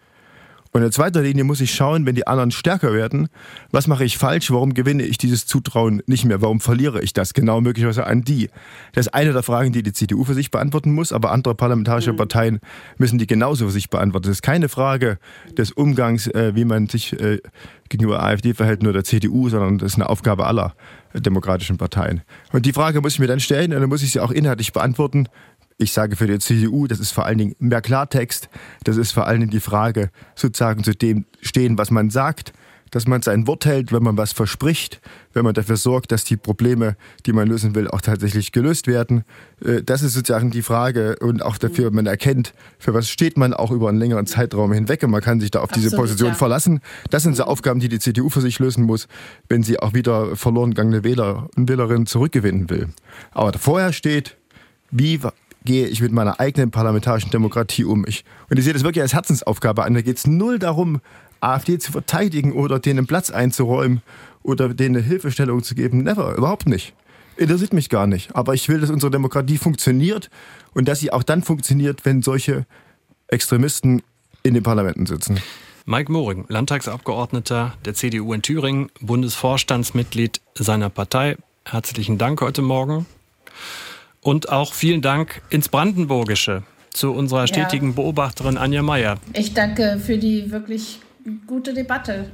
Und 0.77 0.83
in 0.83 0.91
zweiter 0.91 1.23
Linie 1.23 1.45
muss 1.45 1.61
ich 1.61 1.73
schauen, 1.73 2.05
wenn 2.05 2.17
die 2.17 2.27
anderen 2.27 2.51
stärker 2.51 2.93
werden, 2.93 3.29
was 3.71 3.87
mache 3.87 4.05
ich 4.05 4.19
falsch, 4.19 4.51
warum 4.51 4.75
gewinne 4.75 5.05
ich 5.05 5.19
dieses 5.19 5.47
Zutrauen 5.47 6.03
nicht 6.07 6.25
mehr, 6.25 6.43
warum 6.43 6.59
verliere 6.59 7.01
ich 7.01 7.13
das 7.13 7.33
genau 7.33 7.61
möglicherweise 7.61 8.09
an 8.09 8.23
die. 8.23 8.51
Das 8.93 9.07
ist 9.07 9.15
eine 9.15 9.33
der 9.33 9.45
Fragen, 9.45 9.73
die 9.73 9.85
die 9.85 9.93
CDU 9.93 10.25
für 10.25 10.35
sich 10.35 10.51
beantworten 10.51 10.93
muss, 10.93 11.13
aber 11.13 11.31
andere 11.31 11.55
parlamentarische 11.55 12.13
mhm. 12.13 12.17
Parteien 12.17 12.61
müssen 12.99 13.21
die 13.21 13.29
genauso 13.29 13.67
für 13.67 13.71
sich 13.71 13.89
beantworten. 13.89 14.27
Das 14.27 14.39
ist 14.39 14.43
keine 14.43 14.69
Frage 14.69 15.19
des 15.57 15.71
Umgangs, 15.71 16.27
äh, 16.27 16.57
wie 16.57 16.65
man 16.65 16.89
sich 16.89 17.13
äh, 17.21 17.39
gegenüber 17.89 18.21
AfD 18.25 18.53
verhält, 18.53 18.83
nur 18.83 18.93
der 18.93 19.05
CDU, 19.05 19.49
sondern 19.49 19.79
das 19.79 19.93
ist 19.93 19.99
eine 19.99 20.09
Aufgabe 20.09 20.45
aller 20.45 20.75
demokratischen 21.15 21.77
Parteien. 21.77 22.23
Und 22.53 22.67
die 22.67 22.73
Frage 22.73 23.01
muss 23.01 23.15
ich 23.15 23.19
mir 23.21 23.29
dann 23.29 23.39
stellen 23.39 23.73
und 23.73 23.81
dann 23.81 23.89
muss 23.89 24.03
ich 24.03 24.11
sie 24.11 24.19
auch 24.19 24.33
inhaltlich 24.33 24.73
beantworten. 24.73 25.29
Ich 25.77 25.93
sage 25.93 26.17
für 26.17 26.27
die 26.27 26.39
CDU, 26.39 26.87
das 26.87 27.01
ist 27.01 27.11
vor 27.11 27.27
allen 27.27 27.39
Dingen 27.39 27.57
mehr 27.59 27.81
Klartext. 27.81 28.49
Das 28.85 28.97
ist 28.97 29.13
vor 29.13 29.27
allen 29.27 29.41
Dingen 29.41 29.51
die 29.51 29.61
Frage, 29.61 30.11
sozusagen 30.35 30.85
zu 30.85 30.95
dem 30.95 31.25
stehen, 31.41 31.79
was 31.79 31.91
man 31.91 32.11
sagt, 32.11 32.53
dass 32.95 33.09
man 33.09 33.23
sein 33.23 33.49
Wort 33.49 33.67
hält, 33.67 33.93
wenn 33.93 34.05
man 34.05 34.17
was 34.17 34.33
verspricht, 34.33 35.01
wenn 35.33 35.45
man 35.45 35.53
dafür 35.53 35.77
sorgt, 35.77 36.13
dass 36.13 36.23
die 36.23 36.37
Probleme, 36.37 36.97
die 37.27 37.33
man 37.33 37.49
lösen 37.49 37.75
will, 37.75 37.89
auch 37.89 38.01
tatsächlich 38.01 38.53
gelöst 38.53 38.87
werden. 38.87 39.25
Äh, 39.65 39.83
das 39.83 40.03
ist 40.03 40.15
sozusagen 40.15 40.53
die 40.53 40.63
Frage 40.63 41.17
und 41.21 41.43
auch 41.43 41.59
dafür, 41.59 41.91
man 41.91 42.07
erkennt, 42.07 42.55
für 42.79 42.95
was 42.95 43.11
steht 43.11 43.37
man 43.37 43.53
auch 43.53 43.73
über 43.73 43.89
einen 43.89 43.99
längeren 43.99 44.27
Zeitraum 44.27 44.73
hinweg 44.73 45.03
und 45.03 45.11
man 45.11 45.23
kann 45.23 45.41
sich 45.41 45.51
da 45.51 45.59
auf 45.59 45.71
Absolut, 45.71 45.87
diese 45.87 45.97
Position 45.97 46.29
ja. 46.31 46.35
verlassen. 46.35 46.81
Das 47.11 47.25
sind 47.25 47.35
so 47.35 47.43
Aufgaben, 47.45 47.81
die 47.81 47.89
die 47.89 47.99
CDU 47.99 48.29
für 48.29 48.41
sich 48.41 48.61
lösen 48.61 48.85
muss, 48.85 49.09
wenn 49.49 49.65
sie 49.65 49.81
auch 49.81 49.93
wieder 49.93 50.37
verloren 50.37 50.71
gegangene 50.71 51.03
Wähler 51.03 51.49
und 51.57 51.69
Wählerinnen 51.69 52.07
zurückgewinnen 52.07 52.71
will. 52.71 52.91
Aber 53.33 53.53
vorher 53.59 53.93
steht, 53.93 54.37
wie 54.93 55.19
gehe 55.65 55.87
ich 55.87 56.01
mit 56.01 56.13
meiner 56.13 56.41
eigenen 56.41 56.71
parlamentarischen 56.71 57.31
Demokratie 57.31 57.85
um? 57.85 58.05
Ich, 58.07 58.25
und 58.51 58.59
ich 58.59 58.65
sehe 58.65 58.73
das 58.73 58.85
wirklich 58.85 59.03
als 59.03 59.15
Herzensaufgabe 59.15 59.85
an. 59.85 59.95
Da 59.95 60.03
geht 60.03 60.19
es 60.19 60.27
null 60.27 60.59
darum, 60.59 61.01
AfD 61.41 61.79
zu 61.79 61.93
verteidigen 61.93 62.53
oder 62.53 62.79
denen 62.79 63.07
Platz 63.07 63.31
einzuräumen 63.31 64.03
oder 64.43 64.73
denen 64.73 64.97
eine 64.97 65.05
Hilfestellung 65.05 65.63
zu 65.63 65.75
geben. 65.75 66.03
Never, 66.03 66.35
überhaupt 66.37 66.67
nicht. 66.67 66.95
Interessiert 67.37 67.73
mich 67.73 67.89
gar 67.89 68.07
nicht. 68.07 68.35
Aber 68.37 68.55
ich 68.55 68.69
will, 68.69 68.81
dass 68.81 68.91
unsere 68.91 69.11
Demokratie 69.11 69.59
funktioniert 69.59 70.31
und 70.73 70.87
dass 70.87 71.01
sie 71.01 71.13
auch 71.13 71.23
dann 71.23 71.43
funktioniert, 71.43 72.05
wenn 72.05 72.23
solche 72.23 72.67
Extremisten 73.29 74.03
in 74.43 74.55
den 74.55 74.63
Parlamenten 74.63 75.07
sitzen. 75.07 75.41
Mike 75.87 76.11
Moring, 76.11 76.47
Landtagsabgeordneter 76.49 77.75
der 77.85 77.95
CDU 77.95 78.33
in 78.33 78.43
Thüringen, 78.43 78.91
Bundesvorstandsmitglied 79.01 80.41
seiner 80.55 80.89
Partei. 80.89 81.37
Herzlichen 81.65 82.17
Dank 82.17 82.41
heute 82.41 82.63
Morgen. 82.63 83.07
Und 84.25 84.49
auch 84.49 84.73
vielen 84.73 85.03
Dank 85.03 85.43
ins 85.51 85.69
Brandenburgische 85.69 86.63
zu 86.91 87.13
unserer 87.13 87.47
stetigen 87.47 87.89
ja. 87.89 87.95
Beobachterin 87.95 88.57
Anja 88.57 88.83
Meier. 88.83 89.19
Ich 89.35 89.53
danke 89.53 90.01
für 90.05 90.17
die 90.17 90.51
wirklich 90.51 91.01
gute 91.47 91.75
Debatte. 91.75 92.31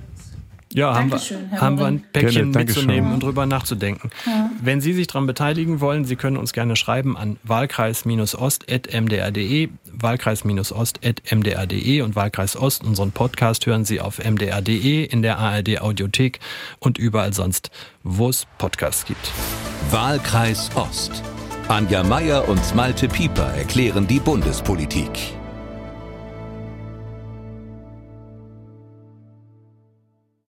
Ja, 0.72 0.94
haben, 0.94 1.10
wir, 1.10 1.18
haben 1.60 1.80
wir 1.80 1.86
ein 1.86 2.04
Päckchen 2.12 2.52
gerne, 2.52 2.64
mitzunehmen 2.64 3.12
und 3.12 3.24
drüber 3.24 3.44
nachzudenken. 3.44 4.10
Ja. 4.24 4.52
Wenn 4.62 4.80
Sie 4.80 4.92
sich 4.92 5.08
daran 5.08 5.26
beteiligen 5.26 5.80
wollen, 5.80 6.04
Sie 6.04 6.14
können 6.14 6.36
uns 6.36 6.52
gerne 6.52 6.76
schreiben 6.76 7.16
an 7.16 7.38
wahlkreis-ost.mdr.de, 7.42 9.70
wahlkreis-ost.mdr.de 9.92 12.02
und 12.02 12.14
Wahlkreis 12.14 12.56
Ost. 12.56 12.84
Unseren 12.84 13.10
Podcast 13.10 13.66
hören 13.66 13.84
Sie 13.84 14.00
auf 14.00 14.18
mdr.de, 14.18 15.06
in 15.06 15.22
der 15.22 15.40
ARD 15.40 15.80
Audiothek 15.80 16.38
und 16.78 16.98
überall 16.98 17.32
sonst, 17.32 17.72
wo 18.04 18.28
es 18.28 18.46
Podcasts 18.58 19.04
gibt. 19.04 19.32
Wahlkreis 19.90 20.70
Ost. 20.76 21.24
Anja 21.70 22.02
Meier 22.02 22.48
und 22.48 22.74
Malte 22.74 23.06
Pieper 23.06 23.54
erklären 23.54 24.04
die 24.04 24.18
Bundespolitik. 24.18 25.39